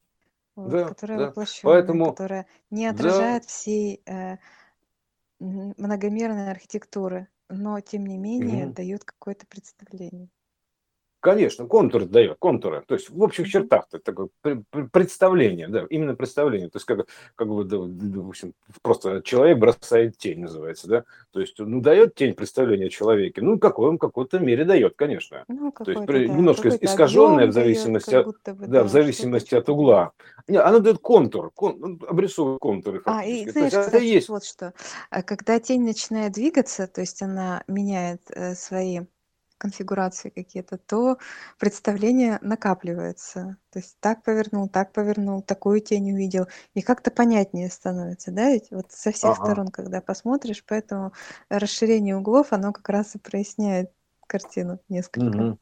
Вот, 0.57 0.71
да, 0.71 0.83
которая 0.89 1.17
да. 1.19 1.27
воплощенная, 1.27 1.73
Поэтому, 1.73 2.09
которая 2.09 2.47
не 2.69 2.85
отражает 2.85 3.43
да. 3.43 3.47
всей 3.47 4.03
э, 4.05 4.39
многомерной 5.39 6.51
архитектуры, 6.51 7.29
но 7.47 7.79
тем 7.79 8.05
не 8.05 8.17
менее 8.17 8.65
угу. 8.65 8.73
дает 8.73 9.05
какое-то 9.05 9.47
представление. 9.47 10.27
Конечно, 11.21 11.67
контур 11.67 12.05
дает, 12.05 12.37
контуры. 12.39 12.83
То 12.87 12.95
есть 12.95 13.11
в 13.11 13.21
общих 13.21 13.47
чертах 13.47 13.85
это 13.91 13.99
такое 13.99 14.29
представление, 14.91 15.67
да, 15.67 15.85
именно 15.87 16.15
представление. 16.15 16.67
То 16.69 16.77
есть 16.77 16.85
как, 16.87 17.05
как 17.35 17.47
бы, 17.47 17.63
да, 17.63 17.77
в 17.77 18.27
общем, 18.27 18.53
просто 18.81 19.21
человек 19.23 19.59
бросает 19.59 20.17
тень, 20.17 20.39
называется, 20.39 20.87
да. 20.87 21.03
То 21.31 21.39
есть, 21.39 21.59
ну, 21.59 21.79
дает 21.79 22.15
тень 22.15 22.33
представления 22.33 22.87
о 22.87 22.89
человеке. 22.89 23.43
Ну, 23.43 23.59
какой 23.59 23.89
он 23.89 23.97
в 23.97 23.99
какой-то 23.99 24.39
мере 24.39 24.65
дает, 24.65 24.95
конечно. 24.95 25.45
Ну, 25.47 25.71
То 25.71 25.91
есть 25.91 26.05
да, 26.05 26.17
немножко 26.17 26.69
искаженное 26.69 27.45
в 27.45 27.51
зависимости, 27.51 28.15
от, 28.15 28.25
бы, 28.25 28.33
да, 28.43 28.53
да, 28.53 28.83
в 28.83 28.89
зависимости 28.89 29.53
от 29.53 29.69
угла. 29.69 30.13
Не, 30.47 30.57
она 30.57 30.79
дает 30.79 30.97
контур, 30.97 31.51
кон, 31.53 31.77
ну, 31.79 31.99
обрисовывает 32.07 32.59
контуры. 32.59 33.03
А, 33.05 33.23
и 33.23 33.47
знаешь, 33.47 33.73
есть, 33.73 33.85
кстати, 33.85 34.03
есть. 34.03 34.29
вот 34.29 34.43
что. 34.43 34.73
А 35.11 35.21
когда 35.21 35.59
тень 35.59 35.83
начинает 35.83 36.33
двигаться, 36.33 36.87
то 36.87 37.01
есть 37.01 37.21
она 37.21 37.63
меняет 37.67 38.21
э, 38.31 38.55
свои 38.55 39.01
конфигурации 39.61 40.29
какие-то, 40.29 40.79
то 40.79 41.17
представление 41.59 42.39
накапливается. 42.41 43.57
То 43.71 43.77
есть 43.79 43.95
так 43.99 44.23
повернул, 44.23 44.67
так 44.67 44.91
повернул, 44.91 45.43
такую 45.43 45.81
тень 45.81 46.11
увидел. 46.11 46.47
И 46.73 46.81
как-то 46.81 47.11
понятнее 47.11 47.69
становится, 47.69 48.31
да, 48.31 48.49
ведь 48.49 48.71
вот 48.71 48.91
со 48.91 49.11
всех 49.11 49.31
ага. 49.31 49.45
сторон, 49.45 49.67
когда 49.67 50.01
посмотришь, 50.01 50.63
поэтому 50.67 51.13
расширение 51.49 52.17
углов, 52.17 52.53
оно 52.53 52.73
как 52.73 52.89
раз 52.89 53.13
и 53.13 53.19
проясняет 53.19 53.91
картину 54.25 54.79
несколько. 54.89 55.37
Угу. 55.37 55.57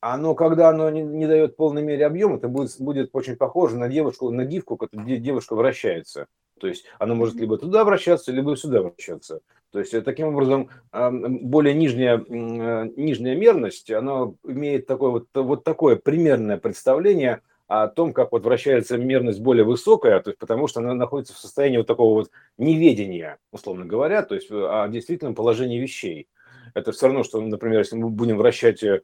Оно, 0.00 0.34
когда 0.34 0.70
оно 0.70 0.88
не, 0.88 1.02
не 1.02 1.26
дает 1.26 1.56
полной 1.56 1.82
мере 1.82 2.06
объема, 2.06 2.36
это 2.36 2.48
будет, 2.48 2.74
будет 2.80 3.10
очень 3.12 3.36
похоже 3.36 3.76
на 3.76 3.90
девушку, 3.90 4.30
на 4.30 4.46
гифку, 4.46 4.80
где 4.92 5.18
девушка 5.18 5.54
вращается. 5.54 6.26
То 6.60 6.68
есть 6.68 6.84
оно 6.98 7.14
может 7.14 7.34
либо 7.36 7.56
туда 7.58 7.84
вращаться, 7.84 8.30
либо 8.30 8.56
сюда 8.56 8.82
вращаться. 8.82 9.40
То 9.72 9.78
есть 9.78 9.94
э, 9.94 10.02
таким 10.02 10.28
образом 10.28 10.68
более 10.92 11.74
нижняя, 11.74 12.18
э, 12.18 12.90
нижняя 12.96 13.36
мерность, 13.36 13.90
она 13.90 14.32
имеет 14.44 14.86
такое 14.86 15.10
вот, 15.10 15.26
вот 15.34 15.64
такое 15.64 15.96
примерное 15.96 16.58
представление 16.58 17.40
о 17.68 17.86
том, 17.86 18.12
как 18.12 18.32
вот 18.32 18.44
вращается 18.44 18.98
мерность 18.98 19.40
более 19.40 19.64
высокая, 19.64 20.18
то 20.20 20.30
есть 20.30 20.40
потому 20.40 20.66
что 20.66 20.80
она 20.80 20.92
находится 20.92 21.34
в 21.34 21.38
состоянии 21.38 21.76
вот 21.76 21.86
такого 21.86 22.14
вот 22.14 22.30
неведения, 22.58 23.38
условно 23.52 23.86
говоря, 23.86 24.22
то 24.22 24.34
есть 24.34 24.48
о 24.50 24.88
действительном 24.88 25.36
положении 25.36 25.78
вещей. 25.78 26.26
Это 26.74 26.92
все 26.92 27.06
равно, 27.06 27.22
что, 27.22 27.40
например, 27.40 27.78
если 27.80 27.96
мы 27.96 28.10
будем 28.10 28.36
вращать 28.36 28.82
э, 28.82 29.02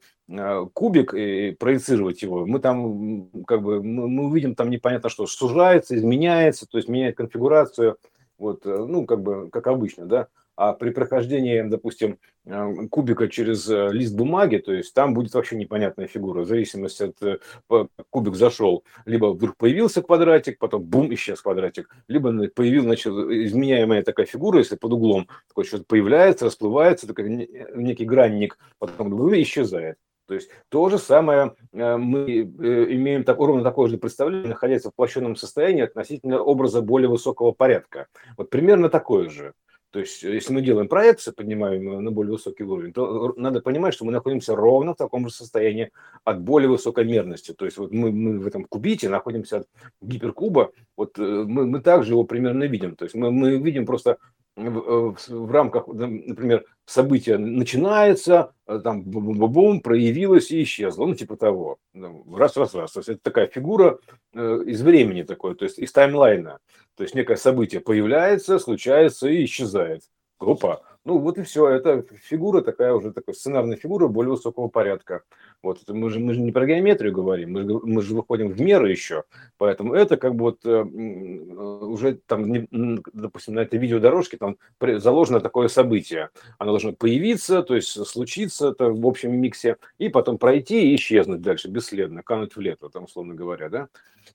кубик 0.72 1.14
и 1.14 1.52
проецировать 1.52 2.22
его, 2.22 2.46
мы 2.46 2.60
там 2.60 3.28
как 3.46 3.62
бы 3.62 3.82
мы, 3.82 4.08
мы 4.08 4.24
увидим 4.26 4.54
там 4.54 4.70
непонятно 4.70 5.08
что, 5.08 5.26
сужается, 5.26 5.96
изменяется, 5.96 6.66
то 6.66 6.78
есть 6.78 6.88
меняет 6.88 7.16
конфигурацию, 7.16 7.96
вот, 8.38 8.64
ну, 8.64 9.06
как 9.06 9.22
бы, 9.22 9.48
как 9.50 9.66
обычно, 9.66 10.06
да 10.06 10.28
а 10.56 10.72
при 10.72 10.90
прохождении, 10.90 11.60
допустим, 11.62 12.18
э, 12.46 12.86
кубика 12.90 13.28
через 13.28 13.68
э, 13.68 13.88
лист 13.92 14.14
бумаги, 14.14 14.56
то 14.56 14.72
есть 14.72 14.94
там 14.94 15.12
будет 15.12 15.34
вообще 15.34 15.56
непонятная 15.56 16.06
фигура, 16.06 16.40
в 16.40 16.46
зависимости 16.46 17.02
от 17.02 17.22
э, 17.22 17.86
кубик 18.08 18.34
зашел, 18.34 18.82
либо 19.04 19.26
вдруг 19.26 19.56
появился 19.58 20.00
квадратик, 20.00 20.58
потом 20.58 20.82
бум, 20.82 21.12
исчез 21.12 21.42
квадратик, 21.42 21.94
либо 22.08 22.48
появилась, 22.48 22.86
значит, 22.86 23.12
изменяемая 23.12 24.02
такая 24.02 24.24
фигура, 24.24 24.58
если 24.58 24.76
под 24.76 24.94
углом 24.94 25.28
такое 25.46 25.66
что-то 25.66 25.84
появляется, 25.84 26.46
расплывается, 26.46 27.06
такой 27.06 27.28
некий 27.74 28.06
гранник, 28.06 28.58
потом 28.78 29.14
исчезает. 29.40 29.98
То 30.26 30.34
есть 30.34 30.50
то 30.70 30.88
же 30.88 30.98
самое 30.98 31.54
мы 31.72 32.40
имеем 32.42 33.22
так, 33.22 33.38
ровно 33.38 33.62
такое 33.62 33.88
же 33.88 33.96
представление, 33.96 34.48
находясь 34.48 34.82
в 34.82 34.86
воплощенном 34.86 35.36
состоянии 35.36 35.82
относительно 35.82 36.40
образа 36.40 36.82
более 36.82 37.08
высокого 37.08 37.52
порядка. 37.52 38.08
Вот 38.36 38.50
примерно 38.50 38.88
такое 38.88 39.28
же. 39.28 39.52
То 39.96 40.00
есть, 40.00 40.22
если 40.22 40.52
мы 40.52 40.60
делаем 40.60 40.88
проекции, 40.88 41.30
поднимаем 41.30 42.04
на 42.04 42.10
более 42.10 42.32
высокий 42.32 42.64
уровень, 42.64 42.92
то 42.92 43.32
надо 43.38 43.62
понимать, 43.62 43.94
что 43.94 44.04
мы 44.04 44.12
находимся 44.12 44.54
ровно 44.54 44.92
в 44.92 44.98
таком 44.98 45.26
же 45.26 45.32
состоянии 45.32 45.90
от 46.22 46.42
более 46.42 46.68
высокой 46.68 47.06
мерности. 47.06 47.54
То 47.54 47.64
есть, 47.64 47.78
вот 47.78 47.92
мы, 47.92 48.12
мы 48.12 48.38
в 48.38 48.46
этом 48.46 48.66
кубите 48.66 49.08
находимся 49.08 49.56
от 49.60 49.68
гиперкуба, 50.02 50.72
вот 50.98 51.18
э, 51.18 51.22
мы, 51.22 51.64
мы 51.64 51.80
также 51.80 52.12
его 52.12 52.24
примерно 52.24 52.64
видим. 52.64 52.94
То 52.94 53.06
есть, 53.06 53.14
мы, 53.14 53.30
мы 53.30 53.56
видим 53.56 53.86
просто 53.86 54.18
в, 54.54 55.16
в 55.28 55.50
рамках, 55.50 55.86
например, 55.88 56.66
события 56.84 57.38
начинается, 57.38 58.52
э, 58.66 58.78
там 58.84 59.02
бум-бум, 59.02 59.80
проявилось 59.80 60.50
и 60.50 60.62
исчезло, 60.62 61.06
ну 61.06 61.14
типа 61.14 61.36
того, 61.36 61.78
раз-раз-раз. 61.94 62.92
То 62.92 63.00
есть 63.00 63.08
это 63.08 63.20
такая 63.22 63.46
фигура 63.46 63.98
э, 64.34 64.62
из 64.66 64.82
времени 64.82 65.22
такой, 65.22 65.54
то 65.54 65.64
есть 65.64 65.78
из 65.78 65.90
таймлайна. 65.92 66.58
То 66.96 67.02
есть 67.02 67.14
некое 67.14 67.36
событие 67.36 67.80
появляется, 67.80 68.58
случается 68.58 69.28
и 69.28 69.44
исчезает. 69.44 70.02
Опа, 70.38 70.82
ну 71.04 71.18
вот 71.18 71.38
и 71.38 71.42
все, 71.42 71.68
это 71.68 72.04
фигура 72.22 72.62
такая 72.62 72.92
уже, 72.92 73.12
такая 73.12 73.34
сценарная 73.34 73.76
фигура 73.76 74.08
более 74.08 74.32
высокого 74.32 74.68
порядка. 74.68 75.22
Вот 75.62 75.88
мы 75.88 76.10
же, 76.10 76.20
мы 76.20 76.34
же 76.34 76.40
не 76.40 76.52
про 76.52 76.66
геометрию 76.66 77.12
говорим, 77.12 77.52
мы, 77.52 77.64
мы 77.64 78.02
же 78.02 78.14
выходим 78.14 78.48
в 78.48 78.60
меры 78.60 78.90
еще, 78.90 79.24
поэтому 79.58 79.94
это 79.94 80.16
как 80.16 80.34
бы 80.34 80.44
вот 80.44 80.64
э, 80.64 80.82
уже 80.82 82.20
там, 82.26 82.50
не, 82.50 82.68
допустим, 83.12 83.54
на 83.54 83.60
этой 83.60 83.78
видеодорожке 83.78 84.36
там 84.36 84.58
заложено 84.80 85.40
такое 85.40 85.68
событие. 85.68 86.30
Оно 86.58 86.72
должно 86.72 86.92
появиться, 86.92 87.62
то 87.62 87.74
есть 87.74 88.06
случиться 88.06 88.68
это 88.68 88.90
в 88.90 89.06
общем 89.06 89.32
миксе, 89.32 89.76
и 89.98 90.08
потом 90.08 90.38
пройти 90.38 90.92
и 90.92 90.96
исчезнуть 90.96 91.42
дальше 91.42 91.68
бесследно, 91.68 92.22
кануть 92.22 92.54
в 92.54 92.60
лето, 92.60 92.88
там, 92.88 93.04
условно 93.04 93.34
говоря, 93.34 93.68
да. 93.68 93.88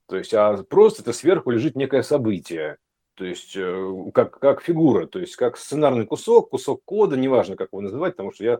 То 0.07 0.17
есть, 0.17 0.34
а 0.34 0.63
просто 0.63 1.01
это 1.01 1.13
сверху 1.13 1.51
лежит 1.51 1.76
некое 1.76 2.03
событие 2.03 2.78
то 3.15 3.26
есть 3.26 3.55
э, 3.55 3.93
как, 4.13 4.39
как 4.39 4.61
фигура, 4.63 5.05
то 5.05 5.19
есть 5.19 5.36
как 5.36 5.57
сценарный 5.57 6.07
кусок, 6.07 6.49
кусок 6.49 6.82
кода, 6.84 7.17
неважно, 7.17 7.55
как 7.55 7.69
его 7.72 7.82
называть, 7.82 8.13
потому 8.13 8.34
что 8.34 8.43
я 8.43 8.59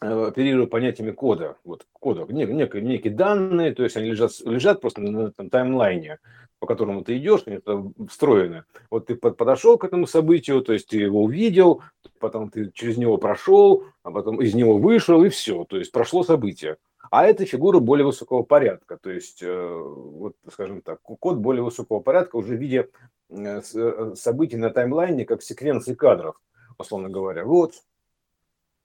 оперирую 0.00 0.68
понятиями 0.68 1.12
кода, 1.12 1.56
вот 1.64 1.86
кода, 1.92 2.26
нек, 2.32 2.50
нек, 2.50 2.74
некие 2.74 3.12
данные, 3.12 3.74
то 3.74 3.82
есть 3.84 3.96
они 3.96 4.10
лежат, 4.10 4.32
лежат 4.44 4.80
просто 4.80 5.00
на 5.00 5.28
этом 5.28 5.50
таймлайне, 5.50 6.18
по 6.58 6.66
которому 6.66 7.04
ты 7.04 7.16
идешь, 7.18 7.42
они 7.46 7.56
это 7.56 7.84
встроены. 8.08 8.64
Вот 8.90 9.06
ты 9.06 9.16
подошел 9.16 9.78
к 9.78 9.84
этому 9.84 10.06
событию, 10.06 10.62
то 10.62 10.72
есть 10.72 10.88
ты 10.88 10.98
его 10.98 11.22
увидел, 11.22 11.82
потом 12.18 12.50
ты 12.50 12.70
через 12.72 12.96
него 12.96 13.18
прошел, 13.18 13.84
а 14.02 14.10
потом 14.10 14.40
из 14.40 14.54
него 14.54 14.78
вышел 14.78 15.22
и 15.24 15.28
все, 15.28 15.64
то 15.64 15.76
есть 15.76 15.92
прошло 15.92 16.22
событие. 16.22 16.76
А 17.10 17.26
это 17.26 17.44
фигура 17.44 17.80
более 17.80 18.06
высокого 18.06 18.42
порядка, 18.42 18.96
то 18.96 19.10
есть, 19.10 19.42
э, 19.42 19.82
вот, 19.82 20.34
скажем 20.50 20.80
так, 20.80 21.00
код 21.02 21.36
более 21.36 21.62
высокого 21.62 22.00
порядка 22.00 22.36
уже 22.36 22.56
в 22.56 22.60
виде 22.60 22.88
э, 23.28 23.60
э, 23.74 24.12
событий 24.16 24.56
на 24.56 24.70
таймлайне, 24.70 25.24
как 25.24 25.42
секвенции 25.42 25.94
кадров, 25.94 26.40
условно 26.78 27.10
говоря. 27.10 27.44
Вот. 27.44 27.74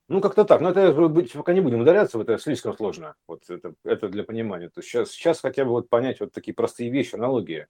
Ну, 0.10 0.22
как-то 0.22 0.44
так. 0.44 0.60
Но 0.60 0.72
это 0.72 0.92
пока 1.34 1.54
не 1.54 1.62
будем 1.62 1.82
ударяться, 1.82 2.20
это 2.20 2.38
слишком 2.40 2.76
сложно. 2.76 3.16
Вот 3.28 3.50
это, 3.50 3.74
это 3.84 4.10
для 4.10 4.24
понимания. 4.24 4.70
То 4.70 4.80
есть 4.80 4.90
сейчас, 4.90 5.12
сейчас 5.12 5.40
хотя 5.40 5.64
бы 5.64 5.72
вот 5.72 5.88
понять 5.88 6.20
вот 6.20 6.34
такие 6.34 6.54
простые 6.54 6.90
вещи, 6.90 7.16
аналогии. 7.16 7.68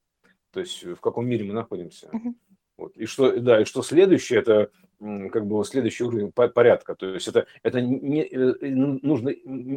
То 0.52 0.62
есть 0.62 0.84
в 0.84 1.00
каком 1.02 1.28
мире 1.28 1.44
мы 1.44 1.54
находимся. 1.54 2.10
Вот. 2.78 2.96
И 2.96 3.06
что, 3.06 3.38
да, 3.42 3.62
и 3.62 3.66
что 3.66 3.82
следующее, 3.82 4.40
это 4.40 4.72
как 5.00 5.46
бы 5.46 5.64
следующий 5.66 6.06
уровень 6.06 6.32
порядка. 6.32 6.96
То 6.96 7.08
есть 7.08 7.28
это, 7.28 7.46
это 7.62 7.82
не, 7.82 8.24
э, 8.24 8.56
ну, 8.62 9.00
нужно 9.02 9.34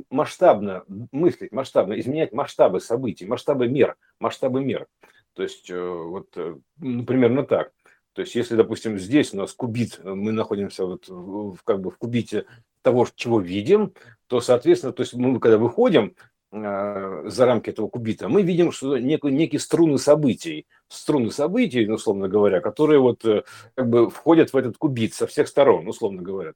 масштабно 0.09 0.85
мыслить, 1.11 1.51
масштабно 1.51 1.99
изменять 1.99 2.33
масштабы 2.33 2.81
событий, 2.81 3.27
масштабы 3.27 3.67
мер, 3.67 3.97
масштабы 4.21 4.65
мер. 4.65 4.87
То 5.35 5.43
есть 5.43 5.69
э, 5.69 5.81
вот 5.81 6.29
э, 6.37 6.57
примерно 6.79 7.45
так. 7.45 7.73
То 8.15 8.23
есть 8.23 8.35
если, 8.35 8.57
допустим, 8.57 8.99
здесь 8.99 9.33
у 9.33 9.39
нас 9.39 9.53
кубит, 9.53 10.01
мы 10.05 10.33
находимся 10.33 10.85
вот 10.85 11.09
в, 11.09 11.59
как 11.65 11.81
бы 11.81 11.91
в 11.91 11.99
кубите 11.99 12.47
того, 12.83 13.07
чего 13.15 13.41
видим, 13.41 13.93
то, 14.27 14.41
соответственно, 14.41 14.93
то 14.93 15.03
есть 15.03 15.15
мы 15.15 15.39
когда 15.41 15.59
выходим, 15.59 16.15
Э, 16.55 17.23
за 17.29 17.47
рамки 17.47 17.71
этого 17.71 17.89
кубита, 17.89 18.29
мы 18.29 18.43
видим, 18.43 18.73
что 18.73 18.99
некие, 18.99 19.33
некие 19.33 19.59
струны 19.59 19.97
событий, 19.97 20.67
струны 20.87 21.31
событий, 21.31 21.87
ну, 21.87 21.95
условно 21.95 22.29
говоря, 22.29 22.61
которые 22.61 23.01
вот 23.01 23.25
э, 23.25 23.45
как 23.75 23.89
бы 23.89 24.11
входят 24.11 24.53
в 24.53 24.57
этот 24.59 24.77
кубит 24.77 25.15
со 25.15 25.27
всех 25.27 25.49
сторон, 25.49 25.89
условно 25.89 26.21
говоря, 26.21 26.53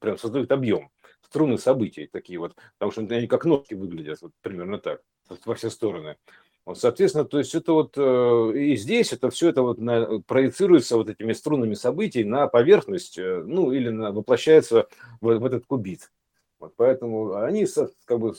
прям 0.00 0.16
создают 0.16 0.52
объем. 0.52 0.90
Струны 1.26 1.58
событий 1.58 2.06
такие 2.06 2.38
вот, 2.38 2.54
потому 2.78 2.92
что 2.92 3.00
они 3.00 3.26
как 3.26 3.44
ножки 3.44 3.74
выглядят, 3.74 4.22
вот 4.22 4.30
примерно 4.42 4.78
так, 4.78 5.00
во 5.44 5.56
все 5.56 5.70
стороны. 5.70 6.18
Вот, 6.64 6.78
соответственно, 6.78 7.24
то 7.24 7.38
есть 7.38 7.54
это 7.54 7.72
вот 7.72 7.94
э, 7.96 8.52
и 8.56 8.76
здесь 8.76 9.12
это 9.12 9.30
все 9.30 9.48
это 9.48 9.62
вот 9.62 9.78
на, 9.78 10.20
проецируется 10.20 10.96
вот 10.96 11.08
этими 11.08 11.32
струнами 11.32 11.74
событий 11.74 12.22
на 12.22 12.46
поверхность, 12.46 13.18
ну 13.18 13.72
или 13.72 13.88
на, 13.88 14.12
воплощается 14.12 14.86
в, 15.20 15.38
в 15.38 15.44
этот 15.44 15.66
кубит. 15.66 16.10
Вот 16.62 16.74
поэтому 16.76 17.34
они 17.34 17.66
со, 17.66 17.90
как 18.04 18.20
бы, 18.20 18.34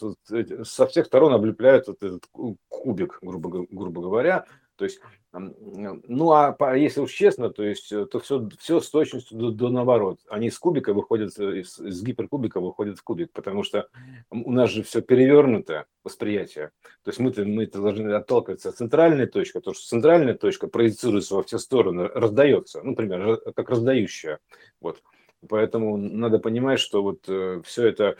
со 0.64 0.88
всех 0.88 1.08
сторон 1.08 1.34
облепляют 1.34 1.88
вот 1.88 2.02
этот 2.02 2.26
кубик, 2.70 3.20
грубо, 3.22 3.68
грубо 3.70 4.02
говоря. 4.02 4.46
То 4.76 4.86
есть, 4.86 5.00
ну 5.32 6.32
а 6.32 6.76
если 6.76 7.02
уж 7.02 7.12
честно, 7.12 7.50
то 7.50 7.64
есть, 7.64 7.92
э, 7.92 8.06
то 8.06 8.20
все, 8.20 8.50
все 8.60 8.80
с 8.80 8.90
точностью 8.90 9.38
до, 9.38 9.52
до 9.52 9.70
наоборот. 9.70 10.20
Они 10.30 10.50
с 10.50 10.58
кубика 10.58 10.94
выходят, 10.94 11.38
э, 11.40 11.60
из, 11.60 11.80
из 11.80 12.04
гиперкубика 12.04 12.60
выходят 12.60 12.98
в 12.98 13.04
кубик, 13.04 13.32
потому 13.32 13.64
что 13.64 13.88
у 14.32 14.52
нас 14.52 14.72
же 14.72 14.84
все 14.84 15.02
перевернуто 15.02 15.86
восприятие. 16.04 16.72
То 17.04 17.10
есть 17.10 17.20
мы-то, 17.20 17.46
мы 17.46 17.68
должны 17.68 18.12
отталкиваться 18.12 18.70
от 18.70 18.78
центральной 18.78 19.28
точки, 19.28 19.54
потому 19.54 19.76
что 19.76 19.88
центральная 19.88 20.36
точка 20.36 20.68
проецируется 20.68 21.36
во 21.36 21.44
все 21.44 21.60
стороны, 21.60 22.08
раздается, 22.08 22.82
ну, 22.82 22.92
например, 22.92 23.38
как 23.56 23.70
раздающая. 23.70 24.40
Вот. 24.82 25.04
Поэтому 25.50 25.98
надо 25.98 26.40
понимать, 26.40 26.80
что 26.80 27.04
вот 27.04 27.26
э, 27.28 27.62
все 27.66 27.88
это 27.88 28.18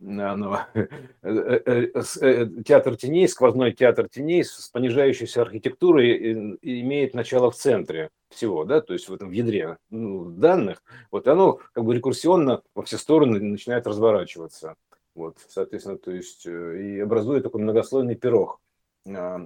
оно, 0.00 0.60
э, 0.74 0.86
э, 1.22 2.02
э, 2.20 2.46
театр 2.64 2.96
теней, 2.96 3.28
сквозной 3.28 3.72
театр 3.72 4.08
теней 4.08 4.44
с 4.44 4.68
понижающейся 4.72 5.42
архитектурой 5.42 6.58
имеет 6.62 7.14
начало 7.14 7.50
в 7.50 7.56
центре 7.56 8.10
всего, 8.30 8.64
да, 8.64 8.80
то 8.80 8.92
есть 8.92 9.08
в 9.08 9.14
этом 9.14 9.30
ядре 9.30 9.78
ну, 9.90 10.24
данных, 10.24 10.82
вот 11.10 11.28
оно 11.28 11.60
как 11.72 11.84
бы 11.84 11.94
рекурсионно 11.94 12.62
во 12.74 12.82
все 12.82 12.98
стороны 12.98 13.40
начинает 13.40 13.86
разворачиваться. 13.86 14.74
Вот, 15.14 15.36
соответственно, 15.46 15.98
то 15.98 16.10
есть 16.10 16.46
и 16.46 17.00
образует 17.00 17.42
такой 17.42 17.60
многослойный 17.60 18.14
пирог. 18.14 18.61
А, 19.04 19.38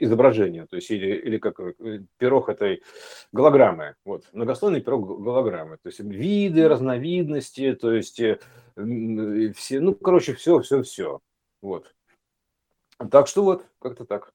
изображения, 0.00 0.66
то 0.66 0.76
есть 0.76 0.90
или, 0.90 1.14
или 1.14 1.38
как 1.38 1.60
э, 1.60 2.02
пирог 2.18 2.48
этой 2.48 2.82
голограммы, 3.30 3.94
вот, 4.04 4.24
многослойный 4.32 4.80
пирог 4.80 5.22
голограммы, 5.22 5.76
то 5.76 5.88
есть 5.88 6.00
виды, 6.00 6.66
разновидности, 6.66 7.74
то 7.74 7.92
есть 7.92 8.18
э, 8.18 8.38
все, 9.54 9.80
ну, 9.80 9.94
короче, 9.94 10.34
все, 10.34 10.60
все, 10.60 10.82
все, 10.82 11.20
вот. 11.60 11.94
Так 13.10 13.28
что 13.28 13.44
вот, 13.44 13.66
как-то 13.80 14.04
так. 14.04 14.32